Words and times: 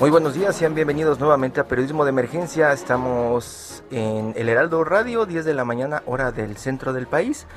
Muy 0.00 0.10
buenos 0.10 0.34
días, 0.34 0.54
sean 0.54 0.76
bienvenidos 0.76 1.18
nuevamente 1.18 1.58
a 1.58 1.64
Periodismo 1.64 2.04
de 2.04 2.10
Emergencia. 2.10 2.72
Estamos 2.72 3.82
en 3.90 4.32
el 4.36 4.48
Heraldo 4.48 4.84
Radio, 4.84 5.26
10 5.26 5.44
de 5.44 5.54
la 5.54 5.64
mañana, 5.64 6.04
hora 6.06 6.30
del 6.30 6.56
centro 6.56 6.92
del 6.92 7.08
país. 7.08 7.48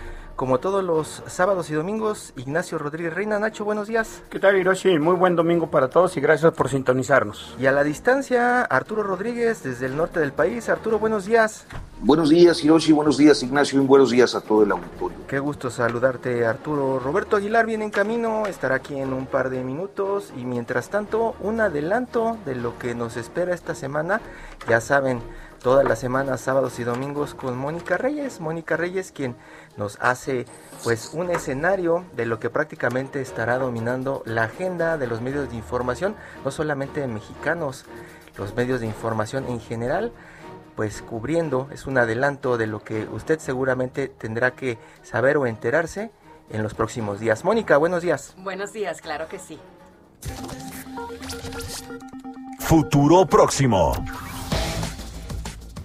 Como 0.41 0.59
todos 0.59 0.83
los 0.83 1.21
sábados 1.27 1.69
y 1.69 1.75
domingos, 1.75 2.33
Ignacio 2.35 2.79
Rodríguez 2.79 3.13
Reina. 3.13 3.37
Nacho, 3.37 3.63
buenos 3.63 3.87
días. 3.87 4.23
¿Qué 4.31 4.39
tal, 4.39 4.57
Hiroshi? 4.57 4.97
Muy 4.97 5.13
buen 5.13 5.35
domingo 5.35 5.69
para 5.69 5.87
todos 5.87 6.17
y 6.17 6.19
gracias 6.19 6.51
por 6.53 6.67
sintonizarnos. 6.67 7.55
Y 7.59 7.67
a 7.67 7.71
la 7.71 7.83
distancia, 7.83 8.63
Arturo 8.63 9.03
Rodríguez, 9.03 9.61
desde 9.61 9.85
el 9.85 9.95
norte 9.95 10.19
del 10.19 10.33
país. 10.33 10.67
Arturo, 10.67 10.97
buenos 10.97 11.27
días. 11.27 11.67
Buenos 11.99 12.31
días, 12.31 12.63
Hiroshi. 12.63 12.91
Buenos 12.91 13.19
días, 13.19 13.43
Ignacio. 13.43 13.83
Y 13.83 13.85
buenos 13.85 14.09
días 14.09 14.33
a 14.33 14.41
todo 14.41 14.63
el 14.63 14.71
auditorio. 14.71 15.15
Qué 15.27 15.37
gusto 15.37 15.69
saludarte, 15.69 16.43
Arturo. 16.43 16.97
Roberto 16.97 17.35
Aguilar 17.35 17.67
viene 17.67 17.85
en 17.85 17.91
camino, 17.91 18.47
estará 18.47 18.77
aquí 18.77 18.97
en 18.97 19.13
un 19.13 19.27
par 19.27 19.51
de 19.51 19.63
minutos. 19.63 20.33
Y 20.35 20.45
mientras 20.45 20.89
tanto, 20.89 21.35
un 21.41 21.61
adelanto 21.61 22.35
de 22.47 22.55
lo 22.55 22.79
que 22.79 22.95
nos 22.95 23.15
espera 23.15 23.53
esta 23.53 23.75
semana. 23.75 24.21
Ya 24.67 24.81
saben, 24.81 25.21
todas 25.61 25.85
las 25.85 25.99
semanas, 25.99 26.41
sábados 26.41 26.79
y 26.79 26.83
domingos 26.83 27.35
con 27.35 27.57
Mónica 27.57 27.97
Reyes. 27.97 28.39
Mónica 28.39 28.77
Reyes, 28.77 29.11
quien 29.11 29.35
nos 29.77 29.97
hace 30.01 30.45
pues 30.83 31.11
un 31.13 31.29
escenario 31.29 32.05
de 32.13 32.25
lo 32.25 32.39
que 32.39 32.49
prácticamente 32.49 33.21
estará 33.21 33.57
dominando 33.57 34.23
la 34.25 34.43
agenda 34.43 34.97
de 34.97 35.07
los 35.07 35.21
medios 35.21 35.49
de 35.49 35.55
información, 35.55 36.15
no 36.43 36.51
solamente 36.51 37.05
mexicanos, 37.07 37.85
los 38.37 38.55
medios 38.55 38.79
de 38.79 38.87
información 38.87 39.45
en 39.47 39.59
general, 39.59 40.11
pues 40.75 41.01
cubriendo, 41.01 41.67
es 41.71 41.85
un 41.85 41.97
adelanto 41.97 42.57
de 42.57 42.67
lo 42.67 42.83
que 42.83 43.05
usted 43.05 43.39
seguramente 43.39 44.07
tendrá 44.07 44.51
que 44.51 44.77
saber 45.03 45.37
o 45.37 45.45
enterarse 45.45 46.11
en 46.49 46.63
los 46.63 46.73
próximos 46.73 47.19
días. 47.19 47.43
Mónica, 47.43 47.77
buenos 47.77 48.01
días. 48.01 48.35
Buenos 48.37 48.73
días, 48.73 49.01
claro 49.01 49.27
que 49.27 49.39
sí. 49.39 49.59
Futuro 52.59 53.25
próximo. 53.25 53.93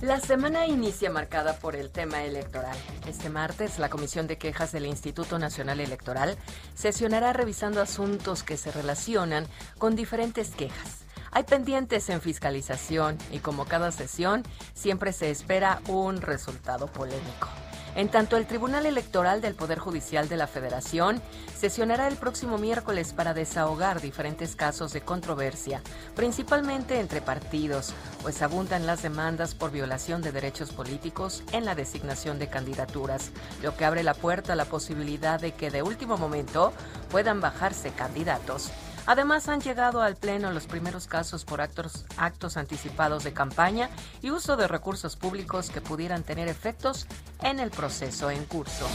La 0.07 0.21
semana 0.21 0.67
inicia 0.67 1.11
marcada 1.11 1.59
por 1.59 1.75
el 1.75 1.91
tema 1.91 2.23
electoral. 2.23 2.77
Este 3.09 3.29
martes, 3.29 3.81
la 3.81 3.89
Comisión 3.89 4.29
de 4.29 4.39
Quejas 4.39 4.71
del 4.71 4.87
Instituto 4.87 5.37
Nacional 5.41 5.81
Electoral 5.81 6.37
sesionará 6.77 7.33
revisando 7.33 7.81
asuntos 7.83 8.45
que 8.45 8.57
se 8.57 8.71
relacionan 8.71 9.49
con 9.79 9.97
diferentes 9.97 10.51
quejas. 10.51 11.01
Hay 11.33 11.43
pendientes 11.43 12.09
en 12.09 12.21
fiscalización 12.21 13.19
y 13.33 13.41
como 13.41 13.65
cada 13.65 13.91
sesión, 13.91 14.45
siempre 14.75 15.13
se 15.13 15.33
espera 15.33 15.81
un 15.89 16.23
resultado 16.23 16.87
polémico. 16.87 17.49
En 17.97 18.11
tanto, 18.11 18.37
el 18.37 18.47
Tribunal 18.47 18.85
Electoral 18.85 19.41
del 19.41 19.55
Poder 19.55 19.79
Judicial 19.79 20.29
de 20.29 20.37
la 20.37 20.47
Federación 20.47 21.23
sesionará 21.59 22.09
el 22.09 22.17
próximo 22.17 22.59
miércoles 22.59 23.15
para 23.15 23.33
desahogar 23.33 24.03
diferentes 24.03 24.55
casos 24.55 24.93
de 24.93 25.01
controversia, 25.01 25.81
principalmente 26.15 27.01
entre 27.01 27.23
partidos, 27.23 27.95
pues 28.21 28.43
abundan 28.43 28.85
las 28.85 29.03
demandas 29.03 29.55
por 29.55 29.71
violación 29.71 30.21
de 30.21 30.31
derechos 30.31 30.73
políticos 30.73 31.43
en 31.53 31.65
la 31.65 31.75
designación 31.75 32.39
de 32.39 32.49
candidaturas, 32.49 33.31
lo 33.63 33.75
que 33.75 33.87
abre 33.87 34.03
la 34.03 34.13
puerta 34.13 34.53
a 34.53 34.57
la 34.57 34.67
posibilidad 34.67 35.41
de 35.41 35.53
que 35.53 35.71
de 35.71 35.83
último 35.83 36.19
momento 36.19 36.75
puedan 37.11 37.41
bajarse 37.41 37.93
candidatos. 37.93 38.73
Además, 39.07 39.49
han 39.49 39.61
llegado 39.61 40.03
al 40.03 40.17
Pleno 40.17 40.51
los 40.51 40.67
primeros 40.67 41.07
casos 41.07 41.45
por 41.45 41.61
actos, 41.61 42.57
anticipados 42.57 43.23
de 43.23 43.33
campaña 43.33 43.89
y 44.21 44.31
uso 44.31 44.57
de 44.57 44.67
recursos 44.67 45.17
públicos 45.17 45.71
que 45.71 45.81
pudieran 45.81 46.25
tener 46.25 46.49
efectos 46.49 47.07
en 47.43 47.61
el 47.61 47.71
proceso 47.71 48.31
en 48.31 48.45
curso. 48.45 48.89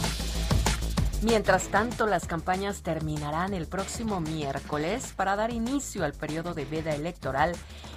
Mientras 1.22 1.68
tanto, 1.68 2.06
las 2.06 2.26
campañas 2.26 2.82
terminarán 2.82 3.54
el 3.54 3.68
próximo 3.68 4.20
miércoles 4.20 5.12
para 5.14 5.36
dar 5.36 5.52
inicio 5.52 6.04
al 6.04 6.12
periodo 6.12 6.52
de 6.52 6.64
veda 6.64 6.94
electoral, 6.94 7.52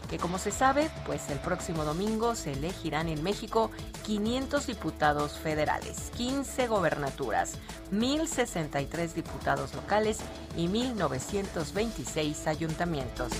que 0.10 0.18
como 0.18 0.38
se 0.38 0.52
sabe, 0.52 0.90
pues 1.06 1.30
el 1.30 1.40
próximo 1.40 1.84
domingo 1.84 2.36
se 2.36 2.54
elegirán 2.54 3.10
en 3.10 3.24
México 3.24 3.72
500 4.06 4.68
diputados 4.68 5.34
federales, 5.38 6.12
15 6.16 6.68
gobernaturas, 6.68 7.54
1.063 7.92 9.14
diputados 9.14 9.74
locales 9.74 10.20
y 10.56 10.68
1.926 10.68 12.48
ayuntamientos. 12.48 13.32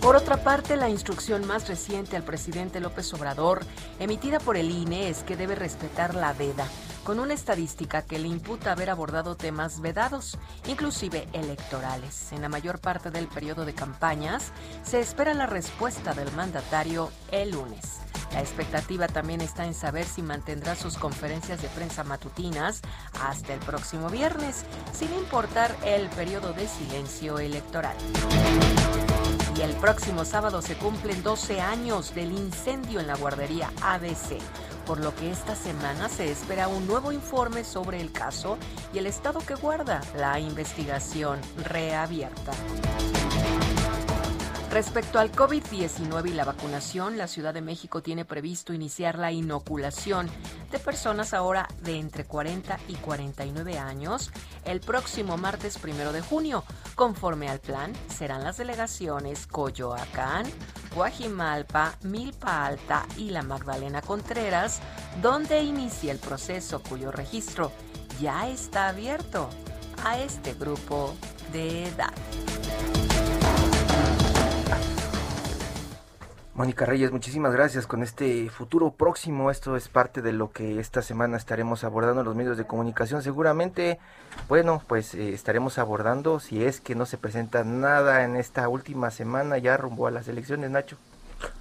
Por 0.00 0.16
otra 0.16 0.38
parte, 0.38 0.76
la 0.76 0.88
instrucción 0.88 1.46
más 1.46 1.68
reciente 1.68 2.16
al 2.16 2.22
presidente 2.22 2.80
López 2.80 3.12
Obrador, 3.14 3.60
emitida 3.98 4.38
por 4.38 4.56
el 4.56 4.70
INE, 4.70 5.08
es 5.08 5.22
que 5.22 5.36
debe 5.36 5.54
respetar 5.54 6.14
la 6.14 6.32
veda, 6.32 6.66
con 7.08 7.20
una 7.20 7.32
estadística 7.32 8.02
que 8.02 8.18
le 8.18 8.28
imputa 8.28 8.72
haber 8.72 8.90
abordado 8.90 9.34
temas 9.34 9.80
vedados, 9.80 10.36
inclusive 10.66 11.26
electorales. 11.32 12.32
En 12.32 12.42
la 12.42 12.50
mayor 12.50 12.80
parte 12.80 13.10
del 13.10 13.28
periodo 13.28 13.64
de 13.64 13.72
campañas, 13.72 14.52
se 14.82 15.00
espera 15.00 15.32
la 15.32 15.46
respuesta 15.46 16.12
del 16.12 16.30
mandatario 16.32 17.10
el 17.32 17.52
lunes. 17.52 18.00
La 18.34 18.40
expectativa 18.40 19.06
también 19.06 19.40
está 19.40 19.64
en 19.64 19.72
saber 19.72 20.04
si 20.04 20.20
mantendrá 20.20 20.76
sus 20.76 20.98
conferencias 20.98 21.62
de 21.62 21.68
prensa 21.68 22.04
matutinas 22.04 22.82
hasta 23.22 23.54
el 23.54 23.60
próximo 23.60 24.10
viernes, 24.10 24.66
sin 24.92 25.10
importar 25.14 25.74
el 25.86 26.10
periodo 26.10 26.52
de 26.52 26.68
silencio 26.68 27.38
electoral. 27.38 27.96
Y 29.56 29.62
el 29.62 29.74
próximo 29.76 30.26
sábado 30.26 30.60
se 30.60 30.76
cumplen 30.76 31.22
12 31.22 31.62
años 31.62 32.14
del 32.14 32.32
incendio 32.32 33.00
en 33.00 33.06
la 33.06 33.16
guardería 33.16 33.72
ABC, 33.80 34.38
por 34.88 35.00
lo 35.00 35.14
que 35.14 35.30
esta 35.30 35.54
semana 35.54 36.08
se 36.08 36.32
espera 36.32 36.66
un 36.66 36.86
nuevo 36.86 37.12
informe 37.12 37.62
sobre 37.62 38.00
el 38.00 38.10
caso 38.10 38.56
y 38.94 38.98
el 38.98 39.06
estado 39.06 39.40
que 39.40 39.54
guarda 39.54 40.00
la 40.16 40.40
investigación 40.40 41.38
reabierta. 41.62 42.52
Respecto 44.70 45.18
al 45.18 45.32
COVID-19 45.32 46.28
y 46.28 46.34
la 46.34 46.44
vacunación, 46.44 47.16
la 47.16 47.26
Ciudad 47.26 47.54
de 47.54 47.62
México 47.62 48.02
tiene 48.02 48.26
previsto 48.26 48.74
iniciar 48.74 49.18
la 49.18 49.32
inoculación 49.32 50.28
de 50.70 50.78
personas 50.78 51.32
ahora 51.32 51.66
de 51.82 51.98
entre 51.98 52.24
40 52.24 52.78
y 52.86 52.94
49 52.96 53.78
años 53.78 54.30
el 54.66 54.80
próximo 54.80 55.38
martes 55.38 55.78
primero 55.78 56.12
de 56.12 56.20
junio. 56.20 56.64
Conforme 56.94 57.48
al 57.48 57.60
plan, 57.60 57.94
serán 58.08 58.44
las 58.44 58.58
delegaciones 58.58 59.46
Coyoacán, 59.46 60.44
Guajimalpa, 60.94 61.94
Milpa 62.02 62.66
Alta 62.66 63.06
y 63.16 63.30
la 63.30 63.42
Magdalena 63.42 64.02
Contreras, 64.02 64.80
donde 65.22 65.62
inicia 65.62 66.12
el 66.12 66.18
proceso 66.18 66.82
cuyo 66.82 67.10
registro 67.10 67.72
ya 68.20 68.48
está 68.48 68.88
abierto 68.88 69.48
a 70.04 70.18
este 70.18 70.52
grupo 70.52 71.14
de 71.52 71.86
edad. 71.86 72.12
Mónica 76.58 76.84
Reyes, 76.84 77.12
muchísimas 77.12 77.52
gracias 77.52 77.86
con 77.86 78.02
este 78.02 78.50
futuro 78.50 78.90
próximo. 78.90 79.52
Esto 79.52 79.76
es 79.76 79.88
parte 79.88 80.22
de 80.22 80.32
lo 80.32 80.50
que 80.50 80.80
esta 80.80 81.02
semana 81.02 81.36
estaremos 81.36 81.84
abordando 81.84 82.22
en 82.22 82.26
los 82.26 82.34
medios 82.34 82.56
de 82.56 82.66
comunicación. 82.66 83.22
Seguramente, 83.22 84.00
bueno, 84.48 84.82
pues 84.88 85.14
eh, 85.14 85.34
estaremos 85.34 85.78
abordando 85.78 86.40
si 86.40 86.64
es 86.64 86.80
que 86.80 86.96
no 86.96 87.06
se 87.06 87.16
presenta 87.16 87.62
nada 87.62 88.24
en 88.24 88.34
esta 88.34 88.68
última 88.68 89.12
semana 89.12 89.56
ya 89.58 89.76
rumbo 89.76 90.08
a 90.08 90.10
las 90.10 90.26
elecciones, 90.26 90.68
Nacho. 90.68 90.96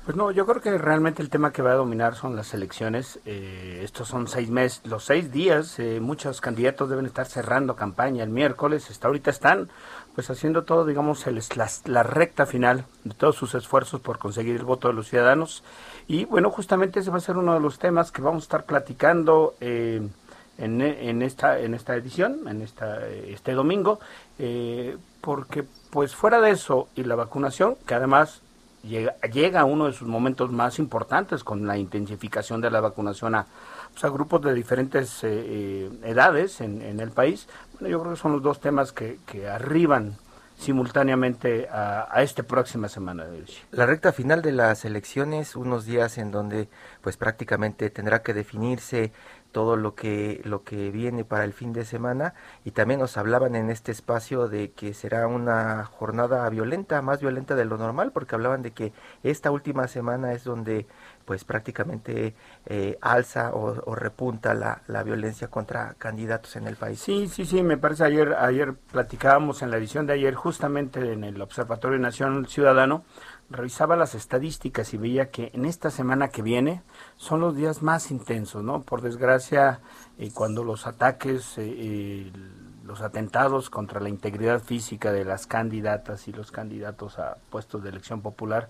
Pues 0.06 0.16
no, 0.16 0.32
yo 0.32 0.46
creo 0.46 0.62
que 0.62 0.78
realmente 0.78 1.22
el 1.22 1.30
tema 1.30 1.52
que 1.52 1.62
va 1.62 1.72
a 1.72 1.76
dominar 1.76 2.16
son 2.16 2.36
las 2.36 2.54
elecciones. 2.54 3.20
Eh, 3.26 3.82
estos 3.84 4.08
son 4.08 4.28
seis 4.28 4.50
meses, 4.50 4.82
los 4.86 5.04
seis 5.04 5.32
días. 5.32 5.78
Eh, 5.80 6.00
muchos 6.00 6.40
candidatos 6.40 6.90
deben 6.90 7.06
estar 7.06 7.26
cerrando 7.26 7.76
campaña 7.76 8.24
el 8.24 8.30
miércoles. 8.30 8.90
Hasta 8.90 9.08
ahorita 9.08 9.30
están 9.30 9.70
pues 10.16 10.30
haciendo 10.30 10.64
todo, 10.64 10.86
digamos, 10.86 11.28
el, 11.28 11.44
la, 11.56 11.70
la, 11.86 12.04
recta 12.04 12.46
final 12.48 12.86
de 13.04 13.14
todos 13.14 13.36
sus 13.36 13.54
esfuerzos 13.54 14.02
por 14.02 14.18
conseguir 14.18 14.56
el 14.56 14.64
voto 14.64 14.88
de 14.88 14.96
los 14.96 15.10
ciudadanos. 15.10 15.64
Y 16.08 16.26
bueno, 16.26 16.50
justamente 16.50 17.02
ese 17.02 17.12
va 17.12 17.18
a 17.18 17.20
ser 17.20 17.38
uno 17.38 17.54
de 17.54 17.60
los 17.60 17.78
temas 17.78 18.12
que 18.12 18.22
vamos 18.22 18.44
a 18.44 18.46
estar 18.46 18.64
platicando 18.64 19.56
eh, 19.60 20.02
en, 20.58 20.82
en, 20.82 21.22
esta, 21.22 21.60
en 21.60 21.74
esta 21.74 21.96
edición, 21.96 22.48
en 22.48 22.62
esta, 22.62 23.06
este 23.08 23.54
domingo, 23.54 24.00
eh, 24.40 24.98
porque 25.22 25.66
pues 25.92 26.16
fuera 26.16 26.40
de 26.42 26.52
eso 26.52 26.88
y 26.96 27.04
la 27.04 27.16
vacunación, 27.16 27.76
que 27.86 27.94
además 27.94 28.42
llega, 28.88 29.16
llega 29.32 29.62
a 29.62 29.66
uno 29.66 29.86
de 29.86 29.94
sus 29.94 30.08
momentos 30.08 30.52
más 30.52 30.80
importantes 30.80 31.44
con 31.44 31.68
la 31.68 31.78
intensificación 31.78 32.62
de 32.62 32.72
la 32.72 32.82
vacunación 32.82 33.36
a, 33.36 33.46
pues, 33.92 34.04
a 34.04 34.10
grupos 34.10 34.42
de 34.42 34.54
diferentes 34.54 35.24
eh, 35.24 35.30
eh 35.30 35.90
edades 36.04 36.62
en, 36.62 36.82
en, 36.82 37.00
el 37.00 37.12
país, 37.12 37.48
bueno, 37.74 37.90
yo 37.90 38.00
creo 38.00 38.14
que 38.14 38.20
son 38.20 38.32
los 38.34 38.42
dos 38.42 38.60
temas 38.60 38.92
que, 38.92 39.20
que 39.26 39.48
arriban 39.48 40.18
simultáneamente 40.58 41.68
a, 41.70 42.08
a 42.10 42.24
esta 42.24 42.44
próxima 42.44 42.90
semana. 42.90 43.26
La 43.72 43.86
recta 43.86 44.12
final 44.12 44.42
de 44.42 44.52
las 44.52 44.86
elecciones, 44.86 45.56
unos 45.56 45.86
días 45.86 46.18
en 46.18 46.32
donde 46.32 46.68
pues 47.02 47.16
prácticamente 47.16 47.90
tendrá 47.90 48.24
que 48.24 48.34
definirse 48.34 49.12
todo 49.58 49.76
lo 49.76 49.96
que 49.96 50.40
lo 50.44 50.64
que 50.64 50.92
viene 50.92 51.26
para 51.26 51.44
el 51.44 51.52
fin 51.52 51.74
de 51.74 51.84
semana 51.84 52.36
y 52.64 52.70
también 52.70 53.00
nos 53.00 53.18
hablaban 53.18 53.56
en 53.56 53.72
este 53.72 53.92
espacio 53.92 54.48
de 54.48 54.70
que 54.70 54.94
será 54.94 55.26
una 55.26 55.84
jornada 55.84 56.48
violenta, 56.52 57.02
más 57.02 57.22
violenta 57.22 57.56
de 57.56 57.66
lo 57.66 57.80
normal, 57.80 58.12
porque 58.12 58.36
hablaban 58.36 58.62
de 58.62 58.70
que 58.70 58.94
esta 59.24 59.50
última 59.50 59.88
semana 59.88 60.34
es 60.34 60.44
donde 60.44 60.86
pues 61.26 61.44
prácticamente 61.44 62.36
eh, 62.68 63.00
alza 63.02 63.50
o, 63.52 63.82
o 63.84 63.96
repunta 63.96 64.54
la, 64.54 64.84
la, 64.86 65.02
violencia 65.02 65.48
contra 65.48 65.96
candidatos 65.98 66.56
en 66.56 66.68
el 66.68 66.76
país. 66.76 67.00
Sí, 67.00 67.28
sí, 67.28 67.44
sí, 67.44 67.64
me 67.64 67.78
parece 67.78 68.04
ayer 68.04 68.36
ayer 68.36 68.76
platicábamos 68.76 69.64
en 69.64 69.72
la 69.72 69.78
edición 69.78 70.06
de 70.06 70.14
ayer 70.14 70.36
justamente 70.36 71.14
en 71.14 71.24
el 71.24 71.42
Observatorio 71.42 71.98
Nacional 71.98 72.46
Ciudadano 72.46 73.06
revisaba 73.50 73.96
las 73.96 74.14
estadísticas 74.14 74.94
y 74.94 74.98
veía 74.98 75.32
que 75.32 75.52
en 75.54 75.66
esta 75.66 75.90
semana 75.90 76.30
que 76.30 76.42
viene 76.42 76.84
son 77.18 77.42
los 77.42 77.56
días 77.56 77.82
más 77.82 78.12
intensos, 78.12 78.64
¿no? 78.64 78.82
Por 78.82 79.02
desgracia, 79.02 79.82
eh, 80.18 80.32
cuando 80.34 80.64
los 80.64 80.88
ataques, 80.88 81.58
eh, 81.58 81.64
eh, 81.68 82.32
los 82.86 83.02
atentados 83.02 83.70
contra 83.70 84.00
la 84.00 84.08
integridad 84.10 84.62
física 84.62 85.12
de 85.12 85.26
las 85.26 85.46
candidatas 85.46 86.28
y 86.28 86.32
los 86.32 86.52
candidatos 86.52 87.20
a 87.20 87.38
puestos 87.50 87.84
de 87.84 87.90
elección 87.90 88.22
popular, 88.22 88.70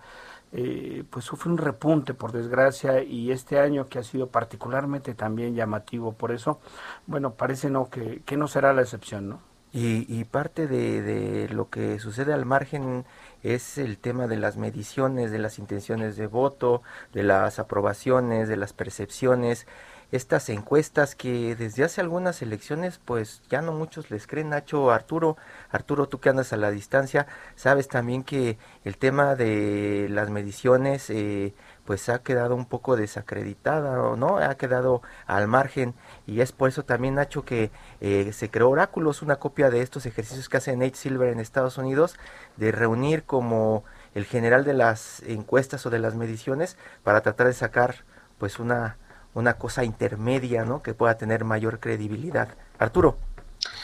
eh, 0.53 1.03
pues 1.09 1.25
sufre 1.25 1.51
un 1.51 1.57
repunte, 1.57 2.13
por 2.13 2.31
desgracia, 2.31 3.03
y 3.03 3.31
este 3.31 3.59
año 3.59 3.87
que 3.87 3.99
ha 3.99 4.03
sido 4.03 4.27
particularmente 4.27 5.13
también 5.13 5.55
llamativo 5.55 6.13
por 6.13 6.31
eso, 6.31 6.59
bueno, 7.05 7.33
parece 7.33 7.69
no 7.69 7.89
que, 7.89 8.21
que 8.25 8.37
no 8.37 8.47
será 8.47 8.73
la 8.73 8.81
excepción, 8.81 9.29
¿no? 9.29 9.39
Y, 9.73 10.05
y 10.07 10.23
parte 10.23 10.65
de, 10.65 11.01
de 11.01 11.49
lo 11.49 11.69
que 11.69 11.99
sucede 11.99 12.33
al 12.33 12.45
margen 12.45 13.05
es 13.43 13.77
el 13.77 13.97
tema 13.97 14.27
de 14.27 14.37
las 14.37 14.57
mediciones, 14.57 15.31
de 15.31 15.39
las 15.39 15.59
intenciones 15.59 16.17
de 16.17 16.27
voto, 16.27 16.81
de 17.13 17.23
las 17.23 17.59
aprobaciones, 17.59 18.49
de 18.49 18.57
las 18.57 18.73
percepciones, 18.73 19.67
estas 20.11 20.49
encuestas 20.49 21.15
que 21.15 21.55
desde 21.55 21.83
hace 21.83 22.01
algunas 22.01 22.41
elecciones 22.41 22.99
pues 23.03 23.41
ya 23.49 23.61
no 23.61 23.73
muchos 23.73 24.09
les 24.09 24.25
creen 24.27 24.49
Nacho 24.49 24.91
Arturo 24.91 25.37
Arturo 25.69 26.07
tú 26.07 26.19
que 26.19 26.29
andas 26.29 26.53
a 26.53 26.57
la 26.57 26.71
distancia 26.71 27.27
sabes 27.55 27.87
también 27.87 28.23
que 28.23 28.57
el 28.85 28.97
tema 28.97 29.35
de 29.35 30.07
las 30.09 30.29
mediciones 30.29 31.09
eh, 31.09 31.53
pues 31.85 32.09
ha 32.09 32.19
quedado 32.19 32.55
un 32.55 32.65
poco 32.65 32.95
desacreditada 32.95 33.97
no 34.17 34.37
ha 34.37 34.55
quedado 34.55 35.01
al 35.25 35.47
margen. 35.47 35.95
Y 36.25 36.41
es 36.41 36.51
por 36.51 36.69
eso 36.69 36.83
también 36.83 37.15
Nacho 37.15 37.45
que 37.45 37.71
eh, 38.01 38.31
se 38.33 38.51
creó 38.51 38.69
Oráculos 38.69 39.21
una 39.21 39.37
copia 39.37 39.69
de 39.69 39.81
estos 39.81 40.05
ejercicios 40.05 40.49
que 40.49 40.57
hace 40.57 40.75
Nate 40.75 40.95
Silver 40.95 41.29
en 41.29 41.39
Estados 41.39 41.77
Unidos 41.77 42.17
de 42.57 42.71
reunir 42.71 43.23
como 43.23 43.85
el 44.13 44.25
general 44.25 44.65
de 44.65 44.73
las 44.73 45.21
encuestas 45.23 45.85
o 45.85 45.89
de 45.89 45.99
las 45.99 46.15
mediciones 46.15 46.77
para 47.03 47.21
tratar 47.21 47.47
de 47.47 47.53
sacar 47.53 48.03
pues 48.37 48.59
una 48.59 48.97
una 49.33 49.55
cosa 49.55 49.83
intermedia, 49.83 50.65
¿no? 50.65 50.81
Que 50.81 50.93
pueda 50.93 51.17
tener 51.17 51.43
mayor 51.43 51.79
credibilidad. 51.79 52.49
Arturo. 52.79 53.17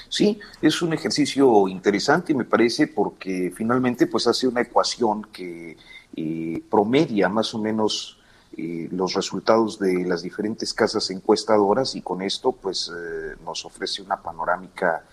Sí, 0.10 0.40
es 0.62 0.82
un 0.82 0.94
ejercicio 0.94 1.68
interesante, 1.68 2.34
me 2.34 2.46
parece, 2.46 2.88
porque 2.88 3.52
finalmente 3.56 4.08
pues 4.08 4.28
hace 4.28 4.48
una 4.48 4.62
ecuación 4.62 5.24
que 5.24 5.78
eh, 6.16 6.64
promedia 6.70 7.28
más 7.30 7.54
o 7.56 7.60
menos 7.60 8.20
eh, 8.56 8.88
los 8.92 9.16
resultados 9.16 9.80
de 9.80 10.06
las 10.06 10.22
diferentes 10.22 10.72
casas 10.74 11.10
encuestadoras 11.10 11.96
y 11.96 12.04
con 12.04 12.22
esto 12.22 12.52
pues 12.52 12.92
eh, 12.96 13.36
nos 13.44 13.66
ofrece 13.66 14.04
una 14.04 14.22
panorámica 14.22 15.04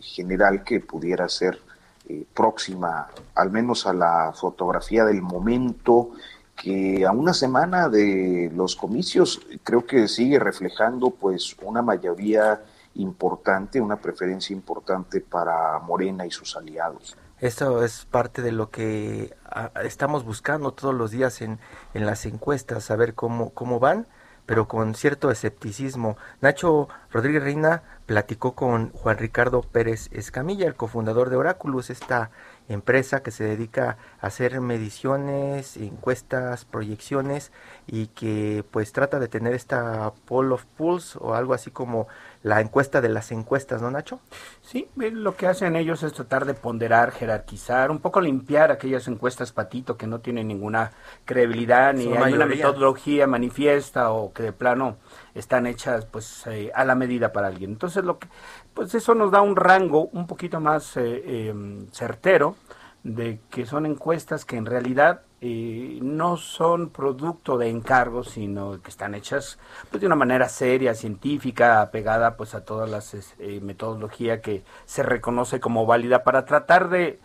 general 0.00 0.64
que 0.64 0.80
pudiera 0.80 1.28
ser 1.28 1.60
próxima 2.34 3.06
al 3.36 3.52
menos 3.52 3.86
a 3.86 3.92
la 3.92 4.32
fotografía 4.34 5.04
del 5.04 5.22
momento 5.22 6.10
que 6.56 7.04
a 7.06 7.12
una 7.12 7.34
semana 7.34 7.88
de 7.88 8.50
los 8.54 8.76
comicios 8.76 9.40
creo 9.62 9.84
que 9.86 10.08
sigue 10.08 10.38
reflejando 10.38 11.10
pues 11.10 11.56
una 11.62 11.82
mayoría 11.82 12.62
importante, 12.94 13.80
una 13.80 13.96
preferencia 13.96 14.54
importante 14.54 15.20
para 15.20 15.78
Morena 15.80 16.26
y 16.26 16.30
sus 16.30 16.56
aliados. 16.56 17.16
Esto 17.40 17.82
es 17.82 18.04
parte 18.04 18.40
de 18.42 18.52
lo 18.52 18.70
que 18.70 19.34
estamos 19.82 20.24
buscando 20.24 20.72
todos 20.72 20.94
los 20.94 21.10
días 21.10 21.42
en, 21.42 21.58
en 21.94 22.06
las 22.06 22.24
encuestas, 22.24 22.84
saber 22.84 23.14
cómo, 23.14 23.50
cómo 23.50 23.80
van, 23.80 24.06
pero 24.46 24.68
con 24.68 24.94
cierto 24.94 25.30
escepticismo. 25.30 26.16
Nacho 26.40 26.88
Rodríguez 27.10 27.42
Reina 27.42 27.82
platicó 28.06 28.54
con 28.54 28.90
Juan 28.92 29.18
Ricardo 29.18 29.62
Pérez 29.62 30.08
Escamilla, 30.12 30.66
el 30.66 30.76
cofundador 30.76 31.30
de 31.30 31.36
Oráculos, 31.36 31.90
esta 31.90 32.30
empresa 32.74 33.22
que 33.22 33.30
se 33.30 33.44
dedica 33.44 33.96
a 34.20 34.26
hacer 34.26 34.60
mediciones, 34.60 35.76
encuestas, 35.76 36.64
proyecciones 36.64 37.52
y 37.86 38.08
que 38.08 38.64
pues 38.70 38.92
trata 38.92 39.18
de 39.18 39.28
tener 39.28 39.54
esta 39.54 40.12
poll 40.26 40.52
of 40.52 40.64
polls 40.76 41.16
o 41.16 41.34
algo 41.34 41.54
así 41.54 41.70
como 41.70 42.08
la 42.42 42.60
encuesta 42.60 43.00
de 43.00 43.08
las 43.08 43.30
encuestas, 43.30 43.80
¿no, 43.82 43.90
Nacho? 43.90 44.20
Sí, 44.62 44.88
lo 44.96 45.36
que 45.36 45.46
hacen 45.46 45.76
ellos 45.76 46.02
es 46.02 46.12
tratar 46.12 46.44
de 46.44 46.54
ponderar, 46.54 47.12
jerarquizar, 47.12 47.90
un 47.90 48.00
poco 48.00 48.20
limpiar 48.20 48.72
aquellas 48.72 49.06
encuestas 49.06 49.52
patito 49.52 49.96
que 49.96 50.06
no 50.06 50.20
tienen 50.20 50.48
ninguna 50.48 50.90
credibilidad 51.24 51.94
ni 51.94 52.12
hay 52.12 52.32
una 52.32 52.46
metodología 52.46 53.26
manifiesta 53.26 54.10
o 54.10 54.32
que 54.32 54.42
de 54.42 54.52
plano 54.52 54.96
están 55.34 55.66
hechas 55.66 56.06
pues 56.06 56.46
eh, 56.46 56.70
a 56.74 56.84
la 56.84 56.94
medida 56.94 57.32
para 57.32 57.46
alguien. 57.48 57.70
Entonces 57.70 58.04
lo 58.04 58.18
que 58.18 58.28
pues 58.74 58.94
eso 58.94 59.14
nos 59.14 59.30
da 59.30 59.42
un 59.42 59.56
rango 59.56 60.08
un 60.12 60.26
poquito 60.26 60.60
más 60.60 60.96
eh, 60.96 61.22
eh, 61.24 61.54
certero 61.92 62.56
de 63.02 63.40
que 63.50 63.66
son 63.66 63.86
encuestas 63.86 64.44
que 64.44 64.56
en 64.56 64.66
realidad 64.66 65.22
eh, 65.40 65.98
no 66.02 66.36
son 66.36 66.90
producto 66.90 67.58
de 67.58 67.68
encargos, 67.68 68.30
sino 68.30 68.80
que 68.80 68.90
están 68.90 69.16
hechas 69.16 69.58
pues, 69.90 70.00
de 70.00 70.06
una 70.06 70.14
manera 70.14 70.48
seria, 70.48 70.94
científica, 70.94 71.80
apegada 71.80 72.36
pues 72.36 72.54
a 72.54 72.64
todas 72.64 72.88
las 72.88 73.14
eh, 73.40 73.60
metodología 73.60 74.40
que 74.40 74.62
se 74.84 75.02
reconoce 75.02 75.58
como 75.58 75.84
válida 75.84 76.22
para 76.22 76.44
tratar 76.44 76.90
de 76.90 77.18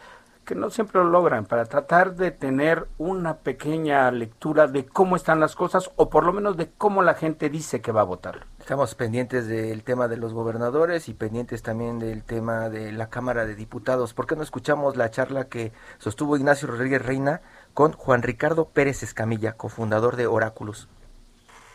que 0.47 0.55
no 0.55 0.69
siempre 0.69 1.01
lo 1.01 1.09
logran, 1.09 1.45
para 1.45 1.65
tratar 1.65 2.15
de 2.15 2.31
tener 2.31 2.87
una 2.97 3.39
pequeña 3.39 4.09
lectura 4.11 4.67
de 4.67 4.85
cómo 4.85 5.17
están 5.17 5.41
las 5.41 5.57
cosas 5.57 5.91
o 5.97 6.09
por 6.09 6.25
lo 6.25 6.31
menos 6.31 6.55
de 6.55 6.69
cómo 6.69 7.03
la 7.03 7.15
gente 7.15 7.49
dice 7.49 7.81
que 7.81 7.91
va 7.91 8.01
a 8.01 8.05
votar. 8.05 8.47
Estamos 8.57 8.95
pendientes 8.95 9.47
del 9.47 9.83
tema 9.83 10.07
de 10.07 10.15
los 10.15 10.33
gobernadores 10.33 11.09
y 11.09 11.13
pendientes 11.13 11.63
también 11.63 11.99
del 11.99 12.23
tema 12.23 12.69
de 12.69 12.93
la 12.93 13.09
Cámara 13.09 13.45
de 13.45 13.55
Diputados. 13.55 14.13
¿Por 14.13 14.25
qué 14.25 14.37
no 14.37 14.41
escuchamos 14.41 14.95
la 14.95 15.11
charla 15.11 15.49
que 15.49 15.73
sostuvo 15.97 16.37
Ignacio 16.37 16.69
Rodríguez 16.69 17.05
Reina 17.05 17.41
con 17.73 17.91
Juan 17.91 18.23
Ricardo 18.23 18.69
Pérez 18.69 19.03
Escamilla, 19.03 19.51
cofundador 19.51 20.15
de 20.15 20.27
Oráculos? 20.27 20.87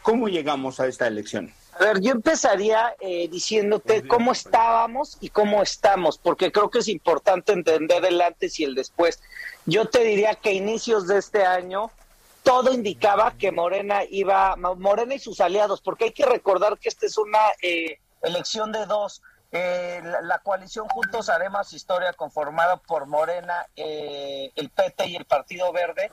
¿Cómo 0.00 0.28
llegamos 0.28 0.80
a 0.80 0.86
esta 0.86 1.06
elección? 1.06 1.52
A 1.72 1.84
ver, 1.84 2.00
yo 2.00 2.12
empezaría 2.12 2.94
eh, 3.00 3.28
diciéndote 3.28 4.06
cómo 4.06 4.32
estábamos 4.32 5.16
y 5.20 5.30
cómo 5.30 5.62
estamos, 5.62 6.18
porque 6.18 6.52
creo 6.52 6.70
que 6.70 6.80
es 6.80 6.88
importante 6.88 7.52
entender 7.52 8.04
el 8.04 8.20
antes 8.20 8.60
y 8.60 8.64
el 8.64 8.74
después. 8.74 9.20
Yo 9.64 9.86
te 9.86 10.04
diría 10.04 10.34
que 10.34 10.50
a 10.50 10.52
inicios 10.52 11.06
de 11.06 11.18
este 11.18 11.44
año 11.44 11.90
todo 12.42 12.72
indicaba 12.72 13.32
que 13.38 13.52
Morena 13.52 14.00
iba, 14.08 14.56
Morena 14.56 15.14
y 15.14 15.18
sus 15.18 15.40
aliados, 15.40 15.80
porque 15.80 16.06
hay 16.06 16.12
que 16.12 16.26
recordar 16.26 16.78
que 16.78 16.88
esta 16.88 17.06
es 17.06 17.16
una 17.16 17.38
eh, 17.62 18.00
elección 18.22 18.72
de 18.72 18.86
dos. 18.86 19.22
Eh, 19.52 20.00
la, 20.02 20.22
la, 20.22 20.38
coalición 20.38 20.88
Juntos 20.88 21.28
Haremos 21.28 21.72
Historia 21.74 22.14
conformada 22.14 22.78
por 22.78 23.06
Morena, 23.06 23.66
eh, 23.76 24.50
el 24.56 24.70
PT 24.70 25.08
y 25.08 25.16
el 25.16 25.26
Partido 25.26 25.70
Verde, 25.72 26.10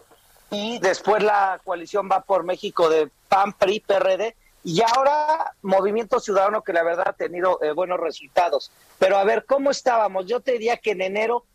y 0.52 0.80
después 0.80 1.24
la 1.24 1.60
coalición 1.64 2.10
va 2.12 2.22
por 2.22 2.44
México 2.44 2.90
de 2.90 3.10
PAN, 3.30 3.54
PRI, 3.54 3.80
PRD, 3.80 4.36
y 4.64 4.82
ahora 4.82 5.54
Movimiento 5.62 6.20
Ciudadano 6.20 6.64
que 6.64 6.74
la 6.74 6.84
verdad 6.84 7.10
ha 7.10 7.14
tenido 7.14 7.62
eh, 7.62 7.72
buenos 7.72 8.00
resultados. 8.00 8.72
Pero 8.98 9.18
a 9.18 9.24
ver, 9.24 9.46
¿cómo 9.46 9.72
estábamos? 9.72 10.26
Yo 10.26 10.42
te 10.42 10.54
diría 10.54 10.78
que 10.78 10.92
en 10.92 11.02
enero 11.02 11.46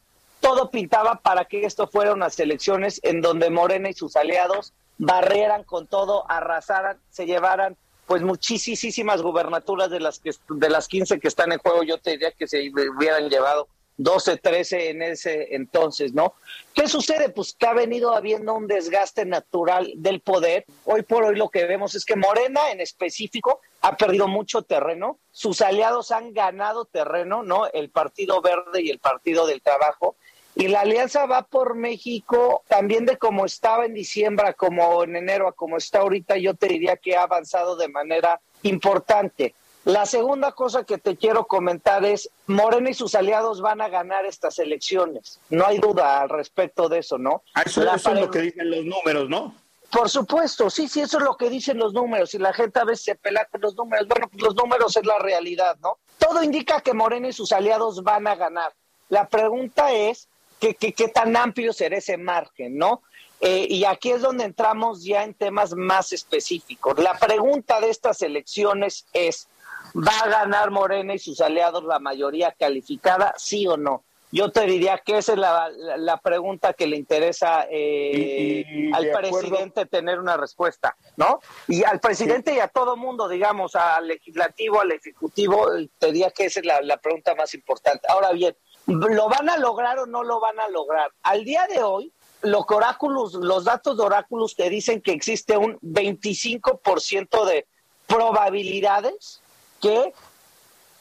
todo 0.40 0.70
pintaba 0.70 1.16
para 1.16 1.44
que 1.46 1.64
esto 1.64 1.86
fuera 1.86 2.12
unas 2.12 2.38
elecciones 2.38 3.00
en 3.02 3.20
donde 3.20 3.50
Morena 3.50 3.88
y 3.88 3.94
sus 3.94 4.16
aliados 4.16 4.72
barreran 4.98 5.64
con 5.64 5.86
todo, 5.86 6.30
arrasaran, 6.30 6.98
se 7.10 7.26
llevaran 7.26 7.76
pues 8.06 8.22
muchísimas 8.22 9.22
gubernaturas 9.22 9.90
de 9.90 10.00
las 10.00 10.18
que 10.18 10.32
de 10.50 10.68
las 10.68 10.88
15 10.88 11.20
que 11.20 11.28
están 11.28 11.52
en 11.52 11.58
juego, 11.58 11.82
yo 11.82 11.98
te 11.98 12.10
diría 12.10 12.32
que 12.32 12.46
se 12.46 12.70
hubieran 12.70 13.30
llevado 13.30 13.68
12, 13.96 14.38
13 14.38 14.90
en 14.90 15.02
ese 15.02 15.54
entonces, 15.54 16.12
¿no? 16.12 16.34
¿Qué 16.74 16.88
sucede? 16.88 17.28
Pues 17.28 17.54
que 17.54 17.66
ha 17.66 17.74
venido 17.74 18.14
habiendo 18.14 18.54
un 18.54 18.66
desgaste 18.66 19.24
natural 19.24 19.92
del 19.96 20.20
poder. 20.20 20.64
Hoy 20.84 21.02
por 21.02 21.24
hoy 21.24 21.36
lo 21.36 21.48
que 21.48 21.64
vemos 21.66 21.94
es 21.94 22.04
que 22.04 22.16
Morena 22.16 22.70
en 22.70 22.80
específico 22.80 23.60
ha 23.82 23.96
perdido 23.96 24.28
mucho 24.28 24.62
terreno, 24.62 25.18
sus 25.30 25.60
aliados 25.60 26.10
han 26.10 26.32
ganado 26.32 26.86
terreno, 26.86 27.42
¿no? 27.42 27.66
El 27.72 27.90
Partido 27.90 28.40
Verde 28.40 28.82
y 28.82 28.90
el 28.90 28.98
Partido 28.98 29.46
del 29.46 29.62
Trabajo. 29.62 30.16
Y 30.56 30.68
la 30.68 30.80
alianza 30.80 31.26
va 31.26 31.42
por 31.42 31.74
México 31.74 32.62
también 32.68 33.06
de 33.06 33.18
como 33.18 33.44
estaba 33.44 33.86
en 33.86 33.94
diciembre, 33.94 34.54
como 34.54 35.02
en 35.02 35.16
enero, 35.16 35.48
a 35.48 35.52
como 35.52 35.76
está 35.76 35.98
ahorita, 36.00 36.36
yo 36.36 36.54
te 36.54 36.68
diría 36.68 36.96
que 36.96 37.16
ha 37.16 37.24
avanzado 37.24 37.74
de 37.76 37.88
manera 37.88 38.40
importante. 38.62 39.54
La 39.84 40.06
segunda 40.06 40.52
cosa 40.52 40.84
que 40.84 40.96
te 40.96 41.16
quiero 41.16 41.46
comentar 41.46 42.04
es, 42.04 42.30
Morena 42.46 42.88
y 42.88 42.94
sus 42.94 43.14
aliados 43.14 43.60
van 43.60 43.82
a 43.82 43.88
ganar 43.88 44.24
estas 44.24 44.58
elecciones. 44.58 45.38
No 45.50 45.66
hay 45.66 45.78
duda 45.78 46.22
al 46.22 46.30
respecto 46.30 46.88
de 46.88 47.00
eso, 47.00 47.18
¿no? 47.18 47.42
Ah, 47.54 47.62
eso, 47.66 47.82
es 47.82 48.04
lo 48.06 48.30
que 48.30 48.40
dicen 48.40 48.70
los 48.70 48.84
números, 48.84 49.28
¿no? 49.28 49.54
Por 49.90 50.08
supuesto, 50.08 50.70
sí, 50.70 50.88
sí, 50.88 51.02
eso 51.02 51.18
es 51.18 51.24
lo 51.24 51.36
que 51.36 51.50
dicen 51.50 51.78
los 51.78 51.92
números. 51.92 52.34
Y 52.34 52.38
la 52.38 52.54
gente 52.54 52.80
a 52.80 52.84
veces 52.84 53.04
se 53.04 53.14
pela 53.14 53.44
con 53.44 53.60
los 53.60 53.76
números. 53.76 54.08
Bueno, 54.08 54.28
pues 54.28 54.42
los 54.42 54.54
números 54.54 54.96
es 54.96 55.04
la 55.04 55.18
realidad, 55.18 55.76
¿no? 55.82 55.98
Todo 56.18 56.42
indica 56.42 56.80
que 56.80 56.94
Morena 56.94 57.28
y 57.28 57.32
sus 57.34 57.52
aliados 57.52 58.02
van 58.02 58.26
a 58.26 58.34
ganar. 58.34 58.72
La 59.10 59.28
pregunta 59.28 59.92
es, 59.92 60.28
¿qué, 60.60 60.74
qué, 60.74 60.94
qué 60.94 61.08
tan 61.08 61.36
amplio 61.36 61.74
será 61.74 61.98
ese 61.98 62.16
margen, 62.16 62.78
no? 62.78 63.02
Eh, 63.40 63.66
y 63.68 63.84
aquí 63.84 64.10
es 64.10 64.22
donde 64.22 64.44
entramos 64.44 65.04
ya 65.04 65.22
en 65.22 65.34
temas 65.34 65.74
más 65.74 66.12
específicos. 66.12 66.98
La 66.98 67.18
pregunta 67.18 67.78
de 67.78 67.90
estas 67.90 68.22
elecciones 68.22 69.06
es, 69.12 69.48
¿Va 69.96 70.18
a 70.18 70.28
ganar 70.28 70.70
Morena 70.70 71.14
y 71.14 71.18
sus 71.18 71.40
aliados 71.40 71.84
la 71.84 71.98
mayoría 71.98 72.52
calificada, 72.58 73.34
sí 73.36 73.66
o 73.66 73.76
no? 73.76 74.02
Yo 74.32 74.50
te 74.50 74.66
diría 74.66 74.98
que 74.98 75.18
esa 75.18 75.34
es 75.34 75.38
la, 75.38 76.20
pregunta 76.20 76.72
que 76.72 76.88
le 76.88 76.96
interesa 76.96 77.68
eh, 77.70 78.90
al 78.92 79.08
presidente 79.12 79.86
tener 79.86 80.18
una 80.18 80.36
respuesta, 80.36 80.96
¿no? 81.16 81.38
Y 81.68 81.84
al 81.84 82.00
presidente 82.00 82.52
y 82.52 82.58
a 82.58 82.66
todo 82.66 82.96
mundo, 82.96 83.28
digamos, 83.28 83.76
al 83.76 84.08
legislativo, 84.08 84.80
al 84.80 84.90
ejecutivo, 84.90 85.68
te 86.00 86.06
diría 86.08 86.32
que 86.32 86.46
esa 86.46 86.58
es 86.58 86.66
la, 86.66 86.82
la 86.82 86.96
pregunta 86.96 87.36
más 87.36 87.54
importante. 87.54 88.08
Ahora 88.08 88.32
bien, 88.32 88.56
¿lo 88.86 89.28
van 89.28 89.48
a 89.50 89.56
lograr 89.56 90.00
o 90.00 90.06
no 90.06 90.24
lo 90.24 90.40
van 90.40 90.58
a 90.58 90.68
lograr? 90.68 91.12
Al 91.22 91.44
día 91.44 91.68
de 91.68 91.84
hoy, 91.84 92.12
los 92.42 92.64
oráculos, 92.68 93.34
los 93.34 93.64
datos 93.64 93.96
de 93.96 94.02
oráculos 94.02 94.56
te 94.56 94.68
dicen 94.68 95.00
que 95.00 95.12
existe 95.12 95.56
un 95.56 95.78
25% 95.78 97.44
de 97.44 97.68
probabilidades 98.08 99.42
que 99.84 100.14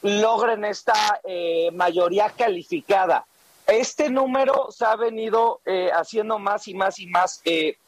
logren 0.02 0.64
esta 0.66 1.20
eh, 1.24 1.70
mayoría 1.72 2.28
calificada. 2.28 3.24
Este 3.66 4.10
número 4.10 4.70
se 4.70 4.84
ha 4.84 4.94
venido 4.96 5.62
eh, 5.64 5.90
haciendo 5.90 6.38
más 6.38 6.68
y 6.68 6.74
más 6.74 6.98
y 6.98 7.06
más 7.06 7.40
eh, 7.46 7.78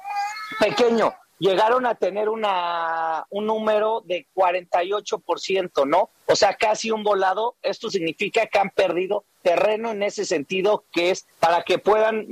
pequeño. 0.58 1.12
Llegaron 1.38 1.84
a 1.84 1.96
tener 1.96 2.30
una, 2.30 3.26
un 3.28 3.44
número 3.44 4.02
de 4.06 4.26
48%, 4.34 5.86
¿no? 5.86 6.08
O 6.24 6.34
sea, 6.34 6.54
casi 6.54 6.90
un 6.90 7.02
volado. 7.02 7.56
Esto 7.60 7.90
significa 7.90 8.46
que 8.46 8.58
han 8.58 8.70
perdido 8.70 9.24
terreno 9.42 9.90
en 9.90 10.02
ese 10.02 10.24
sentido, 10.24 10.84
que 10.90 11.10
es 11.10 11.26
para 11.38 11.62
que 11.62 11.76
puedan 11.76 12.26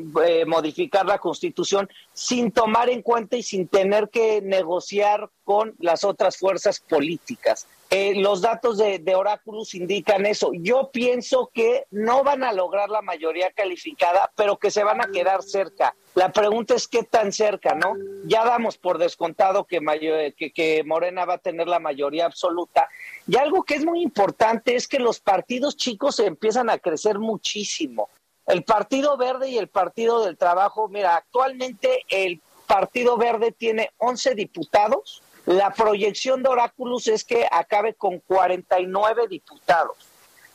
modificar 0.46 1.04
la 1.04 1.18
constitución 1.18 1.90
sin 2.14 2.50
tomar 2.50 2.88
en 2.88 3.02
cuenta 3.02 3.36
y 3.36 3.42
sin 3.42 3.68
tener 3.68 4.08
que 4.08 4.40
negociar 4.40 5.28
con 5.44 5.74
las 5.78 6.02
otras 6.02 6.38
fuerzas 6.38 6.80
políticas. 6.80 7.68
Eh, 7.96 8.16
los 8.16 8.40
datos 8.40 8.76
de, 8.78 8.98
de 8.98 9.14
Oráculos 9.14 9.72
indican 9.72 10.26
eso. 10.26 10.50
Yo 10.52 10.90
pienso 10.92 11.52
que 11.54 11.86
no 11.92 12.24
van 12.24 12.42
a 12.42 12.52
lograr 12.52 12.90
la 12.90 13.02
mayoría 13.02 13.52
calificada, 13.52 14.32
pero 14.34 14.56
que 14.56 14.72
se 14.72 14.82
van 14.82 15.00
a 15.00 15.12
quedar 15.12 15.44
cerca. 15.44 15.94
La 16.16 16.32
pregunta 16.32 16.74
es 16.74 16.88
qué 16.88 17.04
tan 17.04 17.32
cerca, 17.32 17.76
¿no? 17.76 17.94
Ya 18.24 18.44
damos 18.44 18.78
por 18.78 18.98
descontado 18.98 19.62
que, 19.62 19.78
que, 20.36 20.50
que 20.50 20.82
Morena 20.82 21.24
va 21.24 21.34
a 21.34 21.38
tener 21.38 21.68
la 21.68 21.78
mayoría 21.78 22.26
absoluta. 22.26 22.88
Y 23.28 23.36
algo 23.36 23.62
que 23.62 23.74
es 23.74 23.84
muy 23.84 24.02
importante 24.02 24.74
es 24.74 24.88
que 24.88 24.98
los 24.98 25.20
partidos 25.20 25.76
chicos 25.76 26.18
empiezan 26.18 26.70
a 26.70 26.78
crecer 26.78 27.20
muchísimo. 27.20 28.08
El 28.44 28.64
Partido 28.64 29.16
Verde 29.16 29.50
y 29.50 29.58
el 29.58 29.68
Partido 29.68 30.24
del 30.24 30.36
Trabajo, 30.36 30.88
mira, 30.88 31.14
actualmente 31.14 32.00
el 32.08 32.40
Partido 32.66 33.16
Verde 33.16 33.52
tiene 33.52 33.92
11 33.98 34.34
diputados 34.34 35.22
la 35.46 35.72
proyección 35.72 36.42
de 36.42 36.48
Oráculos 36.48 37.06
es 37.06 37.24
que 37.24 37.46
acabe 37.50 37.94
con 37.94 38.18
49 38.20 39.28
diputados. 39.28 39.96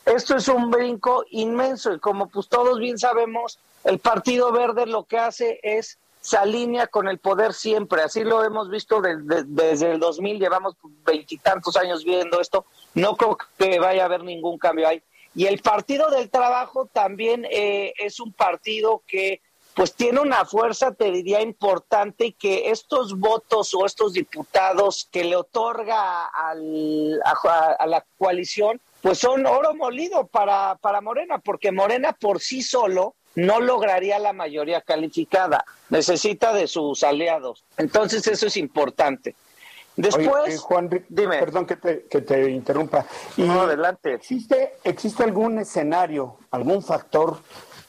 Esto 0.06 0.36
es 0.36 0.48
un 0.48 0.72
brinco 0.72 1.24
inmenso 1.30 1.94
y 1.94 2.00
como 2.00 2.30
pues 2.30 2.48
todos 2.48 2.80
bien 2.80 2.98
sabemos, 2.98 3.60
el 3.84 4.00
Partido 4.00 4.52
Verde 4.52 4.88
lo 4.88 5.04
que 5.04 5.18
hace 5.18 5.60
es 5.62 6.00
se 6.22 6.38
alinea 6.38 6.88
con 6.88 7.08
el 7.08 7.20
poder 7.20 7.54
siempre. 7.54 8.02
Así 8.02 8.24
lo 8.24 8.44
hemos 8.44 8.70
visto 8.70 9.02
desde 9.02 9.92
el 9.92 10.00
2000, 10.00 10.40
llevamos 10.40 10.76
veintitantos 11.06 11.78
años 11.78 12.04
viendo 12.04 12.42
esto. 12.42 12.66
No 12.94 13.16
creo 13.16 13.38
que 13.58 13.80
vaya 13.80 14.04
a 14.04 14.06
haber 14.06 14.24
ningún 14.24 14.58
cambio 14.58 14.88
ahí. 14.88 15.02
Y 15.36 15.46
el 15.46 15.62
Partido 15.62 16.10
del 16.10 16.30
Trabajo 16.30 16.88
también 16.92 17.46
eh, 17.50 17.94
es 18.00 18.20
un 18.20 18.34
partido 18.34 19.04
que 19.08 19.42
pues 19.80 19.94
tiene 19.94 20.20
una 20.20 20.44
fuerza, 20.44 20.92
te 20.92 21.10
diría, 21.10 21.40
importante 21.40 22.34
que 22.34 22.70
estos 22.70 23.18
votos 23.18 23.74
o 23.74 23.86
estos 23.86 24.12
diputados 24.12 25.08
que 25.10 25.24
le 25.24 25.38
otorga 25.38 26.26
al, 26.26 27.18
a, 27.24 27.88
la 27.88 28.06
coalición, 28.18 28.82
pues 29.02 29.20
son 29.20 29.46
oro 29.46 29.74
molido 29.74 30.28
para, 30.28 30.76
para 30.82 31.00
Morena, 31.00 31.40
porque 31.40 31.72
Morena 31.72 32.12
por 32.12 32.42
sí 32.42 32.62
solo 32.62 33.16
no 33.36 33.62
lograría 33.62 34.20
la 34.20 34.34
mayoría 34.34 34.82
calificada, 34.82 35.64
necesita 35.88 36.52
de 36.52 36.68
sus 36.68 37.02
aliados. 37.04 37.64
Entonces 37.78 38.28
eso 38.28 38.48
es 38.48 38.58
importante. 38.58 39.34
Después, 39.96 40.56
eh, 40.56 40.58
Juan, 40.58 40.90
dime. 41.08 41.40
perdón 41.40 41.66
que 41.66 41.78
te, 41.78 42.06
que 42.08 42.20
te 42.20 42.52
interrumpa. 42.52 43.06
no, 43.38 43.62
adelante. 43.62 44.16
¿existe, 44.16 44.74
¿Existe 44.84 45.24
algún 45.24 45.58
escenario, 45.58 46.36
algún 46.52 46.84
factor 46.84 47.38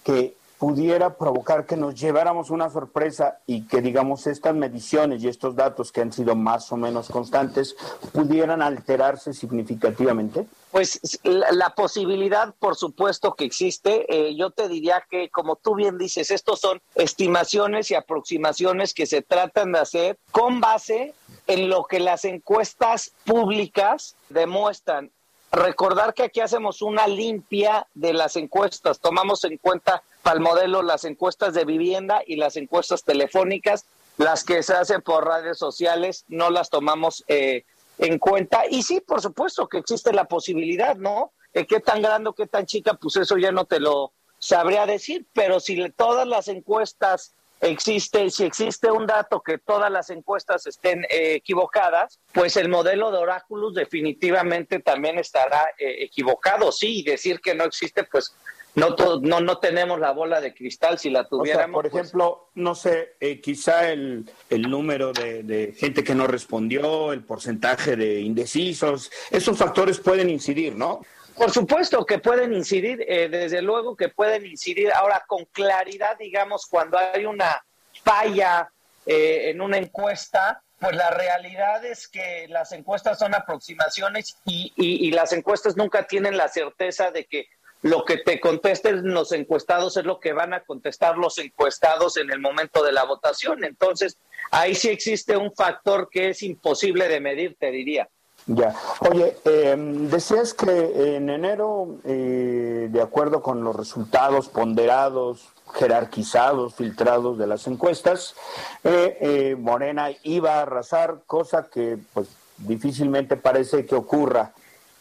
que 0.04 0.38
pudiera 0.60 1.16
provocar 1.16 1.64
que 1.64 1.74
nos 1.74 1.94
lleváramos 1.94 2.50
una 2.50 2.68
sorpresa 2.68 3.40
y 3.46 3.66
que, 3.66 3.80
digamos, 3.80 4.26
estas 4.26 4.54
mediciones 4.54 5.24
y 5.24 5.28
estos 5.28 5.56
datos 5.56 5.90
que 5.90 6.02
han 6.02 6.12
sido 6.12 6.36
más 6.36 6.70
o 6.70 6.76
menos 6.76 7.08
constantes 7.08 7.74
pudieran 8.12 8.60
alterarse 8.60 9.32
significativamente? 9.32 10.46
Pues 10.70 11.00
la, 11.22 11.74
posibilidad, 11.74 12.54
por 12.58 12.76
supuesto 12.76 13.34
que 13.36 13.46
existe. 13.46 14.04
Eh, 14.14 14.36
yo 14.36 14.50
te 14.50 14.68
diría 14.68 15.02
que, 15.08 15.30
como 15.30 15.56
tú 15.56 15.74
bien 15.74 15.96
dices, 15.96 16.30
estos 16.30 16.60
son 16.60 16.82
estimaciones 16.94 17.90
y 17.90 17.94
aproximaciones 17.94 18.92
que 18.92 19.06
se 19.06 19.22
tratan 19.22 19.72
de 19.72 19.78
hacer 19.78 20.18
con 20.30 20.60
base 20.60 21.14
en 21.46 21.70
lo 21.70 21.84
que 21.84 22.00
las 22.00 22.26
encuestas 22.26 23.12
públicas 23.24 24.14
demuestran. 24.28 25.10
Recordar 25.52 26.12
que 26.12 26.24
aquí 26.24 26.40
hacemos 26.40 26.82
una 26.82 27.06
limpia 27.08 27.86
de 27.94 28.12
las 28.12 28.36
encuestas, 28.36 29.00
tomamos 29.00 29.42
en 29.44 29.56
cuenta 29.56 30.02
para 30.22 30.36
el 30.36 30.42
modelo 30.42 30.82
las 30.82 31.04
encuestas 31.04 31.54
de 31.54 31.64
vivienda 31.64 32.22
y 32.26 32.36
las 32.36 32.56
encuestas 32.56 33.04
telefónicas, 33.04 33.86
las 34.18 34.44
que 34.44 34.62
se 34.62 34.74
hacen 34.74 35.00
por 35.02 35.26
redes 35.26 35.58
sociales, 35.58 36.24
no 36.28 36.50
las 36.50 36.68
tomamos 36.68 37.24
eh, 37.28 37.64
en 37.98 38.18
cuenta. 38.18 38.64
Y 38.68 38.82
sí, 38.82 39.00
por 39.00 39.22
supuesto 39.22 39.68
que 39.68 39.78
existe 39.78 40.12
la 40.12 40.24
posibilidad, 40.24 40.96
¿no? 40.96 41.32
Eh, 41.54 41.66
¿Qué 41.66 41.80
tan 41.80 42.02
grande 42.02 42.30
qué 42.36 42.46
tan 42.46 42.66
chica? 42.66 42.94
Pues 42.94 43.16
eso 43.16 43.38
ya 43.38 43.50
no 43.50 43.64
te 43.64 43.80
lo 43.80 44.12
sabría 44.38 44.86
decir, 44.86 45.26
pero 45.32 45.58
si 45.58 45.90
todas 45.90 46.26
las 46.26 46.48
encuestas 46.48 47.34
existe, 47.62 48.30
si 48.30 48.44
existe 48.44 48.90
un 48.90 49.06
dato 49.06 49.40
que 49.40 49.58
todas 49.58 49.90
las 49.90 50.08
encuestas 50.10 50.66
estén 50.66 51.04
eh, 51.04 51.34
equivocadas, 51.34 52.18
pues 52.32 52.56
el 52.56 52.68
modelo 52.68 53.10
de 53.10 53.18
Oráculos 53.18 53.74
definitivamente 53.74 54.80
también 54.80 55.18
estará 55.18 55.72
equivocado. 55.78 56.72
Sí, 56.72 57.02
decir 57.02 57.40
que 57.40 57.54
no 57.54 57.64
existe, 57.64 58.04
pues 58.04 58.34
no, 58.74 58.94
no, 59.20 59.40
no 59.40 59.58
tenemos 59.58 59.98
la 59.98 60.12
bola 60.12 60.40
de 60.40 60.54
cristal, 60.54 60.98
si 60.98 61.10
la 61.10 61.26
tuviéramos. 61.26 61.74
por 61.74 61.90
pues 61.90 62.02
ejemplo, 62.04 62.50
no 62.54 62.74
sé, 62.74 63.16
eh, 63.20 63.40
quizá 63.40 63.90
el, 63.90 64.30
el 64.48 64.62
número 64.62 65.12
de, 65.12 65.74
gente 65.76 66.04
que 66.04 66.14
no 66.14 66.26
respondió, 66.26 67.12
el 67.12 67.24
porcentaje 67.24 67.96
de 67.96 68.20
indecisos, 68.20 69.10
esos 69.30 69.58
factores 69.58 69.98
pueden 69.98 70.30
incidir, 70.30 70.76
¿no? 70.76 71.00
Por 71.34 71.50
supuesto 71.50 72.04
que 72.04 72.18
pueden 72.18 72.52
incidir, 72.52 73.04
eh, 73.08 73.28
desde 73.28 73.62
luego 73.62 73.96
que 73.96 74.10
pueden 74.10 74.46
incidir. 74.46 74.92
Ahora, 74.92 75.24
con 75.26 75.46
claridad, 75.46 76.16
digamos, 76.18 76.66
cuando 76.66 76.98
hay 76.98 77.24
una 77.24 77.64
falla 78.04 78.70
eh, 79.06 79.50
en 79.50 79.60
una 79.60 79.78
encuesta, 79.78 80.62
pues 80.78 80.94
la 80.94 81.10
realidad 81.10 81.84
es 81.84 82.08
que 82.08 82.46
las 82.48 82.72
encuestas 82.72 83.18
son 83.18 83.34
aproximaciones 83.34 84.36
y, 84.44 84.72
y 84.76 85.10
las 85.12 85.32
encuestas 85.32 85.76
nunca 85.76 86.06
tienen 86.06 86.36
la 86.36 86.48
certeza 86.48 87.10
de 87.10 87.24
que 87.26 87.46
lo 87.82 88.04
que 88.04 88.18
te 88.18 88.40
contesten 88.40 89.12
los 89.12 89.32
encuestados 89.32 89.96
es 89.96 90.04
lo 90.04 90.20
que 90.20 90.32
van 90.32 90.52
a 90.52 90.60
contestar 90.60 91.16
los 91.16 91.38
encuestados 91.38 92.16
en 92.16 92.30
el 92.30 92.40
momento 92.40 92.82
de 92.84 92.92
la 92.92 93.04
votación. 93.04 93.64
Entonces, 93.64 94.18
ahí 94.50 94.74
sí 94.74 94.88
existe 94.88 95.36
un 95.36 95.52
factor 95.54 96.08
que 96.10 96.30
es 96.30 96.42
imposible 96.42 97.08
de 97.08 97.20
medir, 97.20 97.56
te 97.58 97.70
diría. 97.70 98.08
Ya. 98.46 98.74
Oye, 99.00 99.36
em, 99.44 100.08
decías 100.08 100.54
que 100.54 101.16
en 101.16 101.28
enero, 101.28 101.98
eh, 102.04 102.88
de 102.90 103.02
acuerdo 103.02 103.42
con 103.42 103.62
los 103.62 103.76
resultados 103.76 104.48
ponderados, 104.48 105.48
jerarquizados, 105.74 106.74
filtrados 106.74 107.38
de 107.38 107.46
las 107.46 107.66
encuestas, 107.66 108.34
eh, 108.82 109.18
eh, 109.20 109.56
Morena 109.58 110.08
iba 110.24 110.54
a 110.54 110.62
arrasar, 110.62 111.20
cosa 111.26 111.68
que 111.70 111.98
pues 112.12 112.28
difícilmente 112.56 113.36
parece 113.36 113.86
que 113.86 113.94
ocurra. 113.94 114.52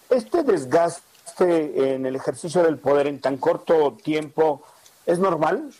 Este 0.09 0.43
desgaste 0.43 1.08
en 1.41 2.05
el 2.05 2.15
ejercicio 2.15 2.63
del 2.63 2.77
poder 2.77 3.07
en 3.07 3.19
tan 3.19 3.37
corto 3.37 3.97
tiempo 4.01 4.63
es 5.05 5.19
normal 5.19 5.71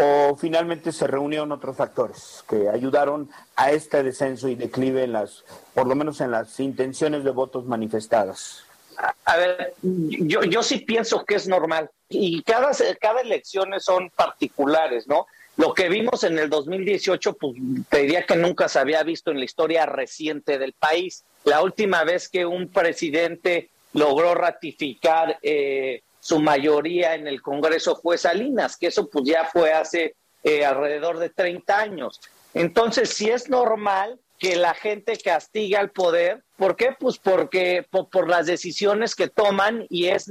o 0.00 0.36
finalmente 0.36 0.92
se 0.92 1.06
reunieron 1.06 1.52
otros 1.52 1.76
factores 1.76 2.42
que 2.48 2.68
ayudaron 2.68 3.28
a 3.56 3.70
este 3.70 4.02
descenso 4.02 4.48
y 4.48 4.54
declive 4.54 5.04
en 5.04 5.12
las, 5.12 5.44
por 5.74 5.86
lo 5.86 5.94
menos 5.94 6.20
en 6.20 6.30
las 6.30 6.58
intenciones 6.60 7.22
de 7.22 7.30
votos 7.30 7.66
manifestadas? 7.66 8.64
A 9.24 9.36
ver, 9.36 9.74
yo, 9.82 10.42
yo 10.42 10.62
sí 10.62 10.78
pienso 10.78 11.24
que 11.24 11.34
es 11.34 11.48
normal 11.48 11.90
y 12.08 12.42
cada, 12.42 12.70
cada 13.00 13.20
elección 13.20 13.72
son 13.78 14.10
particulares, 14.10 15.06
¿no? 15.06 15.26
Lo 15.56 15.74
que 15.74 15.88
vimos 15.88 16.24
en 16.24 16.38
el 16.38 16.48
2018, 16.48 17.34
pues 17.34 17.54
te 17.88 17.98
diría 17.98 18.24
que 18.24 18.36
nunca 18.36 18.68
se 18.68 18.78
había 18.78 19.02
visto 19.02 19.30
en 19.30 19.38
la 19.38 19.44
historia 19.44 19.84
reciente 19.84 20.58
del 20.58 20.72
país. 20.72 21.24
La 21.44 21.62
última 21.62 22.02
vez 22.04 22.28
que 22.28 22.46
un 22.46 22.68
presidente 22.68 23.68
logró 23.92 24.34
ratificar 24.34 25.38
eh, 25.42 26.02
su 26.20 26.38
mayoría 26.38 27.14
en 27.14 27.26
el 27.26 27.42
Congreso 27.42 27.96
fue 27.96 28.18
Salinas, 28.18 28.76
que 28.76 28.88
eso 28.88 29.08
pues 29.08 29.24
ya 29.24 29.46
fue 29.46 29.72
hace 29.72 30.14
eh, 30.44 30.64
alrededor 30.64 31.18
de 31.18 31.30
30 31.30 31.78
años. 31.78 32.20
Entonces, 32.54 33.10
si 33.10 33.30
es 33.30 33.48
normal 33.48 34.18
que 34.38 34.56
la 34.56 34.74
gente 34.74 35.16
castiga 35.18 35.80
al 35.80 35.90
poder, 35.90 36.42
¿por 36.56 36.76
qué? 36.76 36.94
Pues 36.98 37.18
porque 37.18 37.86
por, 37.90 38.28
las 38.28 38.46
decisiones 38.46 39.14
que 39.14 39.28
toman 39.28 39.86
y 39.88 40.08
es, 40.08 40.30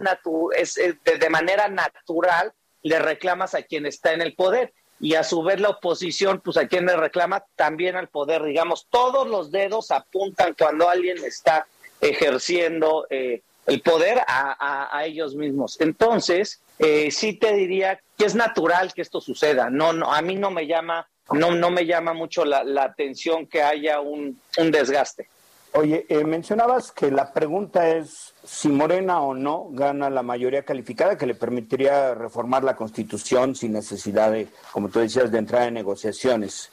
es 0.58 0.76
de, 0.76 1.18
de 1.18 1.30
manera 1.30 1.68
natural 1.68 2.54
le 2.82 3.00
reclamas 3.00 3.56
a 3.56 3.62
quien 3.62 3.86
está 3.86 4.14
en 4.14 4.22
el 4.22 4.36
poder 4.36 4.74
y 5.00 5.16
a 5.16 5.24
su 5.24 5.44
vez 5.44 5.62
la 5.62 5.70
oposición, 5.70 6.42
pues 6.44 6.58
a 6.58 6.68
quien 6.68 6.86
le 6.86 6.96
reclama 6.96 7.46
también 7.56 7.96
al 7.96 8.10
poder, 8.10 8.44
digamos, 8.44 8.88
todos 8.90 9.28
los 9.28 9.52
dedos 9.52 9.92
apuntan 9.92 10.56
cuando 10.58 10.90
alguien 10.90 11.24
está 11.24 11.68
ejerciendo 12.02 13.08
eh, 13.10 13.42
el 13.70 13.82
poder 13.82 14.22
a, 14.28 15.04
ellos 15.06 15.36
mismos. 15.36 15.80
Entonces, 15.80 16.62
eh, 16.78 17.10
sí 17.12 17.34
te 17.34 17.54
diría 17.54 18.00
que 18.18 18.26
es 18.26 18.36
natural 18.36 18.94
que 18.94 19.02
esto 19.02 19.22
suceda. 19.22 19.70
No, 19.70 19.94
no, 19.94 20.14
a 20.14 20.22
mí 20.22 20.36
no 20.36 20.52
me 20.52 20.68
llama, 20.68 21.08
no, 21.32 21.52
no 21.52 21.70
me 21.70 21.86
llama 21.86 22.14
mucho 22.14 22.46
la, 22.46 22.84
atención 22.84 23.48
que 23.48 23.62
haya 23.62 24.02
un, 24.02 24.40
desgaste. 24.58 25.28
Oye, 25.74 26.06
eh, 26.10 26.24
mencionabas 26.24 26.92
que 26.92 27.12
la 27.12 27.32
pregunta 27.32 27.90
es 27.90 28.34
si 28.44 28.70
Morena 28.70 29.22
o 29.22 29.36
no 29.36 29.68
gana 29.70 30.10
la 30.10 30.24
mayoría 30.24 30.64
calificada 30.64 31.16
que 31.16 31.28
le 31.28 31.36
permitiría 31.36 32.16
reformar 32.16 32.64
la 32.64 32.76
Constitución 32.76 33.56
sin 33.56 33.74
necesidad 33.74 34.32
de, 34.32 34.48
como 34.72 34.90
tú 34.90 35.00
decías, 35.00 35.32
de 35.32 35.38
entrar 35.38 35.68
en 35.68 35.76
negociaciones. 35.76 36.72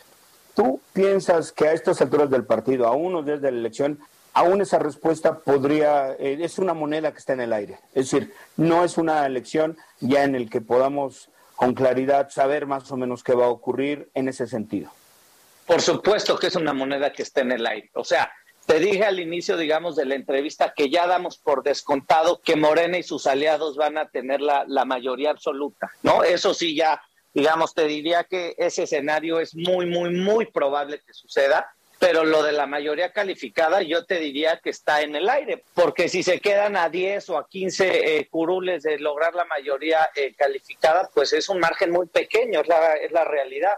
¿Tú 0.55 0.81
piensas 0.95 1.53
que 1.53 1.69
a 1.69 1.73
estas 1.75 2.01
alturas 2.01 2.31
del 2.31 2.47
partido, 2.47 2.87
a 2.87 2.93
unos 2.93 3.27
días 3.27 3.43
de 3.43 3.53
la 3.53 3.59
elección, 3.59 4.01
aún 4.37 4.61
esa 4.61 4.79
respuesta 4.79 5.39
podría, 5.39 6.13
eh, 6.13 6.37
es 6.43 6.59
una 6.59 6.75
moneda 6.75 7.11
que 7.11 7.19
está 7.19 7.33
en 7.33 7.41
el 7.41 7.55
aire. 7.55 7.79
Es 7.95 8.11
decir, 8.11 8.35
no 8.59 8.85
es 8.85 8.99
una 8.99 9.25
elección 9.25 9.79
ya 10.01 10.25
en 10.25 10.35
el 10.35 10.51
que 10.51 10.61
podamos 10.61 11.31
con 11.57 11.73
claridad 11.73 12.29
saber 12.29 12.67
más 12.67 12.93
o 12.93 12.99
menos 12.99 13.25
qué 13.25 13.33
va 13.35 13.47
a 13.47 13.49
ocurrir 13.49 14.11
en 14.13 14.29
ese 14.29 14.47
sentido. 14.47 14.91
Por 15.67 15.81
supuesto 15.81 16.39
que 16.39 16.49
es 16.49 16.55
una 16.55 16.75
moneda 16.75 17.13
que 17.13 17.23
está 17.23 17.41
en 17.41 17.53
el 17.53 17.67
aire. 17.67 17.89
O 17.95 18.05
sea, 18.05 18.31
te 18.67 18.79
dije 18.79 19.05
al 19.05 19.21
inicio, 19.21 19.57
digamos, 19.57 19.97
de 19.97 20.05
la 20.05 20.17
entrevista 20.17 20.75
que 20.77 20.91
ya 20.91 21.07
damos 21.07 21.39
por 21.39 21.63
descontado 21.63 22.43
que 22.43 22.57
Morena 22.57 22.99
y 22.99 23.03
sus 23.03 23.27
aliados 23.27 23.79
van 23.79 23.97
a 23.97 24.11
tener 24.11 24.43
la, 24.43 24.67
la 24.69 24.85
mayoría 24.85 25.31
absoluta, 25.31 25.91
¿no? 26.03 26.23
Eso 26.23 26.53
sí, 26.53 26.77
ya, 26.77 27.01
digamos, 27.33 27.73
te 27.73 27.87
diría 27.87 28.25
que 28.25 28.55
ese 28.59 28.83
escenario 28.83 29.41
es 29.41 29.55
muy, 29.55 29.87
muy, 29.87 30.11
muy 30.11 30.45
probable 30.45 31.01
que 31.07 31.15
suceda 31.15 31.67
pero 31.99 32.25
lo 32.25 32.43
de 32.43 32.53
la 32.53 32.67
mayoría 32.67 33.13
calificada 33.13 33.83
yo 33.83 34.05
te 34.05 34.19
diría 34.19 34.61
que 34.63 34.71
está 34.71 35.03
en 35.03 35.17
el 35.17 35.29
aire, 35.29 35.63
porque 35.75 36.09
si 36.09 36.23
se 36.23 36.41
quedan 36.41 36.77
a 36.77 36.89
10 36.89 37.31
o 37.31 37.39
a 37.39 37.49
15 37.49 38.19
eh, 38.19 38.29
curules 38.31 38.83
de 38.83 38.99
lograr 38.99 39.35
la 39.35 39.45
mayoría 39.47 40.11
eh, 40.15 40.35
calificada, 40.37 41.09
pues 41.15 41.33
es 41.33 41.49
un 41.49 41.59
margen 41.59 41.91
muy 41.91 42.07
pequeño, 42.07 42.61
es 42.61 42.69
la, 42.69 42.95
es 42.95 43.13
la 43.13 43.25
realidad. 43.25 43.73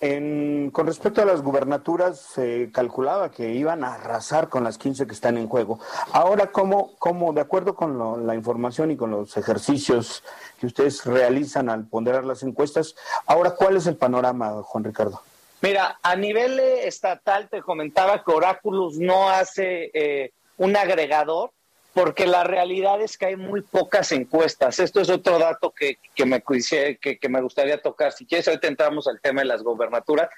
con 0.00 0.86
respecto 0.86 1.22
a 1.22 1.24
las 1.24 1.42
gubernaturas, 1.42 2.20
se 2.20 2.70
calculaba 2.72 3.32
que 3.32 3.50
iban 3.50 3.82
a 3.82 3.94
arrasar 3.94 4.48
con 4.48 4.62
las 4.62 4.78
15 4.78 5.08
que 5.08 5.12
están 5.12 5.36
en 5.36 5.48
juego. 5.48 5.80
Ahora, 6.12 6.52
¿cómo, 6.52 6.94
cómo 6.98 7.32
de 7.32 7.40
acuerdo 7.40 7.74
con 7.74 8.24
la 8.24 8.34
información 8.36 8.92
y 8.92 8.96
con 8.96 9.10
los 9.10 9.36
ejercicios 9.36 10.22
que 10.60 10.66
ustedes 10.66 11.04
realizan 11.04 11.68
al 11.68 11.86
ponderar 11.86 12.24
las 12.24 12.44
encuestas, 12.44 12.94
ahora, 13.26 13.56
¿cuál 13.56 13.76
es 13.76 13.86
el 13.88 13.96
panorama, 13.96 14.62
Juan 14.62 14.84
Ricardo? 14.84 15.22
Mira, 15.60 15.98
a 16.02 16.14
nivel 16.16 16.60
eh, 16.60 16.86
estatal 16.86 17.48
te 17.48 17.62
comentaba 17.62 18.22
que 18.22 18.30
Oráculos 18.30 18.98
no 18.98 19.28
hace 19.28 19.90
eh, 19.92 20.32
un 20.56 20.76
agregador 20.76 21.50
porque 21.94 22.26
la 22.26 22.44
realidad 22.44 23.00
es 23.00 23.18
que 23.18 23.26
hay 23.26 23.36
muy 23.36 23.62
pocas 23.62 24.12
encuestas. 24.12 24.78
Esto 24.78 25.00
es 25.00 25.10
otro 25.10 25.38
dato 25.38 25.72
que, 25.72 25.98
me, 26.24 26.42
que, 26.42 27.18
que 27.18 27.28
me 27.28 27.40
gustaría 27.40 27.82
tocar. 27.82 28.12
Si 28.12 28.24
quieres, 28.24 28.46
ahorita 28.46 28.68
entramos 28.68 29.08
al 29.08 29.20
tema 29.20 29.40
de 29.40 29.46
las 29.46 29.64
gobernaturas, 29.64 30.28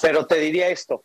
pero 0.00 0.26
te 0.26 0.36
diría 0.36 0.68
esto. 0.68 1.02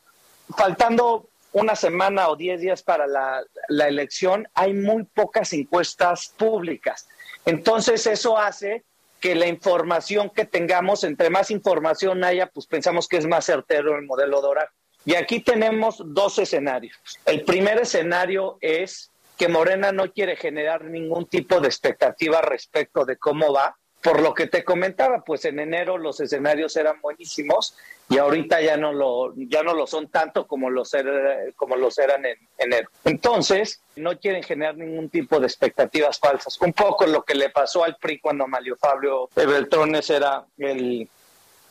Faltando 0.55 1.27
una 1.51 1.75
semana 1.75 2.29
o 2.29 2.37
diez 2.37 2.61
días 2.61 2.81
para 2.81 3.07
la, 3.07 3.43
la 3.67 3.87
elección, 3.89 4.47
hay 4.53 4.73
muy 4.73 5.03
pocas 5.03 5.51
encuestas 5.51 6.29
públicas. 6.37 7.07
Entonces 7.45 8.07
eso 8.07 8.37
hace 8.37 8.83
que 9.25 9.33
la 9.33 9.47
información 9.47 10.29
que 10.29 10.45
tengamos, 10.45 11.03
entre 11.03 11.31
más 11.31 11.49
información 11.49 12.23
haya, 12.23 12.45
pues 12.45 12.67
pensamos 12.67 13.07
que 13.07 13.17
es 13.17 13.25
más 13.25 13.43
certero 13.43 13.97
el 13.97 14.05
modelo 14.05 14.39
Dora. 14.39 14.71
Y 15.03 15.15
aquí 15.15 15.39
tenemos 15.39 15.99
dos 16.05 16.37
escenarios. 16.37 16.95
El 17.25 17.43
primer 17.43 17.79
escenario 17.79 18.59
es 18.61 19.09
que 19.35 19.47
Morena 19.47 19.91
no 19.91 20.13
quiere 20.13 20.35
generar 20.35 20.83
ningún 20.83 21.25
tipo 21.25 21.59
de 21.59 21.67
expectativa 21.67 22.39
respecto 22.39 23.03
de 23.03 23.17
cómo 23.17 23.51
va, 23.51 23.75
por 24.05 24.21
lo 24.21 24.35
que 24.35 24.45
te 24.45 24.63
comentaba, 24.63 25.23
pues 25.23 25.45
en 25.45 25.59
enero 25.59 25.97
los 25.97 26.19
escenarios 26.19 26.77
eran 26.77 27.01
buenísimos 27.01 27.75
y 28.07 28.19
ahorita 28.19 28.61
ya 28.61 28.77
no 28.77 28.93
lo, 28.93 29.33
ya 29.35 29.63
no 29.63 29.73
lo 29.73 29.87
son 29.87 30.09
tanto 30.09 30.45
como 30.45 30.69
los, 30.69 30.93
er, 30.93 31.55
como 31.55 31.75
los 31.75 31.97
eran 31.97 32.23
en 32.23 32.37
enero. 32.59 32.87
Entonces, 33.03 33.81
no 33.95 34.15
quieren 34.19 34.43
generar 34.43 34.77
ningún 34.77 35.09
tipo 35.09 35.39
de 35.39 35.47
expectativas 35.47 36.19
falsas. 36.19 36.61
Un 36.61 36.73
poco 36.73 37.07
lo 37.07 37.23
que 37.23 37.33
le 37.33 37.49
pasó 37.49 37.83
al 37.83 37.95
PRI 37.95 38.19
cuando 38.19 38.45
Mario 38.45 38.77
Fabio 38.79 39.27
Beltrones 39.35 40.07
era 40.11 40.45
el, 40.59 41.09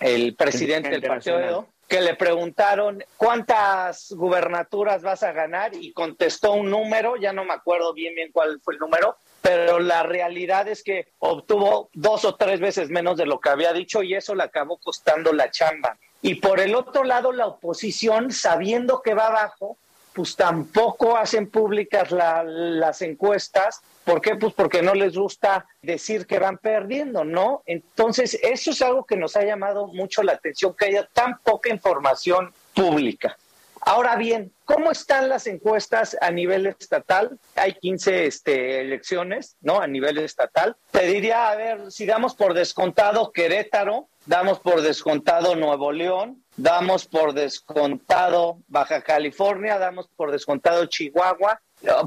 el 0.00 0.34
presidente 0.34 0.90
del 0.90 1.02
partido 1.02 1.68
que 1.86 2.00
le 2.00 2.16
preguntaron 2.16 3.04
cuántas 3.16 4.10
gubernaturas 4.10 5.02
vas 5.02 5.22
a 5.22 5.30
ganar 5.30 5.72
y 5.74 5.92
contestó 5.92 6.54
un 6.54 6.70
número, 6.70 7.16
ya 7.16 7.32
no 7.32 7.44
me 7.44 7.52
acuerdo 7.52 7.92
bien 7.92 8.14
bien 8.14 8.32
cuál 8.32 8.60
fue 8.64 8.74
el 8.74 8.80
número, 8.80 9.18
pero 9.44 9.78
la 9.78 10.02
realidad 10.02 10.68
es 10.68 10.82
que 10.82 11.08
obtuvo 11.18 11.90
dos 11.92 12.24
o 12.24 12.34
tres 12.34 12.60
veces 12.60 12.88
menos 12.88 13.18
de 13.18 13.26
lo 13.26 13.40
que 13.40 13.50
había 13.50 13.74
dicho 13.74 14.02
y 14.02 14.14
eso 14.14 14.34
le 14.34 14.42
acabó 14.42 14.78
costando 14.78 15.34
la 15.34 15.50
chamba. 15.50 15.98
Y 16.22 16.36
por 16.36 16.60
el 16.60 16.74
otro 16.74 17.04
lado, 17.04 17.30
la 17.30 17.46
oposición, 17.46 18.32
sabiendo 18.32 19.02
que 19.02 19.12
va 19.12 19.26
abajo, 19.26 19.76
pues 20.14 20.34
tampoco 20.34 21.18
hacen 21.18 21.50
públicas 21.50 22.10
las 22.10 23.02
encuestas. 23.02 23.82
¿Por 24.04 24.22
qué? 24.22 24.34
Pues 24.36 24.54
porque 24.54 24.80
no 24.80 24.94
les 24.94 25.14
gusta 25.14 25.66
decir 25.82 26.26
que 26.26 26.38
van 26.38 26.56
perdiendo, 26.56 27.22
¿no? 27.22 27.62
Entonces, 27.66 28.38
eso 28.42 28.70
es 28.70 28.80
algo 28.80 29.04
que 29.04 29.18
nos 29.18 29.36
ha 29.36 29.44
llamado 29.44 29.88
mucho 29.88 30.22
la 30.22 30.32
atención, 30.32 30.74
que 30.74 30.86
haya 30.86 31.06
tan 31.12 31.38
poca 31.40 31.68
información 31.68 32.50
pública. 32.72 33.36
Ahora 33.86 34.16
bien, 34.16 34.50
¿cómo 34.64 34.90
están 34.90 35.28
las 35.28 35.46
encuestas 35.46 36.16
a 36.22 36.30
nivel 36.30 36.66
estatal? 36.66 37.38
Hay 37.54 37.74
15 37.74 38.26
este, 38.26 38.80
elecciones, 38.80 39.56
¿no? 39.60 39.78
A 39.78 39.86
nivel 39.86 40.16
estatal. 40.18 40.74
Te 40.90 41.06
diría, 41.06 41.50
a 41.50 41.56
ver, 41.56 41.92
si 41.92 42.06
damos 42.06 42.34
por 42.34 42.54
descontado 42.54 43.30
Querétaro, 43.30 44.08
damos 44.24 44.58
por 44.60 44.80
descontado 44.80 45.54
Nuevo 45.54 45.92
León, 45.92 46.42
damos 46.56 47.06
por 47.06 47.34
descontado 47.34 48.58
Baja 48.68 49.02
California, 49.02 49.78
damos 49.78 50.08
por 50.16 50.30
descontado 50.32 50.86
Chihuahua 50.86 51.60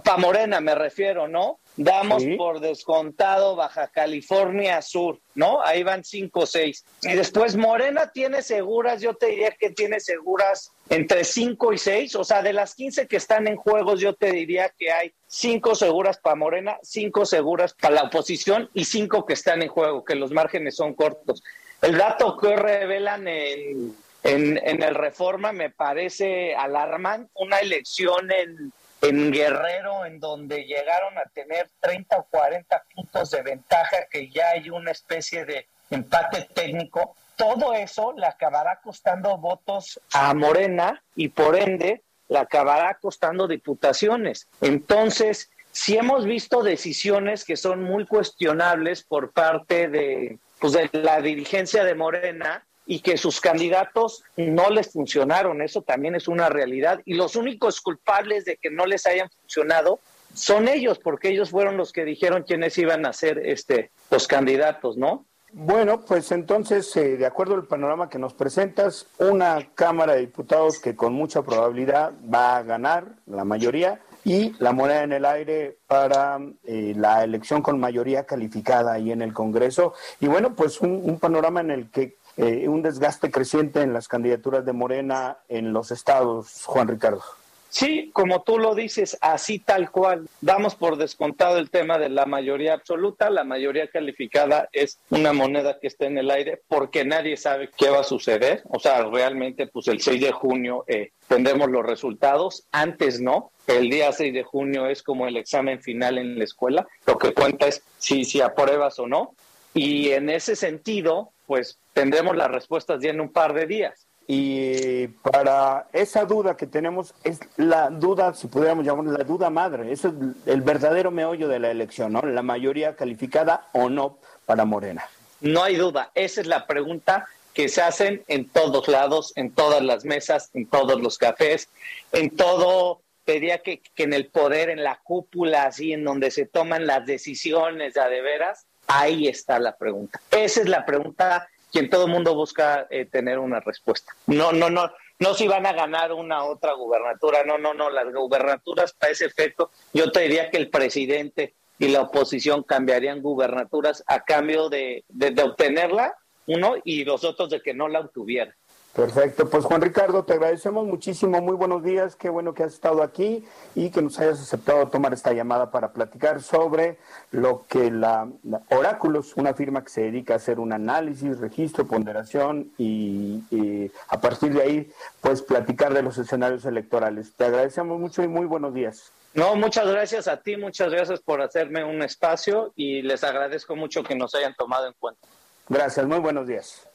para 0.04 0.18
Morena 0.18 0.60
me 0.62 0.76
refiero, 0.76 1.28
¿no? 1.28 1.60
Damos 1.76 2.24
por 2.38 2.60
descontado 2.60 3.56
Baja 3.56 3.88
California 3.88 4.82
Sur, 4.82 5.20
¿no? 5.36 5.62
Ahí 5.64 5.84
van 5.84 6.04
cinco 6.04 6.42
o 6.42 6.46
seis. 6.48 6.84
Y 7.04 7.14
después 7.14 7.56
Morena 7.56 8.12
tiene 8.12 8.42
seguras, 8.42 9.00
yo 9.00 9.14
te 9.14 9.28
diría 9.28 9.52
que 9.52 9.70
tiene 9.70 10.00
seguras 10.00 10.72
entre 10.90 11.24
cinco 11.24 11.74
y 11.74 11.78
seis, 11.78 12.16
o 12.16 12.24
sea, 12.24 12.42
de 12.42 12.54
las 12.54 12.74
15 12.74 13.08
que 13.08 13.18
están 13.18 13.48
en 13.48 13.58
juegos, 13.58 14.00
yo 14.00 14.16
te 14.16 14.32
diría 14.32 14.74
que 14.76 14.92
hay 14.92 15.14
cinco 15.28 15.76
seguras 15.76 16.18
para 16.18 16.36
Morena, 16.36 16.80
cinco 16.82 17.26
seguras 17.26 17.74
para 17.74 17.94
la 17.94 18.04
oposición 18.04 18.70
y 18.74 18.86
cinco 18.86 19.26
que 19.28 19.34
están 19.34 19.62
en 19.62 19.70
juego, 19.70 20.04
que 20.04 20.16
los 20.16 20.32
márgenes 20.32 20.76
son 20.76 20.96
cortos. 20.96 21.44
El 21.84 21.98
dato 21.98 22.38
que 22.38 22.56
revelan 22.56 23.28
en, 23.28 23.96
en, 24.24 24.58
en 24.64 24.82
el 24.82 24.96
Reforma 24.96 25.52
me 25.52 25.70
parece 25.70 26.56
alarmante, 26.56 27.30
una 27.36 27.60
elección 27.60 28.32
en 28.32 28.74
en 29.02 29.32
Guerrero, 29.32 30.06
en 30.06 30.20
donde 30.20 30.64
llegaron 30.64 31.18
a 31.18 31.24
tener 31.34 31.70
30 31.80 32.18
o 32.18 32.24
40 32.30 32.84
puntos 32.94 33.32
de 33.32 33.42
ventaja, 33.42 33.98
que 34.10 34.30
ya 34.30 34.50
hay 34.50 34.70
una 34.70 34.92
especie 34.92 35.46
de 35.46 35.68
empate 35.90 36.48
técnico, 36.54 37.16
todo 37.36 37.74
eso 37.74 38.14
le 38.18 38.26
acabará 38.26 38.80
costando 38.84 39.38
votos 39.38 40.00
a 40.14 40.34
Morena 40.34 41.02
y 41.16 41.30
por 41.30 41.56
ende 41.56 42.02
le 42.28 42.40
acabará 42.40 42.96
costando 42.96 43.48
diputaciones. 43.48 44.48
Entonces, 44.60 45.50
si 45.72 45.96
hemos 45.96 46.26
visto 46.26 46.64
decisiones 46.64 47.46
que 47.46 47.56
son 47.56 47.84
muy 47.84 48.06
cuestionables 48.06 49.04
por 49.04 49.32
parte 49.32 49.88
de, 49.88 50.40
pues, 50.60 50.74
de 50.74 50.90
la 50.92 51.22
dirigencia 51.22 51.84
de 51.84 51.96
Morena, 51.96 52.67
y 52.88 53.02
que 53.02 53.18
sus 53.18 53.42
candidatos 53.42 54.24
no 54.38 54.70
les 54.70 54.92
funcionaron. 54.92 55.62
Eso 55.62 55.82
también 55.82 56.16
es 56.16 56.28
una 56.28 56.50
realidad. 56.50 57.02
Y 57.06 57.14
los 57.14 57.36
únicos 57.36 57.82
culpables 57.82 58.46
de 58.46 58.56
que 58.56 58.72
no 58.72 58.86
les 58.86 59.06
hayan 59.06 59.30
funcionado 59.30 60.00
son 60.34 60.68
ellos, 60.68 61.00
porque 61.00 61.30
ellos 61.30 61.50
fueron 61.50 61.78
los 61.78 61.92
que 61.92 62.06
dijeron 62.06 62.44
quiénes 62.48 62.78
iban 62.78 63.06
a 63.06 63.14
ser 63.14 63.40
este, 63.40 63.92
los 64.10 64.28
candidatos, 64.28 64.98
¿no? 64.98 65.26
Bueno, 65.52 66.02
pues 66.02 66.32
entonces, 66.32 66.96
eh, 66.98 67.18
de 67.18 67.26
acuerdo 67.26 67.56
al 67.56 67.66
panorama 67.66 68.10
que 68.10 68.20
nos 68.20 68.34
presentas, 68.34 69.08
una 69.18 69.70
Cámara 69.74 70.14
de 70.14 70.22
Diputados 70.22 70.80
que 70.80 70.96
con 70.96 71.14
mucha 71.14 71.42
probabilidad 71.42 72.14
va 72.32 72.58
a 72.58 72.64
ganar 72.64 73.16
la 73.26 73.46
mayoría 73.46 74.02
y 74.26 74.54
la 74.60 74.74
moneda 74.74 75.04
en 75.04 75.14
el 75.14 75.26
aire 75.26 75.78
para 75.88 76.40
eh, 76.66 76.94
la 76.98 77.24
elección 77.24 77.62
con 77.62 77.80
mayoría 77.80 78.26
calificada 78.26 78.94
ahí 78.94 79.12
en 79.12 79.22
el 79.22 79.34
Congreso. 79.34 79.94
Y 80.20 80.28
bueno, 80.28 80.54
pues 80.54 80.82
un 80.82 81.18
panorama 81.18 81.62
en 81.62 81.72
el 81.72 81.90
que 81.90 82.17
eh, 82.38 82.68
un 82.68 82.82
desgaste 82.82 83.32
creciente 83.32 83.82
en 83.82 83.94
las 83.94 84.08
candidaturas 84.08 84.66
de 84.66 84.74
Morena 84.74 85.38
en 85.50 85.74
los 85.74 85.92
estados, 85.92 86.64
Juan 86.66 86.88
Ricardo. 86.88 87.24
Sí, 87.70 88.10
como 88.14 88.42
tú 88.44 88.58
lo 88.60 88.76
dices, 88.76 89.18
así 89.22 89.60
tal 89.60 89.92
cual. 89.92 90.28
Damos 90.42 90.76
por 90.76 90.98
descontado 90.98 91.58
el 91.58 91.70
tema 91.70 91.98
de 91.98 92.10
la 92.10 92.26
mayoría 92.26 92.74
absoluta. 92.74 93.30
La 93.30 93.44
mayoría 93.44 93.88
calificada 93.88 94.70
es 94.72 95.00
una 95.10 95.34
moneda 95.34 95.78
que 95.80 95.88
está 95.88 96.06
en 96.06 96.18
el 96.18 96.32
aire 96.32 96.62
porque 96.68 97.04
nadie 97.06 97.38
sabe 97.38 97.70
qué 97.78 97.90
va 97.90 98.00
a 98.00 98.04
suceder. 98.04 98.64
O 98.70 98.80
sea, 98.80 99.04
realmente, 99.04 99.68
pues 99.68 99.88
el 99.90 100.02
6 100.02 100.22
de 100.22 100.32
junio 100.32 100.86
eh, 100.88 101.12
tendremos 101.28 101.70
los 101.70 101.86
resultados. 101.86 102.64
Antes 102.72 103.22
no. 103.22 103.52
El 103.68 103.90
día 103.90 104.12
6 104.12 104.34
de 104.34 104.44
junio 104.44 104.88
es 104.88 105.04
como 105.04 105.28
el 105.28 105.36
examen 105.36 105.82
final 105.82 106.18
en 106.18 106.38
la 106.38 106.46
escuela. 106.46 106.88
Lo 107.06 107.18
que 107.18 107.34
cuenta 107.34 107.68
es 107.68 107.84
si, 107.98 108.24
si 108.24 108.40
apruebas 108.40 108.98
o 108.98 109.08
no. 109.08 109.34
Y 109.74 110.12
en 110.12 110.30
ese 110.30 110.56
sentido, 110.56 111.32
pues 111.48 111.80
tendremos 111.94 112.36
las 112.36 112.52
respuestas 112.52 113.02
ya 113.02 113.10
en 113.10 113.22
un 113.22 113.32
par 113.32 113.54
de 113.54 113.66
días. 113.66 114.06
Y 114.30 115.08
para 115.08 115.88
esa 115.94 116.26
duda 116.26 116.58
que 116.58 116.68
tenemos, 116.68 117.16
es 117.24 117.40
la 117.56 117.90
duda, 117.90 118.34
si 118.34 118.48
pudiéramos 118.48 118.86
llamarla 118.86 119.20
la 119.20 119.24
duda 119.24 119.50
madre, 119.50 119.94
es 119.94 120.04
el 120.04 120.62
verdadero 120.62 121.12
meollo 121.12 121.48
de 121.48 121.60
la 121.60 121.72
elección, 121.72 122.12
¿no? 122.12 122.22
La 122.22 122.42
mayoría 122.42 122.98
calificada 122.98 123.70
o 123.72 123.90
no 123.90 124.20
para 124.46 124.66
Morena. 124.66 125.06
No 125.40 125.64
hay 125.64 125.78
duda, 125.78 126.12
esa 126.14 126.42
es 126.42 126.48
la 126.48 126.68
pregunta 126.68 127.26
que 127.54 127.70
se 127.70 127.82
hacen 127.82 128.24
en 128.28 128.50
todos 128.50 128.90
lados, 128.90 129.32
en 129.38 129.52
todas 129.52 129.82
las 129.82 130.04
mesas, 130.04 130.52
en 130.54 130.68
todos 130.68 131.02
los 131.02 131.18
cafés, 131.18 131.70
en 132.12 132.30
todo, 132.36 133.02
pedía 133.24 133.60
que, 133.60 133.82
que 133.96 134.04
en 134.04 134.14
el 134.14 134.28
poder, 134.28 134.70
en 134.70 134.84
la 134.84 135.00
cúpula, 135.04 135.64
así, 135.64 135.94
en 135.94 136.04
donde 136.04 136.32
se 136.32 136.46
toman 136.46 136.86
las 136.86 137.06
decisiones 137.06 137.94
ya 137.96 138.10
de 138.10 138.22
veras, 138.22 138.68
Ahí 138.88 139.28
está 139.28 139.60
la 139.60 139.76
pregunta. 139.76 140.20
Esa 140.32 140.62
es 140.62 140.70
la 140.70 140.86
pregunta 140.86 141.48
que 141.72 141.80
en 141.80 141.90
todo 141.90 142.06
el 142.06 142.12
mundo 142.12 142.34
busca 142.34 142.88
eh, 142.90 143.06
tener 143.06 143.38
una 143.40 143.60
respuesta. 143.60 144.14
No, 144.26 144.54
no, 144.54 144.70
no, 144.70 144.90
no 145.20 145.34
si 145.34 145.48
van 145.48 145.66
a 145.66 145.74
ganar 145.74 146.14
una 146.14 146.44
otra 146.46 146.74
gubernatura, 146.74 147.44
no, 147.44 147.58
no, 147.58 147.74
no, 147.74 147.90
las 147.90 148.12
gubernaturas 148.14 148.94
para 148.94 149.12
ese 149.12 149.26
efecto, 149.26 149.72
yo 149.94 150.12
te 150.12 150.22
diría 150.22 150.50
que 150.50 150.58
el 150.58 150.70
presidente 150.70 151.54
y 151.80 151.90
la 151.90 152.02
oposición 152.02 152.64
cambiarían 152.64 153.22
gubernaturas 153.22 154.04
a 154.08 154.24
cambio 154.24 154.70
de, 154.70 155.04
de 155.10 155.44
obtenerla, 155.44 156.16
uno, 156.48 156.76
y 156.84 157.04
los 157.04 157.26
otros 157.26 157.50
de 157.50 157.62
que 157.62 157.74
no 157.74 157.90
la 157.90 158.00
obtuvieran. 158.00 158.56
Perfecto, 158.98 159.48
pues 159.48 159.64
Juan 159.64 159.80
Ricardo, 159.80 160.24
te 160.24 160.34
agradecemos 160.34 160.88
muchísimo, 160.88 161.40
muy 161.40 161.54
buenos 161.54 161.84
días, 161.84 162.16
qué 162.16 162.30
bueno 162.30 162.56
que 162.56 162.64
has 162.64 162.74
estado 162.74 163.04
aquí 163.04 163.46
y 163.76 163.92
que 163.92 164.02
nos 164.02 164.18
hayas 164.18 164.42
aceptado 164.42 164.88
tomar 164.88 165.14
esta 165.14 165.34
llamada 165.34 165.70
para 165.70 165.94
platicar 165.94 166.42
sobre 166.42 166.98
lo 167.30 167.68
que 167.70 167.92
la, 167.92 168.28
Oráculos, 168.72 169.38
una 169.38 169.54
firma 169.54 169.84
que 169.84 169.92
se 169.92 170.02
dedica 170.02 170.34
a 170.34 170.38
hacer 170.38 170.60
un 170.60 170.74
análisis, 170.74 171.38
registro, 171.38 171.86
ponderación 171.86 172.72
y, 172.80 173.44
y, 173.52 173.92
a 174.08 174.20
partir 174.20 174.52
de 174.56 174.64
ahí, 174.64 174.92
pues 175.22 175.44
platicar 175.44 175.94
de 175.94 176.02
los 176.02 176.18
escenarios 176.18 176.66
electorales. 176.66 177.34
Te 177.38 177.46
agradecemos 177.46 178.00
mucho 178.00 178.24
y 178.24 178.28
muy 178.28 178.48
buenos 178.48 178.74
días. 178.74 179.12
No, 179.36 179.54
muchas 179.56 179.86
gracias 179.86 180.28
a 180.28 180.38
ti, 180.38 180.58
muchas 180.58 180.90
gracias 180.90 181.20
por 181.20 181.44
hacerme 181.44 181.84
un 181.84 182.02
espacio 182.02 182.74
y 182.76 183.04
les 183.04 183.24
agradezco 183.24 183.76
mucho 183.76 184.02
que 184.02 184.16
nos 184.16 184.34
hayan 184.34 184.56
tomado 184.56 184.88
en 184.88 184.94
cuenta. 184.98 185.28
Gracias, 185.70 186.04
muy 186.08 186.18
buenos 186.18 186.48
días 186.48 186.88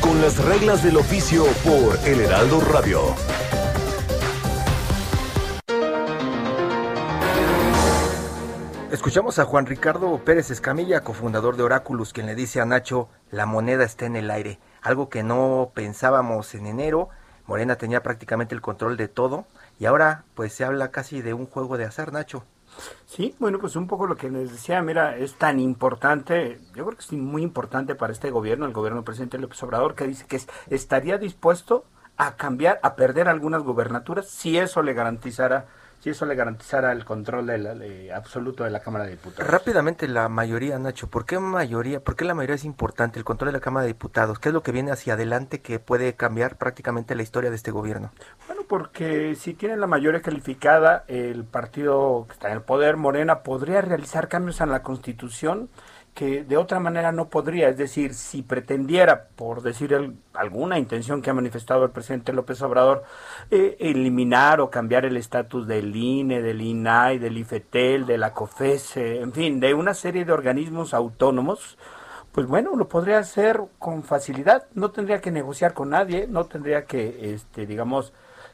con 0.00 0.20
las 0.20 0.42
reglas 0.44 0.82
del 0.82 0.96
oficio 0.96 1.44
por 1.64 1.98
El 2.06 2.20
Heraldo 2.20 2.60
Radio. 2.60 3.00
Escuchamos 8.90 9.38
a 9.38 9.44
Juan 9.44 9.66
Ricardo 9.66 10.18
Pérez 10.24 10.50
Escamilla, 10.50 11.00
cofundador 11.00 11.56
de 11.56 11.64
Oráculos, 11.64 12.12
quien 12.12 12.26
le 12.26 12.34
dice 12.34 12.60
a 12.60 12.64
Nacho, 12.64 13.08
la 13.30 13.44
moneda 13.44 13.84
está 13.84 14.06
en 14.06 14.16
el 14.16 14.30
aire, 14.30 14.60
algo 14.82 15.08
que 15.08 15.22
no 15.22 15.72
pensábamos 15.74 16.54
en 16.54 16.66
enero. 16.66 17.08
Morena 17.46 17.76
tenía 17.76 18.02
prácticamente 18.02 18.54
el 18.54 18.60
control 18.60 18.96
de 18.96 19.08
todo 19.08 19.46
y 19.78 19.86
ahora 19.86 20.24
pues 20.34 20.52
se 20.52 20.64
habla 20.64 20.90
casi 20.90 21.22
de 21.22 21.34
un 21.34 21.46
juego 21.46 21.76
de 21.76 21.86
azar, 21.86 22.12
Nacho. 22.12 22.44
Sí, 23.06 23.34
bueno, 23.38 23.58
pues 23.58 23.76
un 23.76 23.86
poco 23.86 24.06
lo 24.06 24.16
que 24.16 24.30
les 24.30 24.50
decía, 24.50 24.82
mira, 24.82 25.16
es 25.16 25.34
tan 25.34 25.60
importante, 25.60 26.58
yo 26.74 26.84
creo 26.84 26.96
que 26.96 27.04
es 27.04 27.12
muy 27.12 27.42
importante 27.42 27.94
para 27.94 28.12
este 28.12 28.30
gobierno, 28.30 28.66
el 28.66 28.72
gobierno 28.72 28.98
del 28.98 29.04
presidente 29.04 29.38
López 29.38 29.62
Obrador, 29.62 29.94
que 29.94 30.06
dice 30.06 30.26
que 30.26 30.40
estaría 30.70 31.18
dispuesto 31.18 31.84
a 32.16 32.36
cambiar, 32.36 32.80
a 32.82 32.96
perder 32.96 33.28
algunas 33.28 33.62
gubernaturas 33.62 34.28
si 34.28 34.58
eso 34.58 34.82
le 34.82 34.94
garantizara 34.94 35.66
si 36.04 36.10
eso 36.10 36.26
le 36.26 36.34
garantizara 36.34 36.92
el 36.92 37.02
control 37.06 37.50
absoluto 38.14 38.62
de 38.62 38.70
la 38.70 38.80
Cámara 38.80 39.06
de 39.06 39.12
Diputados. 39.12 39.50
Rápidamente, 39.50 40.06
la 40.06 40.28
mayoría, 40.28 40.78
Nacho, 40.78 41.08
¿por 41.08 41.24
qué 41.24 41.38
mayoría? 41.38 42.04
¿Por 42.04 42.14
qué 42.14 42.26
la 42.26 42.34
mayoría 42.34 42.56
es 42.56 42.66
importante, 42.66 43.18
el 43.18 43.24
control 43.24 43.48
de 43.48 43.52
la 43.54 43.60
Cámara 43.60 43.84
de 43.84 43.94
Diputados? 43.94 44.38
¿Qué 44.38 44.50
es 44.50 44.52
lo 44.52 44.62
que 44.62 44.70
viene 44.70 44.90
hacia 44.90 45.14
adelante 45.14 45.62
que 45.62 45.78
puede 45.78 46.12
cambiar 46.12 46.58
prácticamente 46.58 47.14
la 47.14 47.22
historia 47.22 47.48
de 47.48 47.56
este 47.56 47.70
gobierno? 47.70 48.12
Bueno, 48.46 48.64
porque 48.68 49.34
si 49.34 49.54
tiene 49.54 49.78
la 49.78 49.86
mayoría 49.86 50.20
calificada, 50.20 51.04
el 51.08 51.44
partido 51.44 52.26
que 52.26 52.34
está 52.34 52.48
en 52.48 52.56
el 52.56 52.62
poder, 52.62 52.98
Morena, 52.98 53.38
podría 53.38 53.80
realizar 53.80 54.28
cambios 54.28 54.60
en 54.60 54.72
la 54.72 54.82
Constitución 54.82 55.70
que 56.14 56.44
de 56.44 56.56
otra 56.56 56.78
manera 56.78 57.12
no 57.12 57.28
podría. 57.28 57.68
Es 57.68 57.76
decir, 57.76 58.14
si 58.14 58.42
pretendiera, 58.42 59.28
por 59.34 59.62
decir 59.62 60.14
alguna 60.32 60.78
intención 60.78 61.20
que 61.20 61.30
ha 61.30 61.34
manifestado 61.34 61.84
el 61.84 61.90
presidente 61.90 62.32
López 62.32 62.62
Obrador, 62.62 63.02
eh, 63.50 63.76
eliminar 63.80 64.60
o 64.60 64.70
cambiar 64.70 65.04
el 65.04 65.16
estatus 65.16 65.66
del 65.66 65.94
INE, 65.94 66.40
del 66.40 66.60
INAI, 66.60 67.18
del 67.18 67.36
IFETEL, 67.36 68.06
de 68.06 68.18
la 68.18 68.32
COFESE, 68.32 69.20
en 69.20 69.32
fin, 69.32 69.58
de 69.58 69.74
una 69.74 69.92
serie 69.92 70.24
de 70.24 70.32
organismos 70.32 70.94
autónomos, 70.94 71.76
pues 72.30 72.46
bueno, 72.46 72.76
lo 72.76 72.88
podría 72.88 73.18
hacer 73.18 73.60
con 73.78 74.04
facilidad. 74.04 74.66
No 74.74 74.92
tendría 74.92 75.20
que 75.20 75.32
negociar 75.32 75.74
con 75.74 75.90
nadie, 75.90 76.26
no 76.28 76.46
tendría 76.46 76.84
que, 76.84 77.34
este, 77.34 77.66
digamos, 77.66 78.12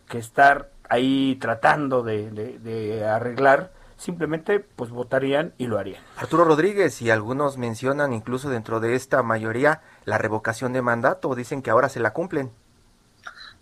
que 0.09 0.19
estar 0.19 0.71
ahí 0.89 1.37
tratando 1.41 2.03
de, 2.03 2.31
de 2.31 3.05
arreglar 3.07 3.71
simplemente 4.01 4.61
pues 4.61 4.91
votarían 4.91 5.53
y 5.59 5.67
lo 5.67 5.79
harían. 5.79 6.03
Arturo 6.17 6.45
Rodríguez 6.45 7.03
y 7.03 7.11
algunos 7.11 7.59
mencionan 7.59 8.13
incluso 8.13 8.49
dentro 8.49 8.81
de 8.81 8.95
esta 8.95 9.23
mayoría 9.23 9.83
la 10.07 10.17
revocación 10.17 10.73
de 10.73 10.81
mandato, 10.81 11.35
dicen 11.35 11.61
que 11.61 11.71
ahora 11.71 11.91
se 11.91 12.01
la 12.01 12.13
cumplen. 12.13 12.51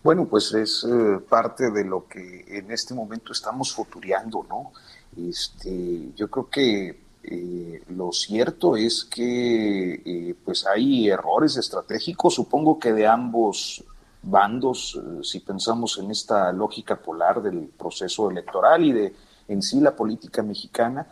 Bueno, 0.02 0.26
pues 0.26 0.54
es 0.54 0.86
eh, 0.88 1.18
parte 1.28 1.72
de 1.72 1.84
lo 1.84 2.06
que 2.06 2.44
en 2.46 2.70
este 2.70 2.94
momento 2.94 3.32
estamos 3.32 3.74
futuriando, 3.74 4.46
¿no? 4.48 4.72
Este, 5.28 6.12
yo 6.14 6.30
creo 6.30 6.48
que 6.48 7.00
eh, 7.24 7.82
lo 7.88 8.12
cierto 8.12 8.76
es 8.76 9.04
que 9.04 9.94
eh, 9.94 10.34
pues 10.44 10.66
hay 10.66 11.10
errores 11.10 11.56
estratégicos, 11.56 12.34
supongo 12.34 12.78
que 12.78 12.92
de 12.92 13.08
ambos 13.08 13.82
bandos, 14.22 15.00
si 15.22 15.40
pensamos 15.40 15.98
en 15.98 16.12
esta 16.12 16.52
lógica 16.52 16.96
polar 16.96 17.42
del 17.42 17.68
proceso 17.76 18.30
electoral 18.30 18.84
y 18.84 18.92
de 18.92 19.14
en 19.48 19.62
sí 19.62 19.80
la 19.80 19.96
política 19.96 20.42
mexicana, 20.42 21.06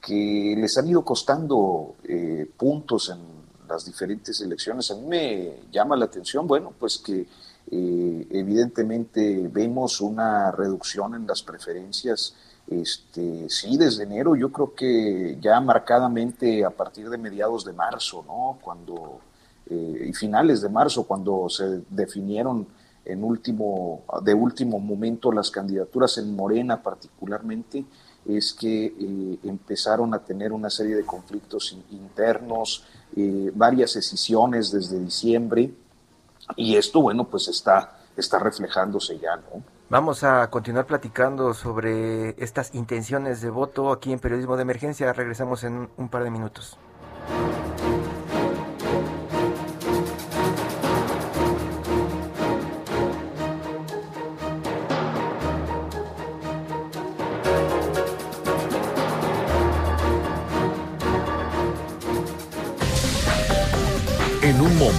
que 0.00 0.54
les 0.58 0.76
han 0.78 0.88
ido 0.88 1.04
costando 1.04 1.94
eh, 2.04 2.50
puntos 2.56 3.10
en 3.10 3.20
las 3.68 3.84
diferentes 3.84 4.40
elecciones. 4.40 4.90
A 4.90 4.96
mí 4.96 5.06
me 5.06 5.60
llama 5.70 5.96
la 5.96 6.06
atención, 6.06 6.46
bueno, 6.46 6.72
pues 6.78 6.98
que 6.98 7.26
eh, 7.70 8.26
evidentemente 8.30 9.48
vemos 9.48 10.00
una 10.00 10.50
reducción 10.50 11.14
en 11.14 11.26
las 11.26 11.42
preferencias. 11.42 12.34
Este, 12.66 13.48
sí, 13.48 13.76
desde 13.76 14.04
enero, 14.04 14.34
yo 14.36 14.50
creo 14.50 14.74
que 14.74 15.38
ya 15.40 15.60
marcadamente 15.60 16.64
a 16.64 16.70
partir 16.70 17.08
de 17.08 17.18
mediados 17.18 17.64
de 17.64 17.72
marzo, 17.72 18.24
¿no? 18.26 18.58
Cuando, 18.62 19.20
eh, 19.68 20.06
y 20.08 20.12
finales 20.12 20.62
de 20.62 20.68
marzo, 20.68 21.04
cuando 21.04 21.48
se 21.48 21.82
definieron 21.90 22.66
en 23.04 23.24
último, 23.24 24.02
de 24.22 24.34
último 24.34 24.78
momento 24.78 25.32
las 25.32 25.50
candidaturas 25.50 26.18
en 26.18 26.34
Morena 26.34 26.82
particularmente, 26.82 27.84
es 28.24 28.54
que 28.54 28.86
eh, 28.86 29.38
empezaron 29.42 30.14
a 30.14 30.20
tener 30.20 30.52
una 30.52 30.70
serie 30.70 30.94
de 30.94 31.04
conflictos 31.04 31.76
internos, 31.90 32.84
eh, 33.16 33.50
varias 33.54 33.94
decisiones 33.94 34.70
desde 34.70 34.98
diciembre, 34.98 35.72
y 36.56 36.76
esto, 36.76 37.02
bueno, 37.02 37.24
pues 37.24 37.48
está, 37.48 37.98
está 38.16 38.38
reflejándose 38.38 39.18
ya. 39.18 39.40
Vamos 39.88 40.24
a 40.24 40.48
continuar 40.50 40.86
platicando 40.86 41.54
sobre 41.54 42.30
estas 42.42 42.74
intenciones 42.74 43.40
de 43.42 43.50
voto 43.50 43.92
aquí 43.92 44.12
en 44.12 44.18
Periodismo 44.18 44.56
de 44.56 44.62
Emergencia. 44.62 45.12
Regresamos 45.12 45.64
en 45.64 45.88
un 45.96 46.08
par 46.08 46.24
de 46.24 46.30
minutos. 46.30 46.78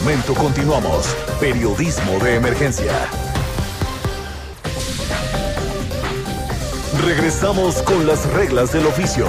Momento 0.04 0.34
continuamos. 0.34 1.16
Periodismo 1.40 2.20
de 2.20 2.36
emergencia. 2.36 2.92
Regresamos 7.06 7.82
con 7.84 8.06
las 8.06 8.30
reglas 8.34 8.74
del 8.74 8.86
oficio. 8.86 9.26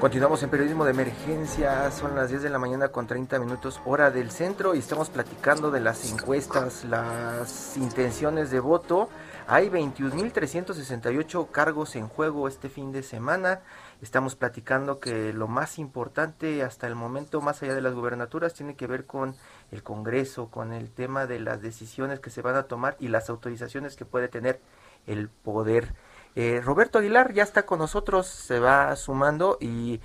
Continuamos 0.00 0.42
en 0.44 0.50
periodismo 0.50 0.84
de 0.84 0.92
emergencia, 0.92 1.90
son 1.90 2.14
las 2.14 2.30
10 2.30 2.42
de 2.42 2.50
la 2.50 2.58
mañana 2.58 2.88
con 2.88 3.08
30 3.08 3.40
minutos 3.40 3.80
hora 3.84 4.12
del 4.12 4.30
centro 4.30 4.76
y 4.76 4.78
estamos 4.78 5.10
platicando 5.10 5.72
de 5.72 5.80
las 5.80 6.10
encuestas, 6.12 6.84
las 6.84 7.76
intenciones 7.76 8.52
de 8.52 8.60
voto. 8.60 9.08
Hay 9.52 9.68
21.368 9.68 11.50
cargos 11.50 11.96
en 11.96 12.06
juego 12.06 12.46
este 12.46 12.68
fin 12.68 12.92
de 12.92 13.02
semana. 13.02 13.62
Estamos 14.00 14.36
platicando 14.36 15.00
que 15.00 15.32
lo 15.32 15.48
más 15.48 15.80
importante 15.80 16.62
hasta 16.62 16.86
el 16.86 16.94
momento, 16.94 17.40
más 17.40 17.60
allá 17.60 17.74
de 17.74 17.80
las 17.80 17.92
gubernaturas, 17.92 18.54
tiene 18.54 18.76
que 18.76 18.86
ver 18.86 19.06
con 19.06 19.34
el 19.72 19.82
Congreso, 19.82 20.52
con 20.52 20.72
el 20.72 20.92
tema 20.92 21.26
de 21.26 21.40
las 21.40 21.62
decisiones 21.62 22.20
que 22.20 22.30
se 22.30 22.42
van 22.42 22.54
a 22.54 22.68
tomar 22.68 22.96
y 23.00 23.08
las 23.08 23.28
autorizaciones 23.28 23.96
que 23.96 24.04
puede 24.04 24.28
tener 24.28 24.60
el 25.08 25.28
poder. 25.28 25.94
Eh, 26.36 26.60
Roberto 26.62 27.00
Aguilar 27.00 27.32
ya 27.32 27.42
está 27.42 27.66
con 27.66 27.80
nosotros, 27.80 28.28
se 28.28 28.60
va 28.60 28.94
sumando 28.94 29.58
y 29.60 30.00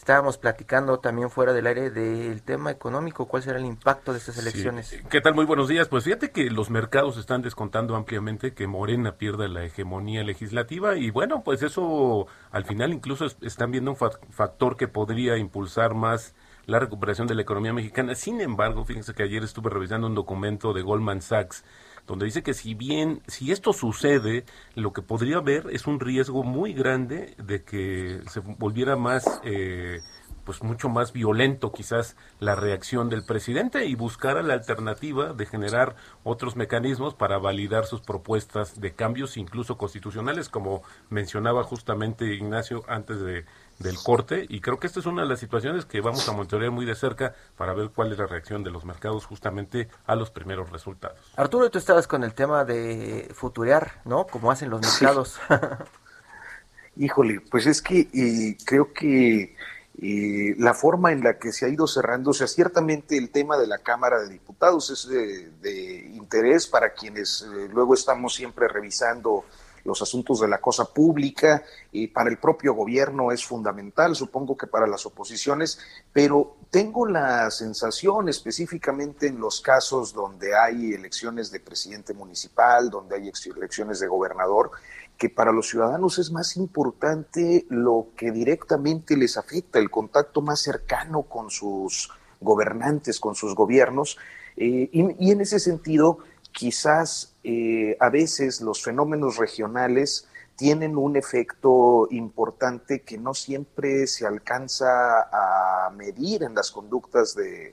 estábamos 0.00 0.38
platicando 0.38 0.98
también 0.98 1.28
fuera 1.28 1.52
del 1.52 1.66
aire 1.66 1.90
del 1.90 2.42
tema 2.42 2.70
económico, 2.70 3.26
cuál 3.26 3.42
será 3.42 3.58
el 3.58 3.66
impacto 3.66 4.12
de 4.12 4.18
estas 4.18 4.38
elecciones. 4.38 4.98
¿Qué 5.10 5.20
tal? 5.20 5.34
Muy 5.34 5.44
buenos 5.44 5.68
días. 5.68 5.88
Pues 5.88 6.04
fíjate 6.04 6.30
que 6.30 6.48
los 6.48 6.70
mercados 6.70 7.18
están 7.18 7.42
descontando 7.42 7.94
ampliamente 7.94 8.54
que 8.54 8.66
Morena 8.66 9.16
pierda 9.16 9.46
la 9.46 9.62
hegemonía 9.62 10.24
legislativa 10.24 10.96
y 10.96 11.10
bueno, 11.10 11.42
pues 11.44 11.62
eso 11.62 12.26
al 12.50 12.64
final 12.64 12.94
incluso 12.94 13.26
están 13.42 13.72
viendo 13.72 13.90
un 13.90 13.98
factor 14.30 14.78
que 14.78 14.88
podría 14.88 15.36
impulsar 15.36 15.92
más 15.92 16.34
la 16.64 16.78
recuperación 16.78 17.26
de 17.26 17.34
la 17.34 17.42
economía 17.42 17.74
mexicana. 17.74 18.14
Sin 18.14 18.40
embargo, 18.40 18.86
fíjense 18.86 19.12
que 19.12 19.24
ayer 19.24 19.42
estuve 19.42 19.68
revisando 19.68 20.06
un 20.06 20.14
documento 20.14 20.72
de 20.72 20.80
Goldman 20.80 21.20
Sachs 21.20 21.62
donde 22.10 22.26
dice 22.26 22.42
que 22.42 22.54
si 22.54 22.74
bien, 22.74 23.22
si 23.28 23.52
esto 23.52 23.72
sucede, 23.72 24.44
lo 24.74 24.92
que 24.92 25.00
podría 25.00 25.36
haber 25.36 25.68
es 25.70 25.86
un 25.86 26.00
riesgo 26.00 26.42
muy 26.42 26.72
grande 26.72 27.36
de 27.38 27.62
que 27.62 28.20
se 28.26 28.40
volviera 28.40 28.96
más, 28.96 29.40
eh, 29.44 30.00
pues 30.42 30.60
mucho 30.64 30.88
más 30.88 31.12
violento 31.12 31.70
quizás 31.70 32.16
la 32.40 32.56
reacción 32.56 33.10
del 33.10 33.22
presidente 33.22 33.86
y 33.86 33.94
buscara 33.94 34.42
la 34.42 34.54
alternativa 34.54 35.34
de 35.34 35.46
generar 35.46 35.94
otros 36.24 36.56
mecanismos 36.56 37.14
para 37.14 37.38
validar 37.38 37.86
sus 37.86 38.00
propuestas 38.00 38.80
de 38.80 38.92
cambios, 38.92 39.36
incluso 39.36 39.78
constitucionales, 39.78 40.48
como 40.48 40.82
mencionaba 41.10 41.62
justamente 41.62 42.34
Ignacio 42.34 42.82
antes 42.88 43.20
de 43.20 43.44
del 43.80 43.96
corte 43.98 44.46
y 44.48 44.60
creo 44.60 44.78
que 44.78 44.86
esta 44.86 45.00
es 45.00 45.06
una 45.06 45.22
de 45.22 45.28
las 45.28 45.40
situaciones 45.40 45.86
que 45.86 46.00
vamos 46.00 46.28
a 46.28 46.32
monitorear 46.32 46.70
muy 46.70 46.84
de 46.84 46.94
cerca 46.94 47.34
para 47.56 47.72
ver 47.72 47.90
cuál 47.94 48.12
es 48.12 48.18
la 48.18 48.26
reacción 48.26 48.62
de 48.62 48.70
los 48.70 48.84
mercados 48.84 49.24
justamente 49.24 49.88
a 50.06 50.14
los 50.14 50.30
primeros 50.30 50.70
resultados. 50.70 51.18
Arturo, 51.36 51.70
tú 51.70 51.78
estabas 51.78 52.06
con 52.06 52.22
el 52.22 52.34
tema 52.34 52.64
de 52.64 53.30
futurear, 53.34 54.02
¿no? 54.04 54.26
Como 54.26 54.50
hacen 54.50 54.70
los 54.70 54.80
mercados. 54.82 55.40
Híjole, 56.96 57.40
pues 57.50 57.66
es 57.66 57.80
que 57.80 58.00
eh, 58.12 58.58
creo 58.64 58.92
que 58.92 59.56
eh, 60.02 60.54
la 60.58 60.74
forma 60.74 61.12
en 61.12 61.22
la 61.22 61.38
que 61.38 61.52
se 61.52 61.64
ha 61.64 61.68
ido 61.68 61.86
cerrando, 61.86 62.30
o 62.30 62.34
sea, 62.34 62.46
ciertamente 62.46 63.16
el 63.16 63.30
tema 63.30 63.56
de 63.56 63.66
la 63.66 63.78
Cámara 63.78 64.20
de 64.20 64.28
Diputados 64.28 64.90
es 64.90 65.08
de, 65.08 66.10
interés 66.14 66.66
para 66.66 66.92
quienes 66.92 67.42
eh, 67.42 67.68
luego 67.72 67.94
estamos 67.94 68.34
siempre 68.34 68.68
revisando 68.68 69.44
los 69.84 70.02
asuntos 70.02 70.40
de 70.40 70.48
la 70.48 70.60
cosa 70.60 70.84
pública, 70.84 71.62
y 71.92 72.08
para 72.08 72.30
el 72.30 72.38
propio 72.38 72.74
gobierno 72.74 73.32
es 73.32 73.44
fundamental, 73.44 74.14
supongo 74.14 74.56
que 74.56 74.66
para 74.66 74.86
las 74.86 75.06
oposiciones, 75.06 75.78
pero 76.12 76.56
tengo 76.70 77.06
la 77.06 77.50
sensación 77.50 78.28
específicamente 78.28 79.26
en 79.26 79.40
los 79.40 79.60
casos 79.60 80.12
donde 80.12 80.56
hay 80.56 80.94
elecciones 80.94 81.50
de 81.50 81.60
presidente 81.60 82.14
municipal, 82.14 82.90
donde 82.90 83.16
hay 83.16 83.32
elecciones 83.56 84.00
de 84.00 84.06
gobernador, 84.06 84.70
que 85.16 85.28
para 85.28 85.52
los 85.52 85.68
ciudadanos 85.68 86.18
es 86.18 86.30
más 86.30 86.56
importante 86.56 87.66
lo 87.68 88.08
que 88.16 88.30
directamente 88.30 89.16
les 89.16 89.36
afecta, 89.36 89.78
el 89.78 89.90
contacto 89.90 90.40
más 90.40 90.60
cercano 90.60 91.22
con 91.22 91.50
sus 91.50 92.10
gobernantes, 92.40 93.20
con 93.20 93.34
sus 93.34 93.54
gobiernos, 93.54 94.16
eh, 94.56 94.88
y, 94.92 95.26
y 95.26 95.30
en 95.30 95.42
ese 95.42 95.60
sentido, 95.60 96.18
quizás 96.52 97.34
eh, 97.42 97.96
a 98.00 98.10
veces 98.10 98.60
los 98.60 98.82
fenómenos 98.82 99.36
regionales 99.36 100.28
tienen 100.56 100.96
un 100.96 101.16
efecto 101.16 102.06
importante 102.10 103.00
que 103.00 103.16
no 103.16 103.32
siempre 103.32 104.06
se 104.06 104.26
alcanza 104.26 105.22
a 105.32 105.90
medir 105.90 106.42
en 106.42 106.54
las 106.54 106.70
conductas 106.70 107.34
de, 107.34 107.72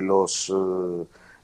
los 0.00 0.52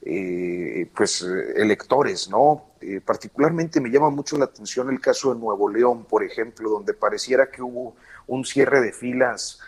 eh, 0.03 0.89
pues, 0.95 1.23
electores, 1.55 2.29
¿no? 2.29 2.67
Eh, 2.79 3.01
particularmente 3.01 3.81
me 3.81 3.89
llama 3.89 4.09
mucho 4.09 4.37
la 4.37 4.45
atención 4.45 4.89
el 4.89 5.01
caso 5.01 5.33
de 5.33 5.39
Nuevo 5.39 5.67
León, 5.67 6.05
por 6.05 6.23
ejemplo, 6.23 6.69
donde 6.69 6.93
pareciera 6.93 7.51
que 7.51 7.61
hubo 7.61 7.95
un 8.27 8.45
cierre 8.45 8.81
de 8.81 8.93
filas 8.93 9.59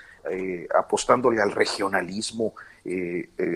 apostándole 0.75 1.41
al 1.41 1.51
regionalismo 1.51 2.53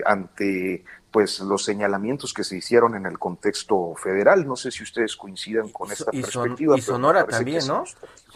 ante 0.06 0.82
pues 1.14 1.38
los 1.38 1.62
señalamientos 1.62 2.34
que 2.34 2.42
se 2.42 2.56
hicieron 2.56 2.96
en 2.96 3.06
el 3.06 3.20
contexto 3.20 3.94
federal. 3.94 4.48
No 4.48 4.56
sé 4.56 4.72
si 4.72 4.82
ustedes 4.82 5.14
coincidan 5.14 5.68
con 5.68 5.92
esta 5.92 6.10
perspectiva. 6.10 6.76
y 6.76 6.80
Sonora 6.80 7.24
también, 7.24 7.64
¿no? 7.68 7.84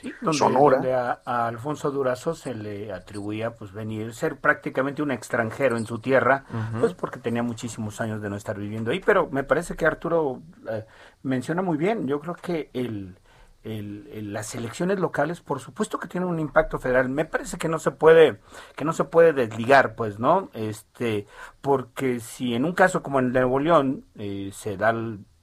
Sí, 0.00 0.14
donde, 0.20 0.38
Sonora. 0.38 1.20
a, 1.24 1.48
Alfonso 1.48 1.90
Durazo 1.90 2.36
se 2.36 2.54
le 2.54 2.92
atribuía 2.92 3.50
pues 3.56 3.72
venir, 3.72 4.14
ser 4.14 4.36
prácticamente 4.36 5.02
un 5.02 5.10
extranjero 5.10 5.76
en 5.76 5.86
su 5.86 5.98
tierra, 5.98 6.44
pues 6.78 6.94
porque 6.94 7.18
tenía 7.18 7.42
muchísimos 7.42 8.00
años 8.00 8.22
de 8.22 8.30
no 8.30 8.36
estar 8.36 8.56
viviendo 8.56 8.92
ahí. 8.92 9.00
Pero 9.04 9.28
me 9.28 9.42
parece 9.42 9.74
que 9.74 9.84
Arturo 9.84 10.40
eh, 10.70 10.86
menciona 11.24 11.62
muy 11.62 11.78
bien. 11.78 12.06
Yo 12.06 12.20
creo 12.20 12.36
que 12.36 12.70
el 12.74 13.18
el, 13.64 14.32
las 14.32 14.54
elecciones 14.54 14.98
locales, 14.98 15.40
por 15.40 15.60
supuesto 15.60 15.98
que 15.98 16.08
tienen 16.08 16.28
un 16.28 16.40
impacto 16.40 16.78
federal. 16.78 17.08
Me 17.08 17.24
parece 17.24 17.58
que 17.58 17.68
no 17.68 17.78
se 17.78 17.90
puede, 17.90 18.40
que 18.76 18.84
no 18.84 18.92
se 18.92 19.04
puede 19.04 19.32
desligar, 19.32 19.94
pues, 19.94 20.18
¿no? 20.18 20.50
Este, 20.54 21.26
porque 21.60 22.20
si 22.20 22.54
en 22.54 22.64
un 22.64 22.72
caso 22.72 23.02
como 23.02 23.18
en 23.18 23.32
Nuevo 23.32 23.58
León 23.58 24.04
eh, 24.16 24.50
se 24.52 24.76
da 24.76 24.92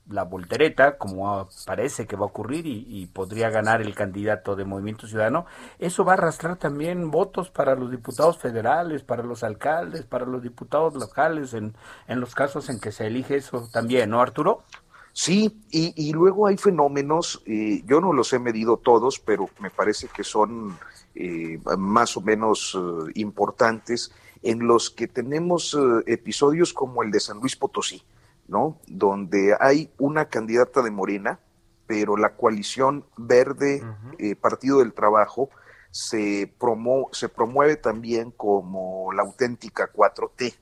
la 0.07 0.23
voltereta, 0.23 0.97
como 0.97 1.49
parece 1.65 2.05
que 2.05 2.15
va 2.15 2.23
a 2.23 2.27
ocurrir, 2.27 2.65
y, 2.67 3.07
podría 3.07 3.49
ganar 3.49 3.81
el 3.81 3.95
candidato 3.95 4.55
de 4.55 4.65
Movimiento 4.65 5.07
Ciudadano, 5.07 5.45
eso 5.79 6.05
va 6.05 6.13
a 6.13 6.15
arrastrar 6.15 6.57
también 6.57 7.09
votos 7.09 7.49
para 7.49 7.75
los 7.75 7.89
diputados 7.89 8.37
federales, 8.37 9.03
para 9.03 9.23
los 9.23 9.43
alcaldes, 9.43 10.05
para 10.05 10.25
los 10.25 10.43
diputados 10.43 10.93
locales, 10.95 11.53
en, 11.53 11.75
en 12.07 12.19
los 12.19 12.35
casos 12.35 12.69
en 12.69 12.79
que 12.79 12.91
se 12.91 13.07
elige 13.07 13.37
eso 13.37 13.67
también, 13.71 14.11
¿no, 14.11 14.21
Arturo? 14.21 14.63
Sí, 15.17 15.63
y, 15.71 16.11
luego 16.11 16.45
hay 16.45 16.57
fenómenos, 16.57 17.41
eh, 17.45 17.81
yo 17.85 18.01
no 18.01 18.11
los 18.11 18.33
he 18.33 18.39
medido 18.39 18.75
todos, 18.75 19.17
pero 19.17 19.49
me 19.61 19.69
parece 19.69 20.09
que 20.09 20.25
son 20.25 20.77
eh, 21.15 21.57
más 21.77 22.17
o 22.17 22.21
menos 22.21 22.77
eh, 22.77 23.11
importantes, 23.15 24.11
en 24.43 24.67
los 24.67 24.89
que 24.89 25.07
tenemos 25.07 25.75
episodios 26.05 26.73
como 26.73 27.01
el 27.01 27.11
de 27.11 27.21
San 27.21 27.39
Luis 27.39 27.55
Potosí, 27.55 28.03
¿no? 28.49 28.77
Donde 28.87 29.55
hay 29.57 29.89
una 29.97 30.25
candidata 30.25 30.81
de 30.81 30.91
Morena, 30.91 31.39
pero 31.87 32.17
la 32.17 32.35
coalición 32.35 33.05
verde 33.17 33.83
eh, 34.17 34.35
Partido 34.35 34.79
del 34.79 34.93
Trabajo 34.93 35.49
se, 35.91 36.53
promo 36.59 37.09
se 37.11 37.29
promueve 37.29 37.77
también 37.77 38.31
como 38.31 39.13
la 39.13 39.23
auténtica 39.23 39.91
4T. 39.91 40.55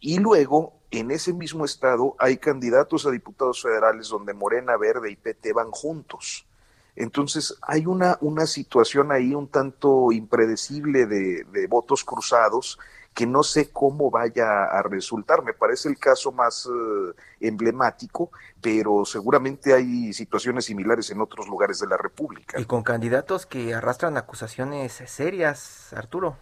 Y 0.00 0.18
luego, 0.18 0.75
en 0.90 1.10
ese 1.10 1.32
mismo 1.32 1.64
estado, 1.64 2.14
hay 2.18 2.38
candidatos 2.38 3.06
a 3.06 3.10
diputados 3.10 3.62
federales 3.62 4.08
donde 4.08 4.34
Morena, 4.34 4.76
Verde 4.76 5.10
y 5.10 5.16
PT 5.16 5.52
van 5.52 5.70
juntos. 5.70 6.46
Entonces, 6.94 7.54
hay 7.60 7.86
una, 7.86 8.16
una 8.22 8.46
situación 8.46 9.12
ahí 9.12 9.34
un 9.34 9.48
tanto 9.48 10.12
impredecible 10.12 11.06
de, 11.06 11.66
votos 11.68 12.04
cruzados 12.04 12.78
que 13.12 13.26
no 13.26 13.42
sé 13.42 13.70
cómo 13.70 14.10
vaya 14.10 14.64
a 14.64 14.82
resultar. 14.82 15.42
Me 15.42 15.54
parece 15.54 15.88
el 15.88 15.98
caso 15.98 16.32
más 16.32 16.66
eh, 16.66 17.14
emblemático, 17.40 18.30
pero 18.60 19.04
seguramente 19.04 19.72
hay 19.72 20.12
situaciones 20.12 20.66
similares 20.66 21.10
en 21.10 21.20
otros 21.20 21.48
lugares 21.48 21.78
de 21.80 21.86
la 21.86 21.96
República. 21.96 22.60
Y 22.60 22.64
con 22.66 22.82
candidatos 22.82 23.46
que 23.46 23.74
arrastran 23.74 24.16
acusaciones 24.18 25.02
serias, 25.06 25.92
Arturo. 25.94 26.36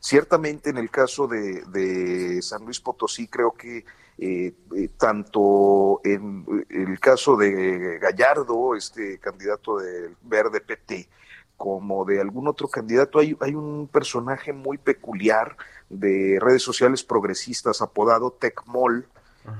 Ciertamente 0.00 0.70
en 0.70 0.78
el 0.78 0.90
caso 0.90 1.26
de, 1.26 2.40
San 2.42 2.64
Luis 2.64 2.80
Potosí 2.80 3.28
creo 3.28 3.52
que 3.52 3.84
eh, 4.18 4.52
eh, 4.76 4.88
tanto 4.96 6.00
en 6.04 6.64
el 6.68 6.98
caso 6.98 7.36
de 7.36 7.98
Gallardo, 7.98 8.74
este 8.74 9.18
candidato 9.18 9.78
del 9.78 10.16
Verde 10.22 10.60
PT, 10.60 11.08
como 11.56 12.04
de 12.04 12.20
algún 12.20 12.48
otro 12.48 12.68
candidato, 12.68 13.18
hay, 13.18 13.36
hay 13.40 13.54
un 13.54 13.88
personaje 13.88 14.52
muy 14.52 14.78
peculiar 14.78 15.56
de 15.88 16.38
redes 16.40 16.62
sociales 16.62 17.02
progresistas 17.02 17.82
apodado 17.82 18.30
Tecmol 18.32 19.08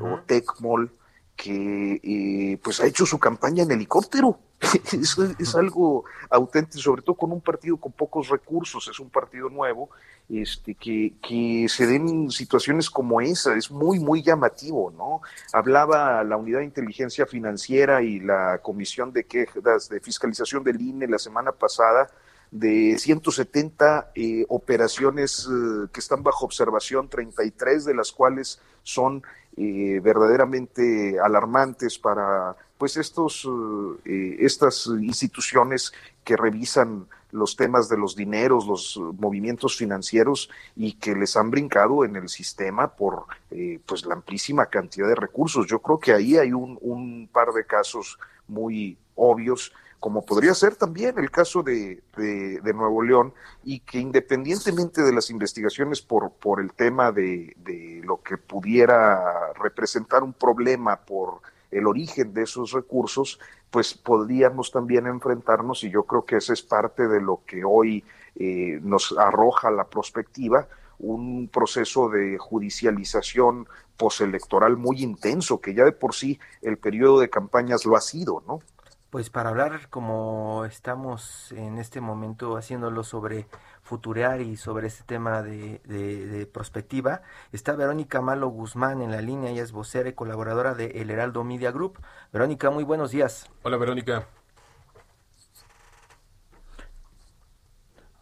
o 0.00 0.20
Tecmol, 0.26 0.92
que 1.34 2.00
eh, 2.02 2.60
pues 2.62 2.80
ha 2.80 2.86
hecho 2.86 3.06
su 3.06 3.18
campaña 3.18 3.62
en 3.62 3.70
helicóptero. 3.70 4.38
es, 4.92 5.16
es, 5.38 5.54
algo 5.54 6.04
auténtico, 6.30 6.82
sobre 6.82 7.02
todo 7.02 7.16
con 7.16 7.30
un 7.32 7.40
partido 7.40 7.76
con 7.76 7.92
pocos 7.92 8.28
recursos, 8.28 8.88
es 8.88 8.98
un 8.98 9.08
partido 9.08 9.48
nuevo, 9.48 9.90
este, 10.28 10.74
que, 10.74 11.14
que 11.22 11.66
se 11.68 11.86
den 11.86 12.30
situaciones 12.30 12.90
como 12.90 13.20
esa, 13.20 13.56
es 13.56 13.70
muy, 13.70 13.98
muy 13.98 14.22
llamativo, 14.22 14.90
¿no? 14.90 15.22
Hablaba 15.52 16.22
la 16.24 16.36
Unidad 16.36 16.58
de 16.58 16.64
Inteligencia 16.64 17.24
Financiera 17.24 18.02
y 18.02 18.20
la 18.20 18.58
Comisión 18.62 19.12
de 19.12 19.24
Quejas 19.24 19.88
de 19.88 20.00
Fiscalización 20.00 20.64
del 20.64 20.80
INE 20.80 21.06
la 21.06 21.18
semana 21.18 21.52
pasada 21.52 22.10
de 22.50 22.96
170 22.98 24.12
eh, 24.14 24.44
operaciones 24.48 25.46
eh, 25.50 25.88
que 25.92 26.00
están 26.00 26.22
bajo 26.22 26.46
observación, 26.46 27.08
33 27.08 27.84
de 27.84 27.94
las 27.94 28.12
cuales 28.12 28.60
son 28.82 29.22
eh, 29.56 30.00
verdaderamente 30.02 31.18
alarmantes 31.20 31.98
para 31.98 32.56
pues 32.78 32.96
estos 32.96 33.46
estas 34.06 34.86
instituciones 34.86 35.92
que 36.24 36.36
revisan 36.36 37.06
los 37.30 37.56
temas 37.56 37.88
de 37.88 37.98
los 37.98 38.16
dineros, 38.16 38.66
los 38.66 38.98
movimientos 39.18 39.76
financieros 39.76 40.48
y 40.76 40.94
que 40.94 41.14
les 41.14 41.36
han 41.36 41.50
brincado 41.50 42.04
en 42.04 42.16
el 42.16 42.28
sistema 42.28 42.94
por 42.94 43.26
pues 43.84 44.06
la 44.06 44.14
amplísima 44.14 44.66
cantidad 44.66 45.08
de 45.08 45.14
recursos. 45.14 45.66
Yo 45.66 45.80
creo 45.80 45.98
que 45.98 46.12
ahí 46.12 46.36
hay 46.36 46.52
un, 46.52 46.78
un 46.80 47.28
par 47.30 47.52
de 47.52 47.66
casos 47.66 48.18
muy 48.46 48.96
obvios 49.14 49.72
como 50.00 50.24
podría 50.24 50.54
ser 50.54 50.76
también 50.76 51.18
el 51.18 51.30
caso 51.30 51.62
de, 51.62 52.02
de, 52.16 52.72
Nuevo 52.72 53.02
León, 53.02 53.34
y 53.64 53.80
que 53.80 53.98
independientemente 53.98 55.02
de 55.02 55.12
las 55.12 55.30
investigaciones 55.30 56.00
por, 56.02 56.30
por 56.32 56.60
el 56.60 56.72
tema 56.72 57.10
de, 57.10 57.56
de 57.56 58.00
lo 58.04 58.22
que 58.22 58.36
pudiera 58.36 59.52
representar 59.54 60.22
un 60.22 60.32
problema 60.32 60.96
por 60.96 61.40
el 61.70 61.87
origen 61.87 62.33
de 62.35 62.42
esos 62.42 62.72
recursos, 62.72 63.38
pues 63.70 63.94
podríamos 63.94 64.70
también 64.70 65.07
enfrentarnos, 65.07 65.85
y 65.85 65.90
yo 65.90 66.04
creo 66.04 66.24
que 66.24 66.37
esa 66.37 66.52
es 66.52 66.62
parte 66.62 67.09
de 67.09 67.20
lo 67.20 67.42
que 67.46 67.64
hoy 67.64 68.04
eh, 68.37 68.78
nos 68.83 69.16
arroja 69.18 69.70
la 69.70 69.85
perspectiva, 69.85 70.68
un 70.98 71.48
proceso 71.48 72.09
de 72.09 72.38
judicialización 72.38 73.68
postelectoral 73.96 74.76
muy 74.76 75.02
intenso, 75.02 75.61
que 75.61 75.74
ya 75.74 75.85
de 75.85 75.92
por 75.92 76.14
sí 76.14 76.38
el 76.62 76.78
periodo 76.78 77.20
de 77.20 77.31
campañas 77.31 77.85
lo 77.85 77.96
ha 77.96 78.00
sido, 78.00 78.42
¿no? 78.46 78.61
Pues 79.11 79.31
para 79.31 79.48
hablar 79.48 79.88
como 79.88 80.66
estamos 80.66 81.52
en 81.52 81.78
este 81.78 82.00
momento 82.00 82.57
haciéndolo 82.57 83.02
sobre 83.04 83.46
futurear 83.88 84.42
y 84.42 84.57
sobre 84.57 84.87
este 84.87 85.03
tema 85.05 85.42
de, 85.42 85.81
de, 85.85 86.46
prospectiva, 86.46 87.22
está 87.53 87.74
Verónica 87.74 88.20
Malo 88.20 88.48
Guzmán 88.48 89.01
en 89.01 89.11
la 89.11 89.22
línea, 89.22 89.51
ella 89.51 89.62
es 89.62 89.72
vocera 89.72 90.11
y 90.11 90.12
colaboradora 90.12 90.74
de 90.74 91.01
El 91.01 91.11
Heraldo 91.11 91.42
Media 91.42 91.72
Group. 91.72 91.98
Verónica, 92.31 92.70
muy 92.70 92.85
buenos 92.85 93.11
días. 93.11 93.51
Hola 93.62 93.79
Verónica. 93.79 94.27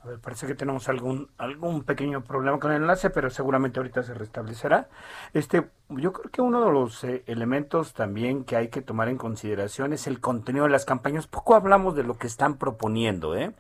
A 0.05 0.09
ver, 0.09 0.21
parece 0.21 0.47
que 0.47 0.55
tenemos 0.55 0.89
algún 0.89 1.29
algún 1.37 1.83
pequeño 1.83 2.23
problema 2.23 2.61
con 2.61 2.71
el 2.71 2.83
enlace, 2.83 3.11
pero 3.11 3.29
seguramente 3.29 3.81
ahorita 3.81 4.05
se 4.05 4.15
restablecerá. 4.15 4.89
Este, 5.33 5.69
yo 5.89 6.13
creo 6.13 6.31
que 6.31 6.43
uno 6.43 6.65
de 6.65 6.73
los 6.73 7.05
eh, 7.05 7.23
elementos 7.27 7.95
también 7.95 8.45
que 8.45 8.57
hay 8.57 8.69
que 8.69 8.83
tomar 8.83 9.09
en 9.09 9.17
consideración 9.17 9.93
es 9.93 10.09
el 10.09 10.21
contenido 10.21 10.65
de 10.65 10.71
las 10.73 10.85
campañas. 10.85 11.29
Poco 11.29 11.55
hablamos 11.55 11.95
de 11.95 12.03
lo 12.03 12.19
que 12.19 12.27
están 12.27 12.57
proponiendo, 12.57 13.37
¿eh? 13.37 13.53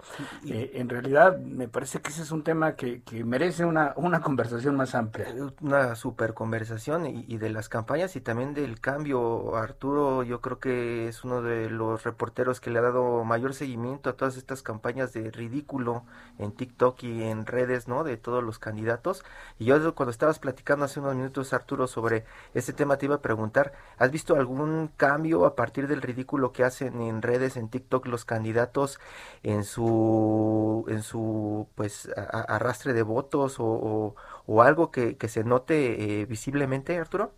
eh 0.44 0.72
en 0.74 0.88
realidad, 0.88 1.38
me 1.38 1.68
parece 1.68 2.00
que 2.00 2.08
ese 2.08 2.22
es 2.22 2.32
un 2.32 2.42
tema 2.42 2.74
que, 2.74 3.02
que 3.02 3.22
merece 3.22 3.64
una, 3.64 3.92
una 3.96 4.20
conversación 4.22 4.76
más 4.76 4.96
amplia. 4.96 5.28
Eh, 5.28 5.40
una 5.60 5.94
super 5.94 6.34
conversación 6.34 7.06
y, 7.06 7.36
de 7.36 7.50
las 7.50 7.68
campañas 7.68 8.16
y 8.16 8.20
también 8.20 8.54
del 8.54 8.80
cambio. 8.80 9.54
Arturo, 9.56 10.24
yo 10.24 10.40
creo 10.40 10.58
que 10.58 11.06
es 11.06 11.22
uno 11.22 11.42
de 11.42 11.70
los 11.70 12.02
reporteros 12.02 12.60
que 12.60 12.70
le 12.70 12.80
ha 12.80 12.82
dado 12.82 13.24
mayor 13.24 13.54
seguimiento 13.54 14.10
a 14.10 14.14
todas 14.14 14.36
estas 14.36 14.62
campañas 14.62 15.12
de 15.12 15.30
ridículo 15.30 16.04
en 16.38 16.52
TikTok 16.52 17.04
y 17.04 17.22
en 17.22 17.46
redes, 17.46 17.86
¿no? 17.86 18.02
De 18.02 18.16
todos 18.16 18.42
los 18.42 18.58
candidatos. 18.58 19.24
Y 19.58 19.66
yo 19.66 19.94
cuando 19.94 20.10
estabas 20.10 20.40
platicando 20.40 20.84
hace 20.84 20.98
unos 20.98 21.14
minutos, 21.14 21.52
Arturo, 21.52 21.86
sobre 21.86 22.15
este 22.55 22.72
tema 22.72 22.96
te 22.96 23.07
iba 23.07 23.16
a 23.16 23.22
preguntar, 23.22 23.72
¿has 23.98 24.11
visto 24.11 24.37
algún 24.37 24.90
cambio 24.96 25.46
a 25.46 25.55
partir 25.55 25.88
del 25.88 26.02
ridículo 26.02 26.52
que 26.52 26.64
hacen 26.64 27.00
en 27.00 27.22
redes, 27.22 27.57
en 27.57 27.68
TikTok 27.68 28.07
los 28.07 28.24
candidatos 28.24 28.98
en 29.42 29.64
su, 29.64 30.85
en 30.88 31.02
su 31.02 31.68
pues 31.74 32.09
arrastre 32.16 32.92
de 32.92 33.02
votos 33.02 33.57
o, 33.59 34.14
algo 34.62 34.90
que, 34.90 35.16
se 35.29 35.44
note 35.44 36.20
eh, 36.20 36.26
visiblemente, 36.26 36.98
Arturo? 36.98 37.33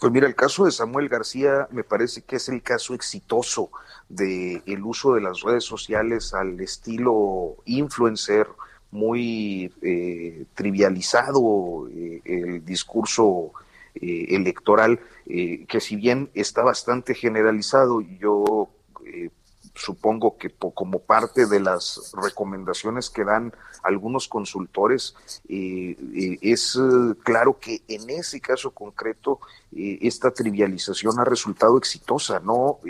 Pues 0.00 0.12
mira, 0.12 0.26
el 0.26 0.34
caso 0.34 0.64
de 0.64 0.72
Samuel 0.72 1.08
García 1.08 1.68
me 1.70 1.84
parece 1.84 2.22
que 2.22 2.36
es 2.36 2.48
el 2.48 2.60
caso 2.62 2.92
exitoso 2.92 3.70
del 4.08 4.62
el 4.66 4.82
uso 4.82 5.14
de 5.14 5.20
las 5.20 5.42
redes 5.42 5.64
sociales 5.64 6.34
al 6.34 6.60
estilo 6.60 7.56
influencer, 7.66 8.48
muy 8.90 9.72
eh, 9.80 10.44
trivializado 10.54 11.88
eh, 11.88 12.20
el 12.24 12.64
discurso 12.64 13.52
eh, 13.94 14.34
electoral, 14.36 15.00
eh, 15.26 15.66
que 15.68 15.78
si 15.78 15.96
bien 15.96 16.30
está 16.32 16.62
bastante 16.62 17.14
generalizado, 17.14 18.00
yo 18.00 18.70
eh, 19.04 19.28
supongo 19.74 20.38
que 20.38 20.50
como 20.50 21.00
parte 21.00 21.44
de 21.44 21.60
las 21.60 22.10
recomendaciones 22.16 23.10
que 23.10 23.22
dan 23.22 23.52
algunos 23.82 24.28
consultores, 24.28 25.14
es 25.46 26.78
claro 27.22 27.58
que 27.58 27.82
en 27.88 28.08
ese 28.10 28.40
caso 28.40 28.70
concreto 28.70 29.40
esta 29.72 30.30
trivialización 30.30 31.18
ha 31.18 31.24
resultado 31.24 31.78
exitosa, 31.78 32.40
¿no? 32.40 32.80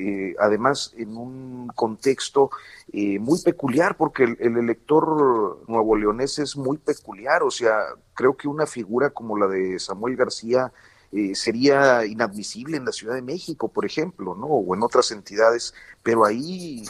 además, 0.40 0.92
en 0.96 1.16
un 1.16 1.68
contexto 1.68 2.50
muy 2.92 3.40
peculiar, 3.42 3.96
porque 3.96 4.24
el, 4.24 4.36
el 4.40 4.56
elector 4.56 5.64
nuevo 5.68 5.94
leonés 5.94 6.40
es 6.40 6.56
muy 6.56 6.78
peculiar, 6.78 7.44
o 7.44 7.50
sea, 7.50 7.78
creo 8.14 8.36
que 8.36 8.48
una 8.48 8.66
figura 8.66 9.10
como 9.10 9.38
la 9.38 9.46
de 9.46 9.78
Samuel 9.78 10.16
García, 10.16 10.72
eh, 11.12 11.34
sería 11.34 12.06
inadmisible 12.06 12.78
en 12.78 12.86
la 12.86 12.92
Ciudad 12.92 13.14
de 13.14 13.22
México, 13.22 13.68
por 13.68 13.84
ejemplo, 13.84 14.34
¿no? 14.34 14.46
O 14.46 14.74
en 14.74 14.82
otras 14.82 15.10
entidades, 15.10 15.74
pero 16.02 16.24
ahí 16.24 16.84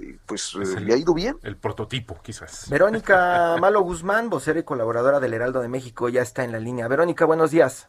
eh, 0.00 0.16
pues 0.26 0.54
eh, 0.54 0.80
le 0.80 0.94
ha 0.94 0.96
ido 0.96 1.12
bien. 1.12 1.36
El 1.42 1.56
prototipo, 1.56 2.16
quizás. 2.22 2.68
Verónica 2.70 3.56
Malo 3.60 3.80
Guzmán, 3.80 4.30
vocera 4.30 4.60
y 4.60 4.62
colaboradora 4.62 5.18
del 5.18 5.34
Heraldo 5.34 5.60
de 5.60 5.68
México, 5.68 6.08
ya 6.08 6.22
está 6.22 6.44
en 6.44 6.52
la 6.52 6.60
línea. 6.60 6.86
Verónica, 6.86 7.24
buenos 7.24 7.50
días. 7.50 7.88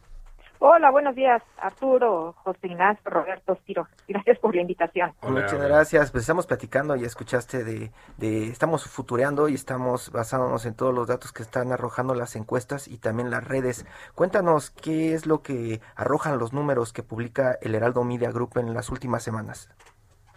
Hola, 0.60 0.90
buenos 0.90 1.16
días, 1.16 1.44
Arturo, 1.58 2.34
José 2.44 2.68
Ignacio, 2.68 3.10
Roberto 3.10 3.58
Ciro. 3.66 3.88
Gracias 4.08 4.40
por 4.40 4.56
la 4.56 4.62
invitación. 4.62 5.12
Muchas 5.22 5.62
gracias. 5.62 6.12
Pues 6.12 6.24
estamos 6.24 6.48
platicando, 6.48 6.96
ya 6.96 7.08
escuchaste 7.08 7.64
de, 7.64 7.92
de, 8.18 8.48
estamos 8.48 8.86
futureando 8.86 9.50
y 9.50 9.54
estamos 9.56 10.12
basándonos 10.12 10.66
en 10.66 10.76
todos 10.76 10.94
los 10.94 11.08
datos 11.08 11.34
que 11.34 11.44
están 11.44 11.72
arrojando 11.72 12.16
las 12.16 12.36
encuestas 12.36 12.88
y 12.88 12.98
también 12.98 13.30
las 13.30 13.46
redes. 13.46 13.86
Cuéntanos 14.16 14.72
qué 14.72 15.14
es 15.14 15.26
lo 15.26 15.42
que 15.42 15.82
arrojan 15.96 16.40
los 16.40 16.54
números 16.54 16.94
que 16.94 17.04
publica 17.04 17.58
el 17.62 17.76
Heraldo 17.76 18.04
Media 18.04 18.32
Group 18.32 18.58
en 18.58 18.74
las 18.74 18.90
últimas 18.90 19.24
semanas. 19.24 19.70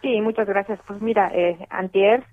Sí, 0.03 0.21
muchas 0.21 0.47
gracias. 0.47 0.81
Pues 0.87 1.01
mira, 1.01 1.31
eh, 1.35 1.67
Antier, 1.71 2.25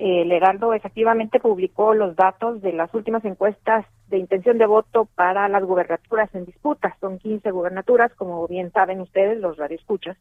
el 0.00 0.32
Heraldo 0.32 0.72
efectivamente 0.72 1.40
publicó 1.40 1.92
los 1.92 2.16
datos 2.16 2.62
de 2.62 2.72
las 2.72 2.92
últimas 2.94 3.22
encuestas 3.26 3.84
de 4.08 4.16
intención 4.16 4.56
de 4.56 4.64
voto 4.64 5.04
para 5.14 5.46
las 5.50 5.62
gubernaturas 5.62 6.34
en 6.34 6.46
disputa. 6.46 6.96
Son 7.00 7.18
15 7.18 7.50
gubernaturas, 7.50 8.10
como 8.14 8.48
bien 8.48 8.72
saben 8.72 9.02
ustedes, 9.02 9.38
los 9.38 9.58
radioescuchas. 9.58 10.16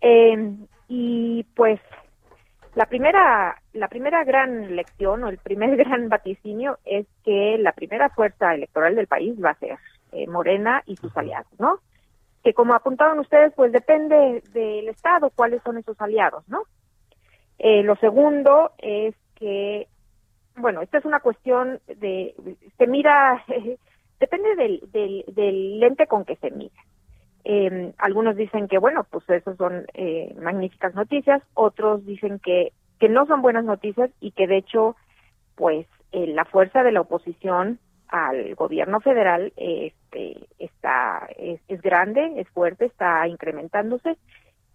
Eh, 0.00 0.54
y 0.86 1.42
pues 1.56 1.80
la 2.76 2.86
primera, 2.86 3.60
la 3.72 3.88
primera 3.88 4.22
gran 4.22 4.76
lección 4.76 5.24
o 5.24 5.30
el 5.30 5.38
primer 5.38 5.76
gran 5.84 6.08
vaticinio 6.08 6.78
es 6.84 7.08
que 7.24 7.58
la 7.58 7.72
primera 7.72 8.08
fuerza 8.10 8.54
electoral 8.54 8.94
del 8.94 9.08
país 9.08 9.34
va 9.44 9.50
a 9.50 9.58
ser 9.58 9.78
eh, 10.12 10.28
Morena 10.28 10.84
y 10.86 10.94
sus 10.94 11.16
aliados, 11.16 11.52
¿no? 11.58 11.80
Que 12.44 12.54
como 12.54 12.74
apuntaron 12.74 13.18
ustedes, 13.18 13.52
pues 13.56 13.72
depende 13.72 14.44
del 14.52 14.88
Estado 14.88 15.30
cuáles 15.30 15.60
son 15.64 15.76
esos 15.76 16.00
aliados, 16.00 16.48
¿no? 16.48 16.62
Eh, 17.62 17.82
lo 17.82 17.94
segundo 17.96 18.72
es 18.78 19.14
que, 19.34 19.86
bueno, 20.56 20.80
esta 20.80 20.96
es 20.96 21.04
una 21.04 21.20
cuestión 21.20 21.78
de, 21.86 22.34
se 22.78 22.86
mira, 22.86 23.44
depende 24.18 24.56
del, 24.56 25.24
del, 25.34 25.78
lente 25.78 26.06
con 26.06 26.24
que 26.24 26.36
se 26.36 26.50
mira. 26.50 26.82
Eh, 27.44 27.92
algunos 27.98 28.34
dicen 28.36 28.66
que, 28.66 28.78
bueno, 28.78 29.06
pues 29.10 29.28
eso 29.28 29.54
son 29.56 29.84
eh, 29.92 30.34
magníficas 30.40 30.94
noticias, 30.94 31.42
otros 31.52 32.06
dicen 32.06 32.38
que, 32.38 32.72
que 32.98 33.10
no 33.10 33.26
son 33.26 33.42
buenas 33.42 33.64
noticias 33.64 34.10
y 34.20 34.30
que 34.30 34.46
de 34.46 34.56
hecho, 34.56 34.96
pues 35.54 35.86
eh, 36.12 36.28
la 36.28 36.46
fuerza 36.46 36.82
de 36.82 36.92
la 36.92 37.02
oposición 37.02 37.78
al 38.08 38.54
gobierno 38.54 39.00
federal 39.00 39.52
este, 39.56 40.48
está 40.58 41.28
es, 41.36 41.60
es, 41.68 41.82
grande, 41.82 42.40
es 42.40 42.48
fuerte, 42.48 42.86
está 42.86 43.28
incrementándose. 43.28 44.16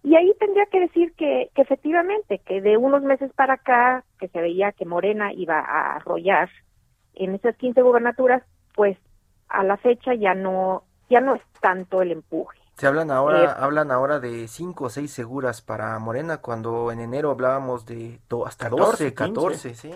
Y 0.02 0.14
ahí 0.14 0.32
tendría 0.38 0.66
que 0.66 0.80
decir 0.80 1.14
que, 1.14 1.50
que 1.54 1.62
efectivamente, 1.62 2.38
que 2.38 2.60
de 2.60 2.76
unos 2.76 3.02
meses 3.02 3.32
para 3.34 3.54
acá, 3.54 4.04
que 4.18 4.28
se 4.28 4.40
veía 4.40 4.72
que 4.72 4.84
Morena 4.84 5.32
iba 5.32 5.58
a 5.58 5.96
arrollar 5.96 6.48
en 7.14 7.34
esas 7.34 7.56
15 7.56 7.82
gubernaturas, 7.82 8.42
pues 8.74 8.96
a 9.48 9.64
la 9.64 9.76
fecha 9.76 10.14
ya 10.14 10.34
no 10.34 10.84
ya 11.08 11.20
no 11.20 11.34
es 11.36 11.42
tanto 11.60 12.02
el 12.02 12.12
empuje. 12.12 12.58
Se 12.74 12.86
hablan 12.86 13.10
ahora, 13.10 13.44
eh, 13.44 13.48
hablan 13.56 13.90
ahora 13.90 14.20
de 14.20 14.48
cinco 14.48 14.84
o 14.84 14.90
seis 14.90 15.10
seguras 15.10 15.62
para 15.62 15.98
Morena, 15.98 16.38
cuando 16.38 16.92
en 16.92 17.00
enero 17.00 17.30
hablábamos 17.30 17.86
de 17.86 18.18
do, 18.28 18.46
hasta 18.46 18.68
14, 18.68 19.04
12, 19.04 19.14
14, 19.14 19.74
¿sí? 19.74 19.94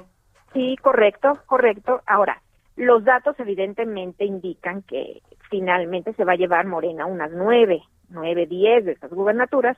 Sí, 0.55 0.77
correcto, 0.81 1.39
correcto. 1.47 2.01
Ahora, 2.07 2.41
los 2.77 3.05
datos 3.05 3.39
evidentemente 3.39 4.25
indican 4.25 4.83
que 4.83 5.21
finalmente 5.51 6.15
se 6.15 6.25
va 6.25 6.33
a 6.33 6.37
llevar 6.37 6.67
Morena 6.67 7.05
unas 7.05 7.31
nueve, 7.33 7.83
nueve, 8.09 8.47
diez 8.47 8.85
de 8.87 8.93
esas 8.93 9.11
gubernaturas, 9.11 9.77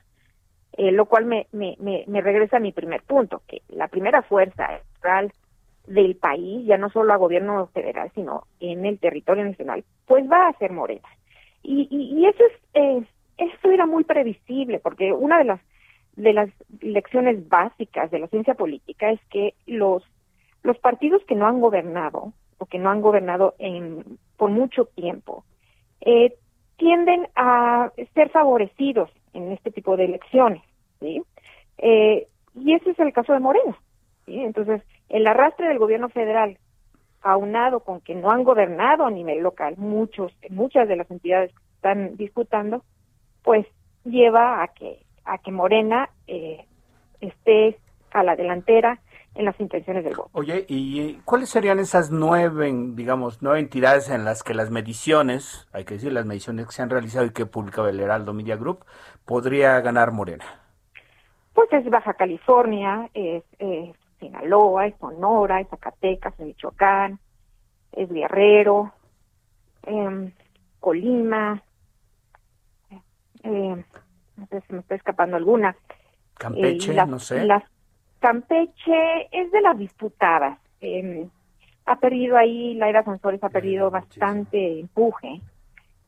eh, 0.77 0.91
lo 0.91 1.05
cual 1.05 1.25
me, 1.25 1.47
me, 1.51 1.75
me, 1.79 2.03
me 2.07 2.21
regresa 2.21 2.57
a 2.57 2.61
mi 2.61 2.71
primer 2.71 3.03
punto, 3.03 3.41
que 3.47 3.61
la 3.69 3.87
primera 3.87 4.23
fuerza 4.23 4.65
electoral 4.65 5.31
del 5.87 6.15
país, 6.15 6.65
ya 6.65 6.77
no 6.77 6.89
solo 6.89 7.13
a 7.13 7.17
gobierno 7.17 7.67
federal, 7.67 8.11
sino 8.15 8.47
en 8.59 8.85
el 8.85 8.99
territorio 8.99 9.43
nacional, 9.43 9.83
pues 10.05 10.29
va 10.29 10.47
a 10.47 10.57
ser 10.57 10.71
Morena. 10.71 11.07
Y, 11.61 11.87
y, 11.89 12.25
eso 12.25 12.43
es, 12.43 12.61
eh, 12.73 13.03
eso 13.37 13.71
era 13.71 13.85
muy 13.85 14.03
previsible, 14.03 14.79
porque 14.79 15.11
una 15.11 15.37
de 15.37 15.45
las 15.45 15.61
de 16.15 16.31
las 16.31 16.49
lecciones 16.81 17.49
básicas 17.49 18.11
de 18.11 18.19
la 18.19 18.27
ciencia 18.27 18.53
política 18.53 19.09
es 19.09 19.19
que 19.31 19.55
los 19.65 20.03
los 20.61 20.77
partidos 20.77 21.23
que 21.25 21.33
no 21.33 21.47
han 21.47 21.59
gobernado 21.59 22.33
o 22.59 22.65
que 22.67 22.77
no 22.77 22.91
han 22.91 23.01
gobernado 23.01 23.55
en 23.57 24.19
por 24.37 24.51
mucho 24.51 24.85
tiempo 24.85 25.43
eh, 26.01 26.35
tienden 26.77 27.27
a 27.35 27.91
ser 28.13 28.29
favorecidos 28.29 29.09
en 29.33 29.51
este 29.51 29.71
tipo 29.71 29.97
de 29.97 30.05
elecciones, 30.05 30.61
¿sí? 30.99 31.21
Eh, 31.77 32.27
y 32.55 32.73
ese 32.73 32.91
es 32.91 32.99
el 32.99 33.13
caso 33.13 33.33
de 33.33 33.39
Morena, 33.39 33.77
¿sí? 34.25 34.39
Entonces, 34.39 34.81
el 35.09 35.27
arrastre 35.27 35.67
del 35.67 35.79
gobierno 35.79 36.09
federal 36.09 36.57
aunado 37.21 37.79
con 37.79 38.01
que 38.01 38.15
no 38.15 38.31
han 38.31 38.43
gobernado 38.43 39.05
a 39.05 39.11
nivel 39.11 39.39
local, 39.39 39.75
muchos, 39.77 40.33
muchas 40.49 40.87
de 40.87 40.97
las 40.97 41.09
entidades 41.09 41.51
que 41.51 41.75
están 41.75 42.17
disputando, 42.17 42.83
pues 43.43 43.65
lleva 44.03 44.61
a 44.61 44.67
que, 44.67 44.99
a 45.23 45.37
que 45.37 45.51
Morena 45.51 46.09
eh, 46.27 46.65
esté 47.21 47.77
a 48.11 48.23
la 48.23 48.35
delantera 48.35 48.99
en 49.35 49.45
las 49.45 49.59
intenciones 49.59 50.03
del 50.03 50.15
voto. 50.15 50.29
Oye, 50.33 50.65
¿y 50.67 51.15
cuáles 51.25 51.49
serían 51.49 51.79
esas 51.79 52.11
nueve, 52.11 52.71
digamos, 52.93 53.41
nueve 53.41 53.59
entidades 53.59 54.09
en 54.09 54.25
las 54.25 54.43
que 54.43 54.53
las 54.53 54.69
mediciones, 54.69 55.67
hay 55.73 55.85
que 55.85 55.95
decir, 55.95 56.11
las 56.11 56.25
mediciones 56.25 56.67
que 56.67 56.71
se 56.71 56.81
han 56.81 56.89
realizado 56.89 57.25
y 57.25 57.31
que 57.31 57.45
publicaba 57.45 57.89
el 57.89 57.99
Heraldo 57.99 58.33
Media 58.33 58.55
Group, 58.55 58.85
podría 59.25 59.79
ganar 59.81 60.11
Morena? 60.11 60.45
Pues 61.53 61.71
es 61.73 61.89
Baja 61.89 62.13
California, 62.13 63.09
es, 63.13 63.43
es 63.59 63.95
Sinaloa, 64.19 64.87
es 64.87 64.95
Sonora, 64.99 65.61
es 65.61 65.67
Zacatecas, 65.69 66.33
es 66.39 66.45
Michoacán, 66.45 67.19
es 67.91 68.09
Guerrero, 68.09 68.93
eh, 69.83 70.33
Colima, 70.79 71.63
eh, 73.43 73.83
no 74.35 74.47
sé 74.47 74.61
si 74.61 74.73
me 74.73 74.79
está 74.79 74.95
escapando 74.95 75.37
alguna. 75.37 75.75
Campeche, 76.35 76.93
eh, 76.93 77.05
no 77.05 77.19
sé. 77.19 77.45
Las, 77.45 77.63
Campeche 78.23 79.27
es 79.33 79.51
de 79.51 79.59
las 79.59 79.77
disputadas. 79.77 80.57
Eh, 80.79 81.27
ha 81.85 81.97
perdido 81.97 82.37
ahí, 82.37 82.73
Laira 82.75 83.03
Sansores 83.03 83.43
ha 83.43 83.49
perdido 83.49 83.91
bastante 83.91 84.79
empuje 84.79 85.41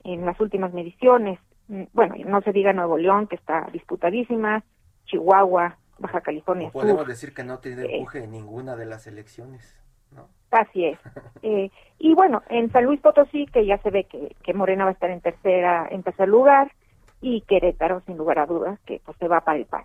en 0.06 0.26
las 0.26 0.40
últimas 0.40 0.72
mediciones. 0.72 1.40
Mm, 1.68 1.84
bueno, 1.92 2.16
no 2.26 2.42
se 2.42 2.54
diga 2.54 2.72
Nuevo 2.72 2.98
León, 2.98 3.28
que 3.28 3.36
está 3.36 3.68
disputadísima, 3.74 4.64
Chihuahua, 5.08 5.78
Baja 6.00 6.22
California. 6.22 6.68
No 6.68 6.72
podemos 6.72 7.06
decir 7.06 7.34
que 7.34 7.44
no 7.44 7.60
tiene 7.60 7.84
empuje 7.84 8.24
en 8.24 8.32
ninguna 8.32 8.78
de 8.78 8.86
las 8.86 9.08
elecciones, 9.08 9.78
¿no? 10.12 10.30
Así 10.52 10.86
es. 10.86 10.98
eh, 11.44 11.70
y 12.00 12.14
bueno, 12.14 12.44
en 12.48 12.72
San 12.72 12.86
Luis 12.86 13.02
Potosí, 13.02 13.46
que 13.48 13.66
ya 13.66 13.78
se 13.80 13.90
ve 13.90 14.06
que, 14.06 14.38
que 14.42 14.54
Morena 14.54 14.86
va 14.86 14.92
a 14.92 14.94
estar 14.94 15.10
en 15.10 15.20
tercera, 15.20 15.86
en 15.92 16.02
tercer 16.02 16.30
lugar, 16.30 16.72
y 17.20 17.42
Querétaro, 17.42 18.04
sin 18.06 18.16
lugar 18.16 18.40
a 18.40 18.46
dudas, 18.46 18.80
que 18.86 19.02
pues 19.04 19.18
se 19.18 19.28
va 19.28 19.42
para 19.42 19.58
el 19.58 19.66
PAN. 19.66 19.84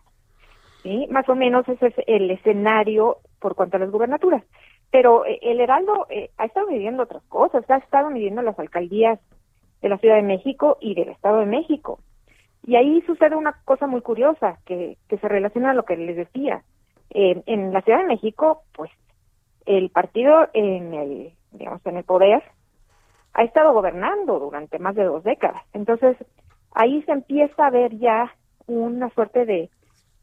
¿Sí? 0.83 1.07
Más 1.11 1.29
o 1.29 1.35
menos 1.35 1.69
ese 1.69 1.89
es 1.89 1.95
el 2.07 2.31
escenario 2.31 3.19
por 3.39 3.55
cuanto 3.55 3.77
a 3.77 3.81
las 3.81 3.91
gubernaturas. 3.91 4.45
Pero 4.91 5.25
eh, 5.25 5.39
el 5.43 5.61
Heraldo 5.61 6.07
eh, 6.11 6.31
ha 6.39 6.47
estado 6.47 6.67
midiendo 6.69 7.05
otras 7.05 7.23
cosas, 7.25 7.69
ha 7.71 7.77
estado 7.77 8.11
midiendo 8.11 8.43
las 8.43 8.59
alcaldías 8.59 9.21
de 9.83 9.89
la 9.89 9.99
Ciudad 9.99 10.17
de 10.17 10.23
México 10.23 10.79
y 10.81 10.95
del 10.95 11.09
Estado 11.09 11.41
de 11.41 11.47
México. 11.47 12.01
Y 12.67 12.77
ahí 12.77 13.03
sucede 13.03 13.37
una 13.37 13.61
cosa 13.65 13.87
muy 13.87 14.03
curiosa 14.03 14.59
que, 14.67 14.99
que 15.09 15.19
se 15.19 15.29
relaciona 15.29 15.71
a 15.71 15.75
lo 15.75 15.85
que 15.85 15.97
les 15.97 16.17
decía. 16.17 16.63
Eh, 17.11 17.43
en 17.47 17.73
la 17.73 17.83
Ciudad 17.83 18.01
de 18.01 18.07
México, 18.07 18.63
pues, 18.75 18.91
el 19.67 19.91
partido 19.91 20.49
en 20.53 20.95
el, 20.95 21.33
digamos, 21.53 21.85
en 21.87 21.97
el 21.97 22.05
poder 22.05 22.43
ha 23.33 23.45
estado 23.45 23.73
gobernando 23.73 24.39
durante 24.39 24.79
más 24.79 24.95
de 24.95 25.05
dos 25.05 25.25
décadas. 25.25 25.63
Entonces, 25.73 26.17
ahí 26.73 27.03
se 27.03 27.13
empieza 27.13 27.67
a 27.67 27.71
ver 27.71 27.97
ya 27.99 28.35
una 28.67 29.11
suerte 29.11 29.45
de 29.45 29.71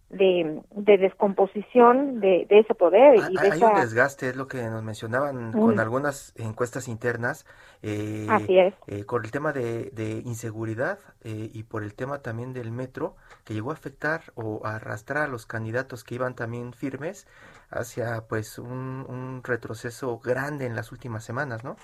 de, 0.09 0.61
de 0.71 0.97
descomposición 0.97 2.21
de, 2.21 2.45
de, 2.49 2.59
ese 2.59 2.73
poder. 2.73 3.17
Y 3.17 3.37
hay, 3.37 3.49
de 3.49 3.55
esa... 3.57 3.67
un 3.67 3.75
desgaste, 3.81 4.29
es 4.29 4.35
lo 4.35 4.47
que 4.47 4.63
nos 4.63 4.83
mencionaban 4.83 5.49
mm. 5.49 5.51
con 5.51 5.79
algunas 5.79 6.33
encuestas 6.37 6.87
internas. 6.87 7.45
Eh, 7.83 8.25
Así 8.29 8.57
es. 8.57 8.73
Eh, 8.87 9.03
con 9.05 9.25
el 9.25 9.31
tema 9.31 9.51
de, 9.51 9.89
de 9.91 10.21
inseguridad 10.25 10.99
eh, 11.23 11.49
y 11.53 11.63
por 11.63 11.83
el 11.83 11.93
tema 11.93 12.21
también 12.21 12.53
del 12.53 12.71
metro, 12.71 13.15
que 13.43 13.53
llegó 13.53 13.71
a 13.71 13.73
afectar 13.73 14.21
o 14.35 14.61
a 14.65 14.75
arrastrar 14.77 15.23
a 15.23 15.27
los 15.27 15.45
candidatos 15.45 16.03
que 16.03 16.15
iban 16.15 16.35
también 16.35 16.73
firmes 16.73 17.27
hacia 17.69 18.23
pues 18.29 18.59
un, 18.59 19.05
un 19.09 19.41
retroceso 19.43 20.19
grande 20.19 20.65
en 20.65 20.75
las 20.75 20.93
últimas 20.93 21.25
semanas, 21.25 21.65
¿no? 21.65 21.75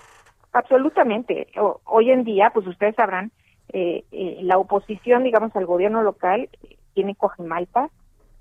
Absolutamente. 0.52 1.48
O, 1.60 1.80
hoy 1.84 2.10
en 2.10 2.24
día, 2.24 2.50
pues 2.54 2.66
ustedes 2.66 2.94
sabrán, 2.94 3.32
eh, 3.68 4.04
la 4.42 4.56
oposición, 4.56 5.24
digamos, 5.24 5.54
al 5.56 5.66
gobierno 5.66 6.02
local 6.02 6.48
tiene 6.94 7.14
Cojimalpa, 7.16 7.90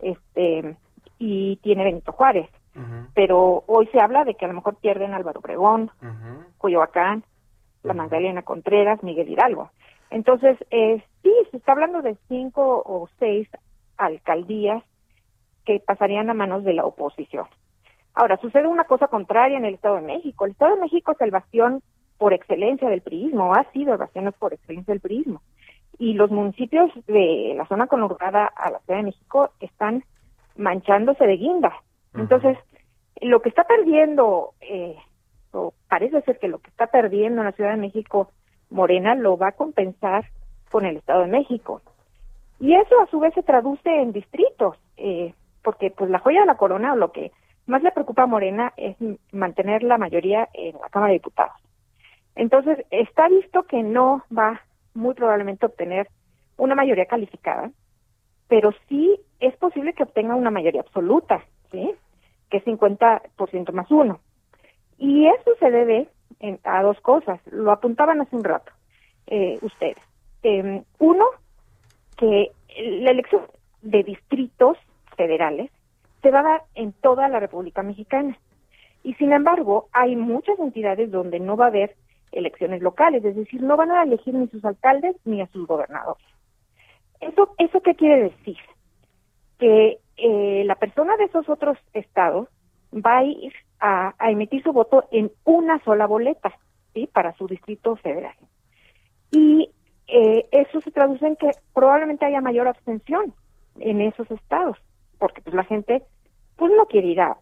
este 0.04 0.76
y 1.20 1.58
tiene 1.58 1.84
Benito 1.84 2.12
Juárez. 2.12 2.50
Uh 2.76 2.80
-huh. 2.80 3.08
Pero 3.14 3.64
hoy 3.68 3.88
se 3.88 4.00
habla 4.00 4.24
de 4.24 4.36
que 4.36 4.46
a 4.46 4.48
lo 4.48 4.56
mejor 4.56 4.76
pierden 4.76 5.14
Álvaro 5.14 5.40
Obregón, 5.40 5.92
uh 6.02 6.06
-huh. 6.06 6.46
Coyoacán, 6.58 7.24
la 7.84 7.94
Magdalena 7.94 8.42
Contreras, 8.42 9.04
Miguel 9.04 9.30
Hidalgo. 9.30 9.70
Entonces, 10.10 10.58
eh, 10.72 11.04
sí, 11.22 11.34
se 11.52 11.58
está 11.58 11.72
hablando 11.72 12.02
de 12.02 12.18
cinco 12.28 12.84
o 12.86 13.08
seis 13.20 13.48
alcaldías 13.98 14.84
que 15.66 15.80
pasarían 15.80 16.30
a 16.30 16.34
manos 16.34 16.64
de 16.64 16.74
la 16.74 16.86
oposición. 16.86 17.46
Ahora, 18.14 18.38
sucede 18.38 18.68
una 18.68 18.84
cosa 18.84 19.08
contraria 19.08 19.58
en 19.58 19.66
el 19.66 19.76
Estado 19.76 19.96
de 19.96 20.02
México. 20.02 20.46
El 20.46 20.52
Estado 20.52 20.76
de 20.76 20.82
México 20.82 21.14
es 21.14 21.22
el 21.22 21.32
bastión 21.32 21.82
por 22.18 22.34
excelencia 22.34 22.90
del 22.90 23.02
priismo, 23.02 23.54
ha 23.54 23.64
sido 23.72 23.94
el 23.94 23.98
bastión 24.00 24.34
por 24.38 24.54
excelencia 24.54 24.94
del 24.94 25.02
priismo 25.02 25.42
y 25.98 26.14
los 26.14 26.32
municipios 26.32 26.92
de 27.08 27.54
la 27.56 27.66
zona 27.68 27.88
conurbada 27.88 28.46
a 28.46 28.72
la 28.72 28.80
Ciudad 28.80 29.00
de 29.00 29.06
México 29.06 29.52
están 29.60 30.04
manchándose 30.56 31.26
de 31.26 31.38
guinda. 31.38 31.74
Entonces, 32.14 32.58
uh 32.58 32.62
-huh. 32.62 33.30
lo 33.30 33.42
que 33.42 33.50
está 33.50 33.64
perdiendo, 33.64 34.54
eh, 34.62 34.98
o 35.52 35.74
parece 35.90 36.22
ser 36.22 36.40
que 36.40 36.48
lo 36.48 36.60
que 36.60 36.70
está 36.70 36.88
perdiendo 36.88 37.42
en 37.42 37.46
la 37.46 37.52
Ciudad 37.54 37.72
de 37.72 37.78
México 37.78 38.30
Morena 38.70 39.16
lo 39.16 39.38
va 39.38 39.50
a 39.50 39.52
compensar 39.54 40.26
con 40.72 40.86
el 40.86 40.98
Estado 40.98 41.22
de 41.22 41.28
México. 41.28 41.82
Y 42.60 42.74
eso 42.76 43.00
a 43.02 43.08
su 43.08 43.20
vez 43.20 43.34
se 43.34 43.44
traduce 43.44 43.90
en 43.90 44.12
distritos, 44.12 44.78
eh, 44.98 45.34
porque 45.64 45.92
pues 45.92 46.10
la 46.10 46.20
joya 46.20 46.42
de 46.42 46.48
la 46.48 46.58
corona, 46.58 46.94
o 46.94 46.96
lo 46.96 47.12
que 47.12 47.32
más 47.68 47.84
le 47.84 47.92
preocupa 47.92 48.24
a 48.24 48.28
Morena 48.28 48.74
es 48.78 48.96
mantener 49.32 49.84
la 49.84 49.98
mayoría 49.98 50.50
en 50.54 50.74
la 50.80 50.90
Cámara 50.90 51.12
de 51.12 51.20
Diputados. 51.20 51.56
Entonces, 52.36 52.86
está 52.90 53.30
visto 53.30 53.64
que 53.64 53.84
no 53.84 54.24
va 54.36 54.62
muy 54.94 55.14
probablemente 55.14 55.66
obtener 55.66 56.08
una 56.58 56.76
mayoría 56.76 57.06
calificada, 57.06 57.72
pero 58.48 58.72
sí 58.88 59.20
es 59.40 59.56
posible 59.58 59.94
que 59.94 60.04
obtenga 60.04 60.36
una 60.36 60.52
mayoría 60.52 60.82
absoluta, 60.82 61.44
¿sí? 61.72 61.96
Que 62.50 62.58
es 62.58 62.66
50% 62.66 63.72
más 63.72 63.90
uno. 63.92 64.20
Y 64.98 65.28
eso 65.28 65.52
se 65.60 65.72
debe 65.72 66.08
a 66.64 66.84
dos 66.84 67.00
cosas. 67.02 67.40
Lo 67.52 67.72
apuntaban 67.72 68.22
hace 68.22 68.36
un 68.36 68.44
rato 68.44 68.72
eh, 69.28 69.58
ustedes. 69.62 69.98
Em, 70.44 70.84
uno, 71.00 71.26
que 72.18 72.52
la 72.78 73.12
elección 73.12 73.44
de 73.82 74.04
distritos 74.04 74.78
federales 75.16 75.72
se 76.22 76.32
va 76.32 76.40
a 76.40 76.44
dar 76.44 76.64
en 76.76 76.94
toda 76.94 77.28
la 77.28 77.40
República 77.40 77.84
Mexicana. 77.84 78.38
Y 79.04 79.14
sin 79.16 79.34
embargo, 79.34 79.90
hay 79.92 80.16
muchas 80.16 80.58
entidades 80.60 81.12
donde 81.12 81.40
no 81.40 81.58
va 81.58 81.66
a 81.66 81.68
haber 81.70 81.96
elecciones 82.34 82.82
locales, 82.82 83.24
es 83.24 83.36
decir, 83.36 83.62
no 83.62 83.78
van 83.78 83.92
a 83.92 84.04
elegir 84.04 84.34
ni 84.34 84.48
sus 84.48 84.64
alcaldes 84.66 85.16
ni 85.26 85.42
a 85.42 85.48
sus 85.48 85.68
gobernadores. 85.68 86.26
¿Eso, 87.20 87.54
eso 87.58 87.82
qué 87.82 87.96
quiere 87.96 88.24
decir? 88.24 88.58
Que 89.58 90.00
eh, 90.18 90.64
la 90.66 90.76
persona 90.76 91.16
de 91.18 91.26
esos 91.26 91.48
otros 91.50 91.78
estados 91.94 92.48
va 92.94 93.20
a 93.20 93.24
ir 93.24 93.54
a, 93.80 94.14
emitir 94.30 94.64
su 94.64 94.72
voto 94.72 95.06
en 95.12 95.32
una 95.44 95.80
sola 95.84 96.08
boleta, 96.08 96.54
¿sí? 96.94 97.10
Para 97.12 97.34
su 97.34 97.48
distrito 97.48 97.96
federal. 97.98 98.36
Y 99.32 99.70
eh, 100.08 100.48
eso 100.52 100.80
se 100.82 100.92
traduce 100.92 101.26
en 101.26 101.36
que 101.36 101.52
probablemente 101.74 102.26
haya 102.26 102.42
mayor 102.42 102.68
abstención 102.68 103.34
en 103.80 104.02
esos 104.02 104.30
estados, 104.32 104.78
porque 105.18 105.42
pues 105.42 105.56
la 105.56 105.64
gente 105.64 106.04
pues 106.56 106.72
no 106.78 106.86
quiere 106.86 107.08
ir 107.08 107.22
a, 107.22 107.38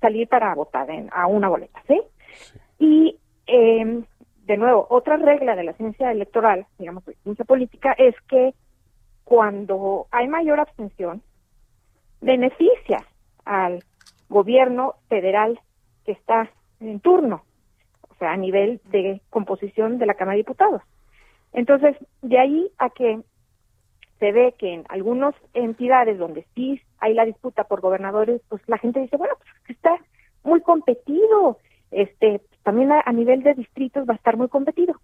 salir 0.00 0.28
para 0.28 0.54
votar 0.54 0.90
en, 0.90 1.08
a 1.12 1.26
una 1.26 1.48
boleta, 1.48 1.82
¿sí? 1.86 2.00
Y 2.78 3.16
eh, 3.46 4.02
de 4.46 4.56
nuevo, 4.56 4.86
otra 4.90 5.16
regla 5.16 5.56
de 5.56 5.64
la 5.64 5.72
ciencia 5.72 6.12
electoral, 6.12 6.66
digamos, 6.78 7.02
ciencia 7.24 7.44
política, 7.44 7.92
es 7.98 8.14
que 8.28 8.54
cuando 9.24 10.06
hay 10.12 10.28
mayor 10.28 10.60
abstención, 10.60 11.20
beneficia 12.20 13.04
al 13.44 13.82
gobierno 14.28 14.94
federal 15.08 15.60
que 16.04 16.12
está 16.12 16.48
en 16.78 17.00
turno, 17.00 17.42
o 18.08 18.14
sea, 18.20 18.32
a 18.32 18.36
nivel 18.36 18.80
de 18.84 19.20
composición 19.30 19.98
de 19.98 20.06
la 20.06 20.14
Cámara 20.14 20.36
de 20.36 20.42
Diputados. 20.42 20.82
Entonces, 21.52 21.96
de 22.22 22.38
ahí 22.38 22.70
a 22.78 22.90
que 22.90 23.20
se 24.20 24.32
ve 24.32 24.54
que 24.56 24.74
en 24.74 24.84
algunas 24.88 25.34
entidades 25.54 26.18
donde 26.18 26.46
sí 26.54 26.80
hay 26.98 27.14
la 27.14 27.24
disputa 27.24 27.64
por 27.64 27.80
gobernadores, 27.80 28.40
pues 28.48 28.62
la 28.68 28.78
gente 28.78 29.00
dice, 29.00 29.16
bueno, 29.16 29.34
pues 29.38 29.76
está 29.76 29.96
muy 30.44 30.60
competido, 30.60 31.58
este, 31.90 32.40
también 32.66 32.90
a, 32.90 33.12
nivel 33.12 33.44
de 33.44 33.54
distritos 33.54 34.08
va 34.08 34.14
a 34.14 34.16
estar 34.16 34.36
muy 34.36 34.48
competido. 34.48 34.96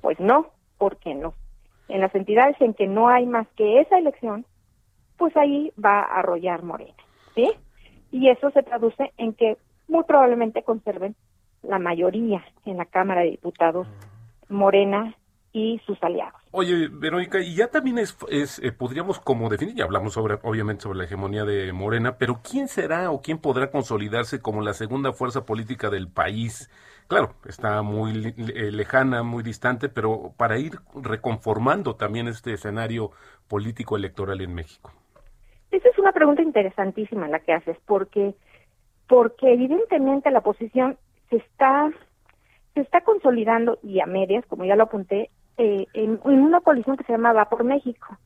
Pues 0.00 0.20
no, 0.20 0.46
¿por 0.78 0.96
qué 0.98 1.12
no? 1.12 1.34
En 1.88 2.00
las 2.00 2.14
entidades 2.14 2.54
en 2.60 2.72
que 2.72 2.86
no 2.86 3.08
hay 3.08 3.26
más 3.26 3.48
que 3.56 3.80
esa 3.80 3.98
elección, 3.98 4.46
pues 5.16 5.36
ahí 5.36 5.72
va 5.84 6.02
a 6.02 6.20
arrollar 6.20 6.62
Morena, 6.62 6.94
¿sí? 7.34 7.50
Y 8.12 8.28
eso 8.28 8.48
se 8.52 8.62
traduce 8.62 9.12
en 9.16 9.32
que 9.32 9.56
muy 9.88 10.04
probablemente 10.04 10.62
conserven 10.62 11.16
la 11.64 11.80
mayoría 11.80 12.44
en 12.64 12.76
la 12.76 12.84
Cámara 12.84 13.22
de 13.22 13.32
Diputados 13.32 13.88
Morena 14.48 15.16
y 15.54 15.80
sus 15.86 16.02
aliados. 16.02 16.34
Oye, 16.50 16.88
Verónica, 16.90 17.40
y 17.40 17.54
ya 17.54 17.68
también 17.68 17.98
es, 17.98 18.18
es 18.28 18.58
eh, 18.58 18.72
podríamos 18.72 19.20
como 19.20 19.48
definir, 19.48 19.76
ya 19.76 19.84
hablamos 19.84 20.12
sobre, 20.12 20.36
obviamente 20.42 20.82
sobre 20.82 20.98
la 20.98 21.04
hegemonía 21.04 21.44
de 21.44 21.72
Morena, 21.72 22.18
pero 22.18 22.40
¿quién 22.42 22.66
será 22.66 23.12
o 23.12 23.22
quién 23.22 23.38
podrá 23.38 23.70
consolidarse 23.70 24.42
como 24.42 24.62
la 24.62 24.74
segunda 24.74 25.12
fuerza 25.12 25.46
política 25.46 25.90
del 25.90 26.08
país? 26.08 26.68
Claro, 27.06 27.34
está 27.46 27.82
muy 27.82 28.34
eh, 28.36 28.72
lejana, 28.72 29.22
muy 29.22 29.44
distante, 29.44 29.88
pero 29.88 30.32
para 30.36 30.58
ir 30.58 30.72
reconformando 31.00 31.94
también 31.94 32.26
este 32.26 32.52
escenario 32.52 33.12
político 33.46 33.96
electoral 33.96 34.40
en 34.40 34.54
México. 34.54 34.92
Esa 35.70 35.88
es 35.88 35.98
una 36.00 36.10
pregunta 36.10 36.42
interesantísima 36.42 37.28
la 37.28 37.38
que 37.38 37.52
haces, 37.52 37.76
porque, 37.86 38.34
porque 39.06 39.52
evidentemente 39.52 40.32
la 40.32 40.40
posición 40.40 40.98
se 41.30 41.36
está, 41.36 41.92
se 42.74 42.80
está 42.80 43.02
consolidando 43.02 43.78
y 43.84 44.00
a 44.00 44.06
medias, 44.06 44.44
como 44.46 44.64
ya 44.64 44.74
lo 44.74 44.84
apunté, 44.84 45.30
eh, 45.56 45.86
en, 45.94 46.20
una 46.24 46.60
coalición 46.60 46.96
que 46.96 47.04
se 47.04 47.12
llama 47.12 47.32
Va 47.32 47.48
por 47.48 47.64
México. 47.64 48.18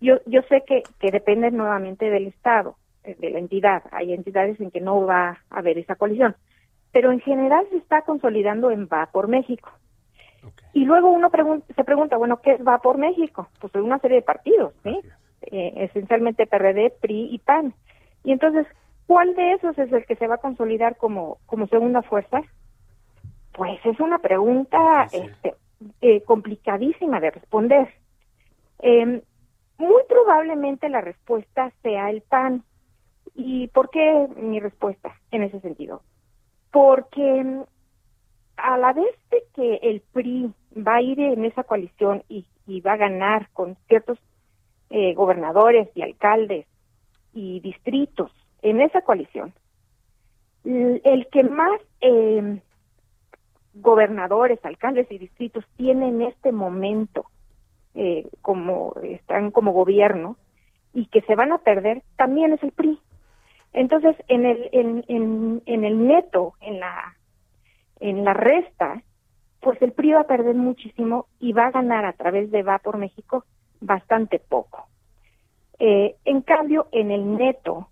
Yo, 0.00 0.16
yo 0.26 0.42
sé 0.42 0.64
que, 0.66 0.82
que 0.98 1.10
depende 1.10 1.50
nuevamente 1.50 2.10
del 2.10 2.26
Estado, 2.26 2.76
eh, 3.04 3.16
de 3.18 3.30
la 3.30 3.38
entidad. 3.38 3.82
Hay 3.92 4.12
entidades 4.12 4.60
en 4.60 4.70
que 4.70 4.80
no 4.80 5.04
va 5.06 5.40
a 5.50 5.58
haber 5.58 5.78
esa 5.78 5.94
coalición, 5.94 6.34
pero 6.92 7.12
en 7.12 7.20
general 7.20 7.66
se 7.70 7.76
está 7.76 8.02
consolidando 8.02 8.70
en 8.70 8.86
Va 8.86 9.06
por 9.12 9.28
México. 9.28 9.70
Y 10.72 10.84
luego 10.84 11.10
uno 11.10 11.30
se 11.76 11.84
pregunta, 11.84 12.16
bueno, 12.16 12.40
¿qué 12.40 12.52
es 12.52 12.66
Va 12.66 12.78
por 12.78 12.98
México? 12.98 13.48
Pues 13.60 13.74
es 13.74 13.80
una 13.80 13.98
serie 13.98 14.16
de 14.18 14.22
partidos, 14.22 14.74
¿sí? 14.82 15.00
Eh, 15.42 15.72
esencialmente 15.76 16.46
PRD, 16.46 16.92
PRI 17.00 17.28
y 17.32 17.38
PAN. 17.38 17.74
Y 18.24 18.32
entonces, 18.32 18.66
¿cuál 19.06 19.34
de 19.34 19.52
esos 19.52 19.78
es 19.78 19.92
el 19.92 20.04
que 20.06 20.16
se 20.16 20.26
va 20.26 20.36
a 20.36 20.38
consolidar 20.38 20.96
como, 20.96 21.38
como 21.46 21.66
segunda 21.68 22.02
fuerza? 22.02 22.40
Pues 23.52 23.78
es 23.84 24.00
una 24.00 24.18
pregunta 24.18 25.06
este, 25.12 25.54
eh, 26.00 26.22
complicadísima 26.22 27.20
de 27.20 27.30
responder. 27.30 27.88
Em, 28.78 29.20
muy 29.78 30.02
probablemente 30.08 30.88
la 30.88 31.00
respuesta 31.00 31.72
sea 31.82 32.10
el 32.10 32.22
PAN. 32.22 32.64
¿Y 33.34 33.68
por 33.68 33.90
qué 33.90 34.28
mi 34.36 34.60
respuesta 34.60 35.14
en 35.30 35.42
ese 35.42 35.60
sentido? 35.60 36.02
Porque 36.70 37.38
em, 37.38 37.64
a 38.56 38.78
la 38.78 38.92
vez 38.92 39.14
de 39.30 39.42
que 39.54 39.74
el 39.82 40.02
PRI 40.12 40.52
va 40.76 40.96
a 40.96 41.02
ir 41.02 41.18
en 41.20 41.44
esa 41.44 41.64
coalición 41.64 42.22
y, 42.28 42.46
va 42.80 42.92
a 42.92 42.96
ganar 42.96 43.50
con 43.52 43.76
ciertos 43.86 44.18
eh, 44.88 45.12
gobernadores 45.14 45.88
y 45.94 46.02
alcaldes 46.02 46.66
y 47.34 47.60
distritos 47.60 48.30
en 48.62 48.80
esa 48.80 49.02
coalición, 49.02 49.52
el 50.64 51.26
que 51.30 51.42
más 51.42 51.80
eh, 52.00 52.62
gobernadores, 53.74 54.58
alcaldes 54.64 55.10
y 55.10 55.18
distritos 55.18 55.64
tienen 55.76 56.20
en 56.20 56.28
este 56.28 56.52
momento 56.52 57.26
eh, 57.94 58.28
como 58.40 58.94
están 59.02 59.50
como 59.50 59.72
gobierno 59.72 60.36
y 60.94 61.06
que 61.06 61.22
se 61.22 61.34
van 61.34 61.52
a 61.52 61.58
perder 61.58 62.02
también 62.16 62.52
es 62.52 62.62
el 62.62 62.72
PRI. 62.72 62.98
Entonces, 63.72 64.16
en 64.28 64.44
el 64.44 64.68
en, 64.72 65.62
en, 65.66 65.84
el 65.84 66.06
neto, 66.06 66.54
en 66.60 66.80
la 66.80 67.16
en 68.00 68.24
la 68.24 68.34
resta, 68.34 69.02
pues 69.60 69.80
el 69.80 69.92
PRI 69.92 70.12
va 70.12 70.20
a 70.20 70.26
perder 70.26 70.54
muchísimo 70.54 71.26
y 71.38 71.52
va 71.52 71.66
a 71.66 71.70
ganar 71.70 72.04
a 72.04 72.12
través 72.12 72.50
de 72.50 72.62
Va 72.62 72.78
por 72.78 72.98
México 72.98 73.44
bastante 73.80 74.38
poco. 74.38 74.86
Eh, 75.78 76.16
en 76.24 76.42
cambio, 76.42 76.88
en 76.92 77.10
el 77.10 77.36
neto, 77.36 77.88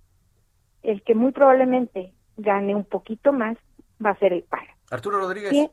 el 0.83 1.03
que 1.03 1.15
muy 1.15 1.33
probablemente 1.33 2.13
gane 2.37 2.75
un 2.75 2.85
poquito 2.85 3.33
más 3.33 3.57
va 4.05 4.11
a 4.11 4.19
ser 4.19 4.33
el 4.33 4.43
PAN. 4.43 4.67
Arturo 4.91 5.19
Rodríguez. 5.19 5.71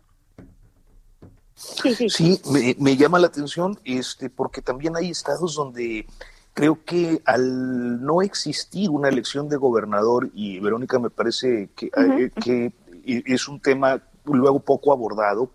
Sí, 1.55 1.95
sí, 1.95 2.09
sí. 2.09 2.41
me, 2.77 2.95
llama 2.95 3.17
la 3.17 3.27
atención 3.27 3.79
este, 3.83 4.29
porque 4.29 4.61
también 4.61 4.95
hay 4.95 5.09
estados 5.09 5.55
donde 5.55 6.05
creo 6.53 6.83
que 6.85 7.21
al 7.25 8.03
no 8.03 8.21
existir 8.21 8.91
una 8.91 9.09
elección 9.09 9.49
de 9.49 9.57
gobernador, 9.57 10.29
y 10.33 10.59
Verónica 10.59 10.99
me 10.99 11.09
parece 11.09 11.69
que, 11.75 11.87
eh, 11.87 12.31
que 12.41 12.73
es 13.05 13.47
un 13.47 13.59
tema 13.59 14.01
luego 14.25 14.59
poco 14.59 14.91
abordado, 14.91 15.49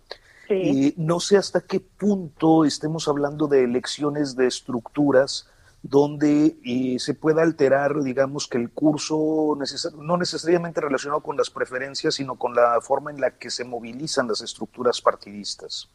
eh, 0.48 0.92
no 0.96 1.20
sé 1.20 1.36
hasta 1.36 1.60
qué 1.60 1.80
punto 1.80 2.64
estemos 2.64 3.08
hablando 3.08 3.46
de 3.46 3.64
elecciones 3.64 4.36
de 4.36 4.46
estructuras 4.48 5.48
donde 5.82 6.56
eh, 6.64 6.98
se 6.98 7.14
pueda 7.14 7.42
alterar, 7.42 8.02
digamos, 8.02 8.46
que 8.46 8.56
el 8.56 8.70
curso, 8.70 9.56
no 9.98 10.16
necesariamente 10.16 10.80
relacionado 10.80 11.20
con 11.20 11.36
las 11.36 11.50
preferencias, 11.50 12.14
sino 12.14 12.36
con 12.36 12.54
la 12.54 12.80
forma 12.80 13.10
en 13.10 13.20
la 13.20 13.32
que 13.32 13.50
se 13.50 13.64
movilizan 13.64 14.28
las 14.28 14.42
estructuras 14.42 15.00
partidistas. 15.00 15.90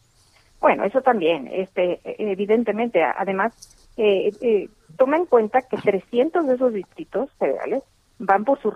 Bueno, 0.60 0.84
eso 0.84 1.00
también, 1.00 1.48
este, 1.50 2.00
evidentemente, 2.04 3.02
además, 3.02 3.54
eh, 3.96 4.30
eh, 4.40 4.68
toma 4.96 5.16
en 5.16 5.26
cuenta 5.26 5.62
que 5.62 5.76
300 5.76 6.46
de 6.46 6.54
esos 6.54 6.72
distritos 6.72 7.30
federales 7.38 7.82
van 8.18 8.44
por 8.44 8.60
su, 8.60 8.72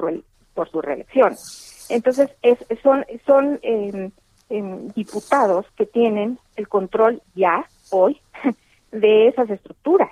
por 0.54 0.70
su 0.70 0.80
reelección. 0.80 1.36
Entonces, 1.88 2.30
es, 2.42 2.58
son, 2.82 3.04
son 3.26 3.58
em, 3.62 4.10
em, 4.48 4.88
diputados 4.88 5.66
que 5.76 5.84
tienen 5.84 6.38
el 6.56 6.68
control 6.68 7.20
ya, 7.34 7.66
hoy, 7.90 8.20
de 8.92 9.28
esas 9.28 9.50
estructuras. 9.50 10.10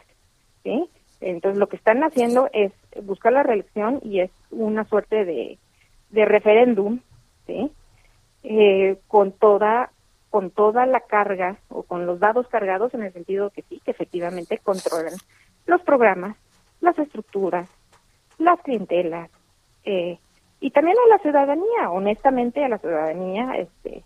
¿Sí? 0.63 0.89
Entonces 1.21 1.59
lo 1.59 1.69
que 1.69 1.77
están 1.77 2.03
haciendo 2.03 2.49
es 2.53 2.73
buscar 3.03 3.33
la 3.33 3.43
reelección 3.43 4.01
y 4.03 4.21
es 4.21 4.31
una 4.51 4.85
suerte 4.85 5.25
de, 5.25 5.59
de 6.11 6.25
referéndum, 6.25 7.01
¿sí? 7.47 7.71
Eh, 8.43 8.99
con 9.07 9.33
toda 9.33 9.91
con 10.31 10.51
toda 10.51 10.87
la 10.87 11.01
carga 11.01 11.59
o 11.69 11.83
con 11.83 12.07
los 12.07 12.21
dados 12.21 12.47
cargados 12.47 12.95
en 12.95 13.03
el 13.03 13.13
sentido 13.13 13.51
que 13.51 13.63
sí, 13.63 13.83
que 13.85 13.91
efectivamente 13.91 14.59
controlan 14.59 15.15
los 15.67 15.83
programas, 15.83 16.37
las 16.81 16.97
estructuras, 17.01 17.69
las 18.39 18.61
clientelas 18.61 19.29
eh, 19.85 20.19
y 20.61 20.71
también 20.71 20.97
a 21.05 21.09
la 21.09 21.19
ciudadanía, 21.19 21.91
honestamente 21.91 22.65
a 22.65 22.69
la 22.69 22.79
ciudadanía, 22.79 23.57
este, 23.57 24.05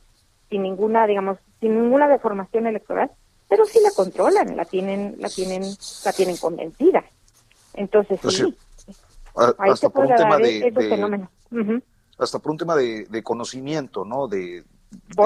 sin 0.48 0.62
ninguna, 0.62 1.06
digamos, 1.06 1.38
sin 1.60 1.74
ninguna 1.74 2.08
deformación 2.08 2.66
electoral, 2.66 3.10
pero 3.54 3.66
sí 3.66 3.78
la 3.80 3.90
controlan, 3.92 4.56
la 4.56 4.64
tienen, 4.64 5.14
la 5.18 5.28
tienen, 5.28 5.62
la 6.04 6.12
tienen 6.12 6.36
convencida. 6.36 7.04
Entonces, 7.74 8.18
sí, 8.28 8.56
ahí 9.36 9.70
hasta 9.70 9.88
por 9.90 10.06
un 10.06 10.16
tema 10.16 10.38
de, 10.38 10.72
hasta 12.18 12.38
por 12.40 12.50
un 12.50 12.58
tema 12.58 12.74
de, 12.74 13.22
conocimiento, 13.22 14.04
¿no? 14.04 14.26
De, 14.26 14.64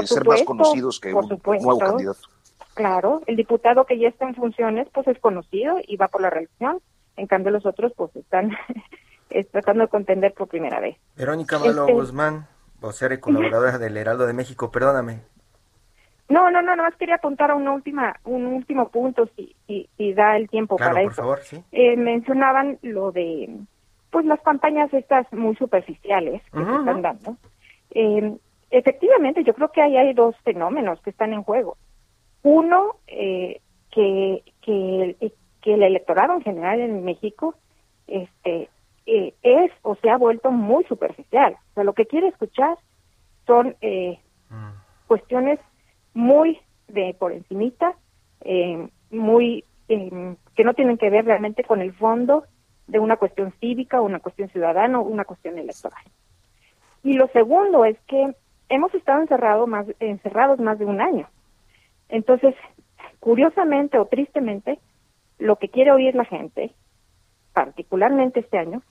ser 0.05 0.27
más 0.27 0.43
conocidos 0.43 1.01
que 1.01 1.15
un 1.15 1.41
nuevo 1.45 1.79
candidato. 1.79 2.21
Claro, 2.75 3.23
el 3.27 3.37
diputado 3.37 3.87
que 3.87 3.99
ya 3.99 4.09
está 4.09 4.29
en 4.29 4.35
funciones, 4.35 4.89
pues 4.93 5.09
es 5.09 5.19
conocido 5.21 5.77
y 5.87 5.97
va 5.97 6.09
por 6.09 6.21
la 6.21 6.29
reelección. 6.29 6.81
En 7.17 7.27
cambio, 7.27 7.51
los 7.51 7.65
otros, 7.65 7.93
pues 7.97 8.15
están 8.15 8.51
tratando 9.53 9.85
de 9.85 9.89
contender 9.89 10.35
por 10.35 10.49
primera 10.49 10.81
vez. 10.81 10.99
Verónica 11.17 11.59
Malo 11.59 11.83
este... 11.83 11.95
Guzmán, 11.95 12.47
vocera 12.79 13.15
y 13.15 13.21
colaboradora 13.21 13.79
del 13.79 13.97
Heraldo 13.97 14.27
de 14.27 14.35
México, 14.35 14.71
perdóname. 14.71 15.23
No, 16.29 16.51
no, 16.51 16.61
no, 16.61 16.77
más 16.77 16.95
quería 16.97 17.17
apuntar 17.17 17.51
a 17.51 17.55
una 17.55 17.73
última, 17.73 18.15
un 18.25 18.47
último 18.47 18.89
punto, 18.89 19.29
si, 19.35 19.57
si, 19.67 20.13
da 20.13 20.37
el 20.37 20.49
tiempo 20.49 20.77
para 20.77 20.93
por 20.93 21.01
eso. 21.01 21.23
Favor, 21.23 21.39
¿sí? 21.41 21.63
eh, 21.73 21.97
mencionaban 21.97 22.79
lo 22.83 23.13
de, 23.13 23.49
pues 24.11 24.27
las 24.27 24.41
campañas 24.41 24.93
estas 24.93 25.31
muy 25.33 25.57
superficiales 25.57 26.43
que 26.53 26.65
se 26.65 26.77
están 26.77 27.03
dando. 27.03 27.37
Eh, 27.93 28.37
efectivamente, 28.71 29.43
yo 29.45 29.55
creo 29.55 29.71
que 29.73 29.81
ahí 29.81 29.97
hay 29.97 30.13
dos 30.13 30.37
fenómenos 30.45 31.01
que 31.01 31.11
están 31.11 31.33
en 31.33 31.43
juego. 31.43 31.79
Uno, 32.43 32.97
eh, 33.07 33.61
que, 33.91 34.43
que, 34.61 35.33
que 35.63 35.75
el 35.75 35.83
electorado 35.83 36.35
en 36.35 36.43
general 36.43 36.81
en 36.81 37.05
México 37.05 37.55
este, 38.07 38.69
eh, 39.07 39.35
es 39.43 39.73
o 39.83 39.95
se 39.97 40.11
ha 40.11 40.17
vuelto 40.17 40.51
muy 40.51 40.85
superficial. 40.85 41.57
O 41.71 41.75
sea, 41.75 41.85
lo 41.85 41.95
que 41.95 42.07
quiere 42.07 42.29
escuchar 42.29 42.77
son 43.47 43.77
eh, 43.81 44.19
mm. 44.51 44.71
cuestiones 45.07 45.59
muy 46.15 46.59
de 46.89 47.15
por 47.19 47.33
encimita, 47.33 47.95
eh, 48.43 48.89
muy 49.11 49.65
eh, 49.89 50.37
que 50.55 50.65
no 50.65 50.75
tienen 50.75 50.99
que 50.99 51.11
ver 51.11 51.25
realmente 51.25 51.65
con 51.65 51.81
el 51.81 51.93
fondo 51.93 52.45
de 52.87 52.99
una 52.99 53.17
cuestión 53.17 53.53
cívica, 53.61 54.01
una 54.01 54.21
cuestión 54.21 54.49
ciudadana, 54.49 54.99
una 54.99 55.25
cuestión 55.25 55.59
electoral. 55.59 56.03
Y 57.03 57.15
lo 57.15 57.29
segundo 57.29 57.85
es 57.85 57.99
que 58.07 58.35
hemos 58.69 58.95
estado 58.95 59.21
encerrados 59.21 59.69
más, 59.69 59.87
encerrados 60.01 60.59
más 60.59 60.79
de 60.79 60.85
un 60.85 61.01
año. 61.01 61.29
Entonces, 62.09 62.55
curiosamente 63.21 63.99
o 63.99 64.07
tristemente, 64.07 64.79
lo 65.39 65.57
que 65.57 65.69
quiere 65.69 65.93
oír 65.93 66.15
la 66.15 66.25
gente, 66.25 66.73
particularmente 67.53 68.41
este 68.41 68.59
año, 68.59 68.83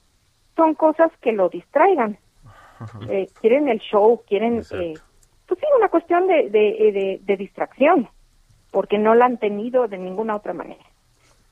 son 0.56 0.76
cosas 0.76 1.12
que 1.22 1.32
lo 1.32 1.50
distraigan. 1.50 2.18
Eh, 3.10 3.28
quieren 3.42 3.70
el 3.70 3.80
show, 3.80 4.22
quieren 4.28 4.62
eh, 4.70 4.94
pues 5.48 5.60
sí, 5.60 5.66
una 5.78 5.90
cuestión 5.90 6.28
de, 6.28 6.50
de, 6.50 7.20
de, 7.24 7.38
distracción, 7.38 8.10
porque 8.72 8.98
no 8.98 9.16
la 9.16 9.26
han 9.26 9.38
tenido 9.38 9.88
de 9.88 9.98
ninguna 9.98 10.36
otra 10.36 10.54
manera. 10.54 10.84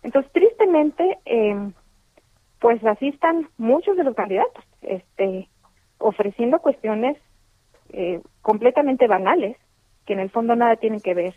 Entonces, 0.03 0.31
tristemente, 0.31 1.17
eh, 1.25 1.71
pues 2.59 2.83
así 2.85 3.09
están 3.09 3.49
muchos 3.57 3.97
de 3.97 4.03
los 4.03 4.15
candidatos, 4.15 4.63
este, 4.81 5.47
ofreciendo 5.97 6.59
cuestiones 6.59 7.17
eh, 7.89 8.21
completamente 8.41 9.07
banales, 9.07 9.57
que 10.05 10.13
en 10.13 10.19
el 10.19 10.29
fondo 10.29 10.55
nada 10.55 10.75
tienen 10.75 10.99
que 10.99 11.13
ver 11.13 11.33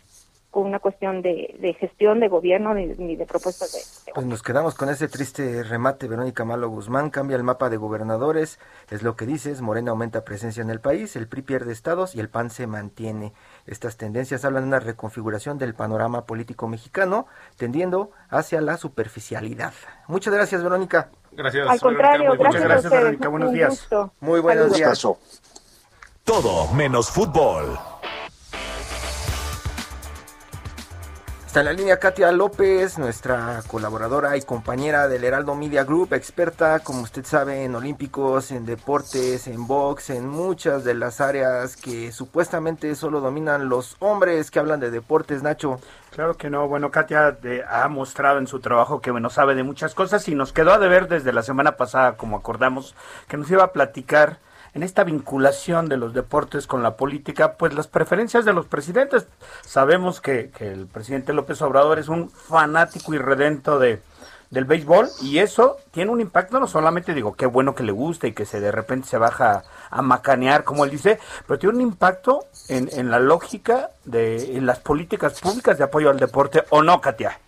con 0.51 0.65
una 0.65 0.79
cuestión 0.79 1.21
de, 1.21 1.55
de 1.59 1.73
gestión 1.75 2.19
de 2.19 2.27
gobierno 2.27 2.73
ni, 2.73 3.15
de 3.15 3.25
propuestas 3.25 3.71
de, 4.05 4.11
Pues 4.13 4.25
nos 4.25 4.41
quedamos 4.41 4.73
con 4.73 4.89
ese 4.89 5.07
triste 5.07 5.63
remate, 5.63 6.07
Verónica 6.07 6.43
Malo 6.43 6.69
Guzmán, 6.69 7.11
cambia 7.11 7.37
el 7.37 7.43
mapa 7.43 7.69
de 7.69 7.77
gobernadores, 7.77 8.59
es 8.89 9.03
lo 9.03 9.15
que 9.15 9.27
dices, 9.27 9.61
Morena 9.61 9.91
aumenta 9.91 10.25
presencia 10.25 10.61
en 10.61 10.71
el 10.71 10.79
país, 10.79 11.15
el 11.15 11.27
PRI 11.27 11.43
pierde 11.43 11.71
estados 11.71 12.15
y 12.15 12.19
el 12.19 12.29
PAN 12.29 12.49
se 12.49 12.65
mantiene. 12.65 13.33
Estas 13.67 13.97
tendencias 13.97 14.43
hablan 14.43 14.63
de 14.63 14.67
una 14.69 14.79
reconfiguración 14.79 15.59
del 15.59 15.75
panorama 15.75 16.25
político 16.25 16.67
mexicano, 16.67 17.27
tendiendo 17.57 18.11
hacia 18.29 18.59
la 18.61 18.77
superficialidad. 18.77 19.73
Muchas 20.07 20.33
gracias, 20.33 20.63
Verónica. 20.63 21.09
Gracias. 21.31 21.69
Al 21.69 21.79
contrario, 21.79 22.35
gracias, 22.37 22.63
gracias 22.63 22.91
Verónica. 22.91 23.27
Buenos 23.29 23.53
días. 23.53 23.87
Muy 24.19 24.39
buenos 24.39 24.73
días. 24.73 25.07
Todo 26.23 26.73
menos 26.73 27.09
fútbol. 27.09 27.77
Está 31.49 31.61
en 31.61 31.65
la 31.65 31.73
línea 31.73 31.97
Katia 31.97 32.31
López, 32.31 32.99
nuestra 32.99 33.63
colaboradora 33.65 34.37
y 34.37 34.43
compañera 34.43 35.07
del 35.07 35.23
Heraldo 35.23 35.55
Media 35.55 35.83
Group, 35.83 36.13
experta, 36.13 36.77
como 36.77 37.01
usted 37.01 37.25
sabe, 37.25 37.63
en 37.63 37.73
olímpicos, 37.73 38.51
en 38.51 38.67
deportes, 38.67 39.47
en 39.47 39.65
box, 39.65 40.11
en 40.11 40.27
muchas 40.27 40.83
de 40.83 40.93
las 40.93 41.21
áreas 41.21 41.75
que 41.75 42.11
supuestamente 42.11 42.93
solo 42.93 43.19
dominan 43.19 43.67
los 43.67 43.95
hombres 43.97 44.51
que 44.51 44.59
hablan 44.59 44.79
de 44.79 44.91
deportes, 44.91 45.41
Nacho. 45.41 45.79
Claro 46.11 46.37
que 46.37 46.51
no. 46.51 46.67
Bueno, 46.67 46.91
Katia 46.91 47.35
ha 47.67 47.87
mostrado 47.87 48.37
en 48.37 48.45
su 48.45 48.59
trabajo 48.59 49.01
que 49.01 49.09
bueno 49.09 49.31
sabe 49.31 49.55
de 49.55 49.63
muchas 49.63 49.95
cosas 49.95 50.27
y 50.27 50.35
nos 50.35 50.53
quedó 50.53 50.71
a 50.71 50.77
deber 50.77 51.07
desde 51.07 51.33
la 51.33 51.41
semana 51.41 51.77
pasada, 51.77 52.15
como 52.15 52.37
acordamos, 52.37 52.93
que 53.27 53.37
nos 53.37 53.49
iba 53.49 53.63
a 53.63 53.73
platicar 53.73 54.37
en 54.73 54.83
esta 54.83 55.03
vinculación 55.03 55.89
de 55.89 55.97
los 55.97 56.13
deportes 56.13 56.67
con 56.67 56.83
la 56.83 56.95
política, 56.95 57.53
pues 57.53 57.73
las 57.73 57.87
preferencias 57.87 58.45
de 58.45 58.53
los 58.53 58.65
presidentes. 58.65 59.27
Sabemos 59.61 60.21
que, 60.21 60.51
el 60.59 60.87
presidente 60.87 61.33
López 61.33 61.61
Obrador 61.61 61.99
es 61.99 62.09
un 62.09 62.29
fanático 62.29 63.13
y 63.13 63.17
redento 63.17 63.79
de, 63.79 64.01
del 64.49 64.65
béisbol 64.65 65.09
y 65.21 65.39
eso 65.39 65.77
tiene 65.91 66.11
un 66.11 66.21
impacto, 66.21 66.59
no 66.59 66.67
solamente 66.67 67.13
digo, 67.13 67.33
qué 67.33 67.45
bueno 67.45 67.75
que 67.75 67.83
le 67.83 67.91
guste 67.91 68.27
y 68.27 68.33
que 68.33 68.45
se 68.45 68.59
de 68.59 68.71
repente 68.71 69.07
se 69.07 69.17
baja 69.17 69.63
a 69.89 70.01
macanear, 70.01 70.63
como 70.63 70.85
él 70.85 70.91
dice, 70.91 71.19
pero 71.47 71.59
tiene 71.59 71.75
un 71.75 71.81
impacto 71.81 72.45
en, 72.67 72.89
en 72.93 73.09
la 73.09 73.19
lógica 73.19 73.91
de 74.05 74.57
en 74.57 74.65
las 74.65 74.79
políticas 74.79 75.39
públicas 75.39 75.77
de 75.77 75.83
apoyo 75.83 76.09
al 76.09 76.19
deporte, 76.19 76.63
¿o 76.69 76.83
no, 76.83 77.01
Katia? 77.01 77.39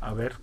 A 0.00 0.14
ver, 0.14 0.36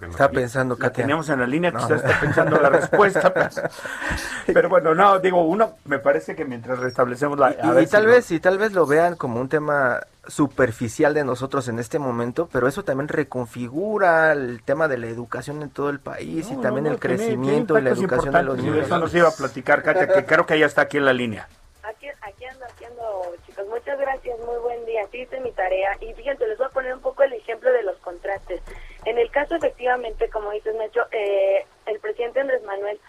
está 0.00 0.30
pensando, 0.30 0.76
Katia. 0.76 1.04
teníamos 1.04 1.28
en 1.28 1.40
la 1.40 1.46
línea, 1.46 1.72
quizás 1.72 2.02
está 2.02 2.20
pensando 2.20 2.60
la 2.60 2.70
respuesta. 2.70 3.32
Pero, 4.46 4.68
bueno, 4.68 4.94
no, 4.94 5.18
digo, 5.18 5.42
uno, 5.44 5.76
me 5.84 5.98
parece 5.98 6.34
que 6.34 6.44
mientras 6.44 6.78
restablecemos 6.78 7.38
la... 7.38 7.50
Y, 7.80 7.86
tal 7.86 8.06
vez, 8.06 8.30
y 8.30 8.40
tal 8.40 8.58
vez 8.58 8.72
lo 8.72 8.86
vean 8.86 9.16
como 9.16 9.40
un 9.40 9.48
tema 9.48 10.00
superficial 10.26 11.14
de 11.14 11.24
nosotros 11.24 11.68
en 11.68 11.78
este 11.78 11.98
momento, 11.98 12.48
pero 12.52 12.68
eso 12.68 12.84
también 12.84 13.08
reconfigura 13.08 14.32
el 14.32 14.62
tema 14.62 14.86
de 14.86 14.96
la 14.98 15.08
educación 15.08 15.62
en 15.62 15.70
todo 15.70 15.90
el 15.90 15.98
país 15.98 16.48
y 16.50 16.56
también 16.56 16.86
el 16.86 17.00
crecimiento 17.00 17.76
y 17.76 17.82
la 17.82 17.90
educación 17.90 18.32
de 18.32 18.42
los 18.42 18.56
niños. 18.56 18.86
Eso 18.86 18.98
nos 18.98 19.14
iba 19.14 19.28
a 19.28 19.32
platicar, 19.32 19.82
Katia, 19.82 20.06
que 20.06 20.24
creo 20.24 20.46
que 20.46 20.54
ella 20.54 20.66
está 20.66 20.82
aquí 20.82 20.98
en 20.98 21.06
la 21.06 21.12
línea. 21.12 21.48
Aquí, 21.82 22.06
aquí 22.22 22.44
ando, 22.44 22.64
aquí 22.64 22.84
ando, 22.84 23.34
chicos. 23.44 23.66
Muchas 23.68 23.98
gracias, 23.98 24.38
muy 24.38 24.56
buen 24.62 24.86
día. 24.86 25.02
Sí 25.10 25.18
hice 25.18 25.40
mi 25.40 25.50
tarea. 25.52 25.90
Y 26.00 26.14
fíjense, 26.14 26.46
les 26.46 26.56
voy 26.56 26.68
a 26.68 26.70
poner 26.70 26.94
un 26.94 27.00
poco 27.00 27.24
el 27.24 27.32
ejemplo 27.32 27.72
de 27.72 27.82
los 27.82 27.96
contrastes. 27.98 28.62
En 29.04 29.18
el 29.18 29.30
caso, 29.30 29.56
efectivamente, 29.56 30.30
como 30.30 30.52
dices, 30.52 30.74
Nacho, 30.76 31.02
eh, 31.10 31.66
el 31.86 31.98
presidente 31.98 32.40
Andrés 32.40 32.62
Manuel 32.62 33.00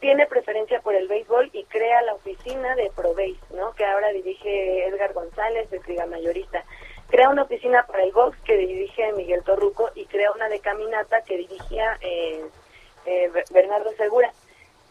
tiene 0.00 0.26
preferencia 0.26 0.80
por 0.80 0.94
el 0.94 1.08
béisbol 1.08 1.50
y 1.52 1.64
crea 1.64 2.02
la 2.02 2.14
oficina 2.14 2.76
de 2.76 2.90
ProBase, 2.94 3.38
¿no? 3.54 3.72
Que 3.72 3.84
ahora 3.84 4.12
dirige 4.12 4.86
Edgar 4.86 5.12
González, 5.12 5.72
el 5.72 5.80
Triga 5.82 6.06
Mayorista. 6.06 6.64
Crea 7.08 7.30
una 7.30 7.42
oficina 7.42 7.84
para 7.86 8.04
el 8.04 8.12
box 8.12 8.38
que 8.44 8.56
dirige 8.56 9.12
Miguel 9.12 9.42
Torruco 9.42 9.90
y 9.94 10.04
crea 10.06 10.30
una 10.32 10.48
de 10.48 10.60
caminata 10.60 11.22
que 11.22 11.38
dirigía 11.38 11.98
eh, 12.00 12.44
eh, 13.06 13.30
Bernardo 13.50 13.90
Segura. 13.96 14.32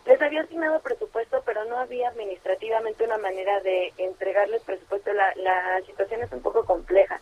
Les 0.06 0.22
había 0.22 0.42
asignado 0.42 0.82
presupuesto, 0.82 1.42
pero 1.46 1.66
no 1.66 1.78
había 1.78 2.10
administrativamente 2.10 3.04
una 3.04 3.18
manera 3.18 3.60
de 3.62 3.94
entregarles 3.98 4.64
presupuesto. 4.64 5.14
La, 5.14 5.34
la 5.36 5.82
situación 5.86 6.24
es 6.24 6.32
un 6.32 6.42
poco 6.42 6.66
compleja. 6.66 7.20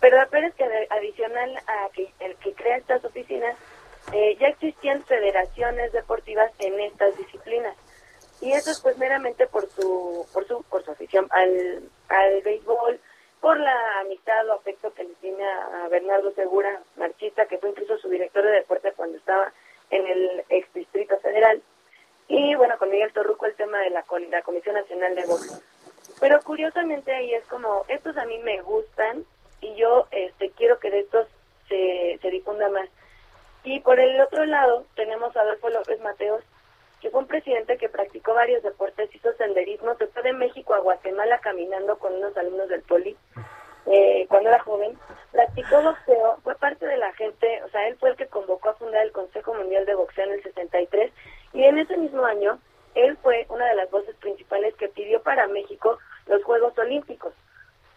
Pero 0.00 0.20
es 0.20 0.54
que 0.54 0.86
adicional 0.90 1.56
a 1.66 1.88
que 1.92 2.12
el 2.20 2.34
que 2.36 2.54
crea 2.54 2.78
estas 2.78 3.04
oficinas, 3.04 3.56
eh, 4.12 4.36
ya 4.40 4.48
existían 4.48 5.02
federaciones 5.04 5.92
deportivas 5.92 6.50
en 6.58 6.80
estas 6.80 7.16
disciplinas. 7.16 7.76
Y 8.40 8.52
eso 8.52 8.70
es 8.70 8.80
pues 8.80 8.96
meramente 8.96 9.46
por 9.46 9.68
su, 9.68 10.26
por 10.32 10.46
su, 10.46 10.62
por 10.64 10.82
su 10.84 10.90
afición 10.90 11.26
al, 11.30 11.82
al 12.08 12.40
béisbol, 12.42 12.98
por 13.40 13.58
la 13.58 14.00
amistad 14.00 14.48
o 14.48 14.54
afecto 14.54 14.92
que 14.94 15.04
le 15.04 15.14
tiene 15.16 15.44
a 15.44 15.88
Bernardo 15.88 16.32
Segura, 16.32 16.80
marchista, 16.96 17.46
que 17.46 17.58
fue 17.58 17.70
incluso 17.70 17.98
su 17.98 18.08
director 18.08 18.42
de 18.42 18.50
deporte 18.50 18.92
cuando 18.96 19.18
estaba 19.18 19.52
en 19.90 20.06
el 20.06 20.44
ex 20.48 20.72
distrito 20.72 21.18
federal. 21.18 21.62
Y 22.28 22.54
bueno, 22.54 22.78
con 22.78 22.90
Miguel 22.90 23.12
Torruco 23.12 23.46
el 23.46 23.54
tema 23.56 23.78
de 23.80 23.90
la, 23.90 24.04
la 24.30 24.42
Comisión 24.42 24.74
Nacional 24.74 25.14
de 25.14 25.26
Box. 25.26 25.62
Pero 26.20 26.40
curiosamente 26.42 27.12
ahí 27.12 27.34
es 27.34 27.44
como, 27.46 27.84
estos 27.88 28.16
a 28.16 28.24
mí 28.24 28.38
me 28.38 28.60
gustan, 28.62 29.24
y 29.60 29.74
yo 29.76 30.06
este, 30.10 30.50
quiero 30.50 30.78
que 30.78 30.90
de 30.90 31.00
estos 31.00 31.26
se, 31.68 32.30
difunda 32.30 32.68
más. 32.68 32.88
Y 33.64 33.80
por 33.80 34.00
el 34.00 34.20
otro 34.20 34.44
lado 34.46 34.86
tenemos 34.94 35.36
a 35.36 35.40
Adolfo 35.40 35.68
López 35.68 36.00
Mateos, 36.00 36.42
que 37.00 37.10
fue 37.10 37.20
un 37.20 37.26
presidente 37.26 37.78
que 37.78 37.88
practicó 37.88 38.34
varios 38.34 38.62
deportes, 38.62 39.14
hizo 39.14 39.32
senderismo, 39.34 39.94
se 39.96 40.06
fue 40.08 40.22
de 40.22 40.32
México 40.32 40.74
a 40.74 40.80
Guatemala 40.80 41.38
caminando 41.38 41.98
con 41.98 42.14
unos 42.14 42.36
alumnos 42.36 42.68
del 42.68 42.82
poli 42.82 43.16
eh, 43.86 44.26
cuando 44.28 44.50
era 44.50 44.60
joven, 44.60 44.98
practicó 45.32 45.82
boxeo, 45.82 46.38
fue 46.42 46.54
parte 46.56 46.86
de 46.86 46.98
la 46.98 47.12
gente, 47.14 47.62
o 47.62 47.68
sea, 47.70 47.88
él 47.88 47.96
fue 47.98 48.10
el 48.10 48.16
que 48.16 48.26
convocó 48.26 48.70
a 48.70 48.74
fundar 48.74 49.04
el 49.04 49.12
Consejo 49.12 49.54
Mundial 49.54 49.86
de 49.86 49.94
Boxeo 49.94 50.26
en 50.26 50.32
el 50.32 50.42
63 50.42 51.10
y 51.54 51.64
en 51.64 51.78
ese 51.78 51.96
mismo 51.96 52.24
año 52.24 52.58
él 52.94 53.16
fue 53.22 53.46
una 53.48 53.66
de 53.66 53.76
las 53.76 53.90
voces 53.90 54.14
principales 54.16 54.74
que 54.74 54.88
pidió 54.88 55.22
para 55.22 55.46
México 55.48 55.98
los 56.26 56.42
Juegos 56.44 56.76
Olímpicos. 56.78 57.32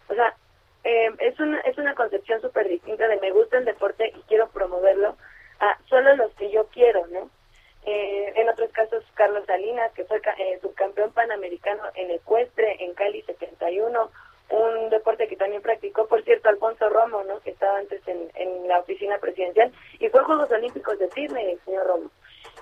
O 0.08 0.14
sea, 0.14 0.34
eh, 0.84 1.10
es, 1.18 1.40
una, 1.40 1.60
es 1.60 1.76
una 1.78 1.94
concepción 1.94 2.40
súper 2.40 2.68
distinta 2.68 3.08
de 3.08 3.18
me 3.18 3.30
gusta 3.30 3.58
el 3.58 3.64
deporte 3.64 4.12
y 4.14 4.20
quiero 4.28 4.48
promoverlo 4.48 5.16
a 5.60 5.78
solo 5.88 6.14
los 6.16 6.32
que 6.34 6.50
yo 6.50 6.66
quiero, 6.68 7.06
¿no? 7.08 7.30
Eh, 7.86 8.32
en 8.36 8.48
otros 8.48 8.70
casos, 8.72 9.04
Carlos 9.14 9.44
Salinas, 9.46 9.92
que 9.92 10.04
fue 10.04 10.20
eh, 10.38 10.58
subcampeón 10.62 11.12
panamericano 11.12 11.82
en 11.94 12.10
ecuestre 12.10 12.76
en 12.80 12.94
Cali 12.94 13.22
71, 13.22 14.10
un 14.50 14.90
deporte 14.90 15.26
que 15.28 15.36
también 15.36 15.62
practicó, 15.62 16.06
por 16.06 16.22
cierto, 16.22 16.48
Alfonso 16.48 16.88
Romo, 16.88 17.24
¿no? 17.24 17.40
que 17.40 17.50
estaba 17.50 17.78
antes 17.78 18.06
en, 18.06 18.30
en 18.34 18.68
la 18.68 18.78
oficina 18.78 19.18
presidencial, 19.18 19.72
y 19.98 20.08
fue 20.08 20.22
Juegos 20.22 20.50
Olímpicos 20.50 20.98
de 20.98 21.10
Sydney, 21.10 21.52
el 21.52 21.60
señor 21.64 21.86
Romo. 21.86 22.10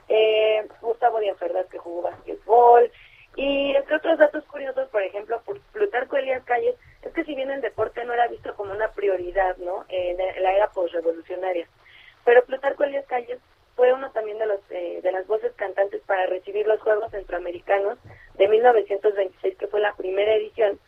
Eh, 0.08 0.66
Gustavo 0.80 1.20
Díaz 1.20 1.38
Verdad, 1.38 1.66
que 1.66 1.78
jugó 1.78 2.02
basquetbol, 2.02 2.90
y 3.36 3.74
entre 3.74 3.96
otros 3.96 4.18
datos 4.18 4.44
curiosos, 4.44 4.88
por 4.90 5.02
ejemplo, 5.02 5.40
Plutarco 5.72 6.16
Elías 6.16 6.44
Calles, 6.44 6.76
es 7.03 7.12
que 7.12 7.24
si 7.24 7.34
bien 7.34 7.50
el 7.50 7.61
deporte 7.61 8.05
no 8.05 8.12
era 8.12 8.28
visto 8.28 8.55
como 8.55 8.72
una 8.72 8.92
prioridad, 8.92 9.57
¿no? 9.59 9.84
En 9.88 10.16
la 10.42 10.53
era 10.55 10.70
postrevolucionaria, 10.70 11.66
pero 12.24 12.44
Plutarco 12.44 12.84
Elías 12.84 13.07
Calles 13.07 13.38
fue 13.74 13.92
uno 13.92 14.11
también 14.12 14.38
de 14.38 14.46
los 14.46 14.61
eh, 14.70 15.00
de 15.03 15.12
las 15.12 15.26
voces 15.26 15.53
cantantes 15.55 16.03
para 16.07 16.26
recibir 16.26 16.66
los 16.66 16.80
Juegos 16.80 17.11
Centroamericanos 17.11 17.98
de 18.34 18.48
1926, 18.48 19.57
que 19.57 19.66
fue 19.66 19.80
la 19.80 19.94
primera 19.94 20.34
edición. 20.34 20.78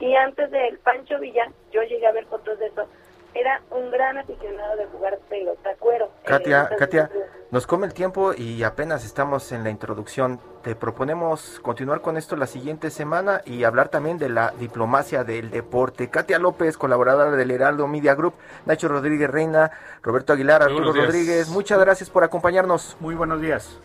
Y 0.00 0.14
antes 0.16 0.50
de 0.50 0.68
él, 0.68 0.78
Pancho 0.80 1.18
Villa, 1.18 1.50
yo 1.70 1.82
llegué 1.82 2.06
a 2.06 2.12
ver 2.12 2.26
fotos 2.26 2.58
de 2.58 2.66
eso, 2.66 2.88
era 3.34 3.62
un 3.70 3.90
gran 3.90 4.16
aficionado 4.18 4.76
de 4.76 4.86
jugar 4.86 5.18
pelota 5.28 5.70
cuero. 5.78 6.10
Katia, 6.24 6.70
Katia, 6.78 7.10
nos 7.50 7.66
come 7.66 7.86
el 7.86 7.94
tiempo 7.94 8.32
y 8.32 8.62
apenas 8.62 9.04
estamos 9.04 9.50
en 9.52 9.64
la 9.64 9.70
introducción. 9.70 10.40
Te 10.62 10.74
proponemos 10.74 11.60
continuar 11.60 12.00
con 12.00 12.16
esto 12.16 12.36
la 12.36 12.46
siguiente 12.46 12.90
semana 12.90 13.42
y 13.44 13.64
hablar 13.64 13.88
también 13.88 14.18
de 14.18 14.28
la 14.28 14.52
diplomacia 14.58 15.24
del 15.24 15.50
deporte. 15.50 16.08
Katia 16.10 16.38
López, 16.38 16.78
colaboradora 16.78 17.32
del 17.32 17.50
Heraldo 17.50 17.86
Media 17.86 18.14
Group, 18.14 18.34
Nacho 18.66 18.88
Rodríguez 18.88 19.30
Reina, 19.30 19.70
Roberto 20.02 20.32
Aguilar, 20.32 20.62
Arturo 20.62 20.92
Rodríguez, 20.92 21.48
muchas 21.48 21.78
gracias 21.78 22.10
por 22.10 22.24
acompañarnos. 22.24 22.96
Muy 23.00 23.14
buenos 23.14 23.40
días. 23.40 23.80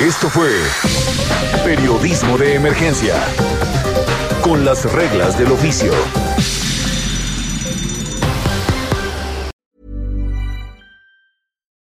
Esto 0.00 0.30
fue 0.30 0.48
Periodismo 1.62 2.38
de 2.38 2.54
Emergencia, 2.54 3.22
con 4.42 4.64
las 4.64 4.90
reglas 4.94 5.36
del 5.36 5.52
oficio. 5.52 5.92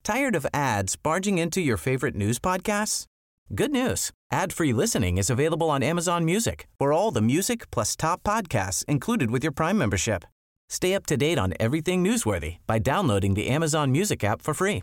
Tired 0.04 0.36
of 0.36 0.46
ads 0.52 0.94
barging 0.96 1.38
into 1.38 1.62
your 1.62 1.78
favorite 1.78 2.14
news 2.14 2.38
podcasts? 2.38 3.06
Good 3.54 3.70
news. 3.70 4.10
Ad-free 4.30 4.74
listening 4.74 5.16
is 5.16 5.30
available 5.30 5.70
on 5.70 5.82
Amazon 5.82 6.26
Music 6.26 6.66
for 6.78 6.92
all 6.92 7.12
the 7.12 7.22
music 7.22 7.70
plus 7.70 7.96
top 7.96 8.22
podcasts 8.24 8.84
included 8.86 9.30
with 9.30 9.42
your 9.42 9.52
Prime 9.52 9.78
membership. 9.78 10.26
Stay 10.68 10.94
up 10.94 11.06
to 11.06 11.16
date 11.16 11.38
on 11.38 11.54
everything 11.58 12.04
newsworthy 12.04 12.58
by 12.66 12.78
downloading 12.78 13.32
the 13.32 13.48
Amazon 13.48 13.90
Music 13.90 14.22
app 14.22 14.42
for 14.42 14.52
free 14.52 14.82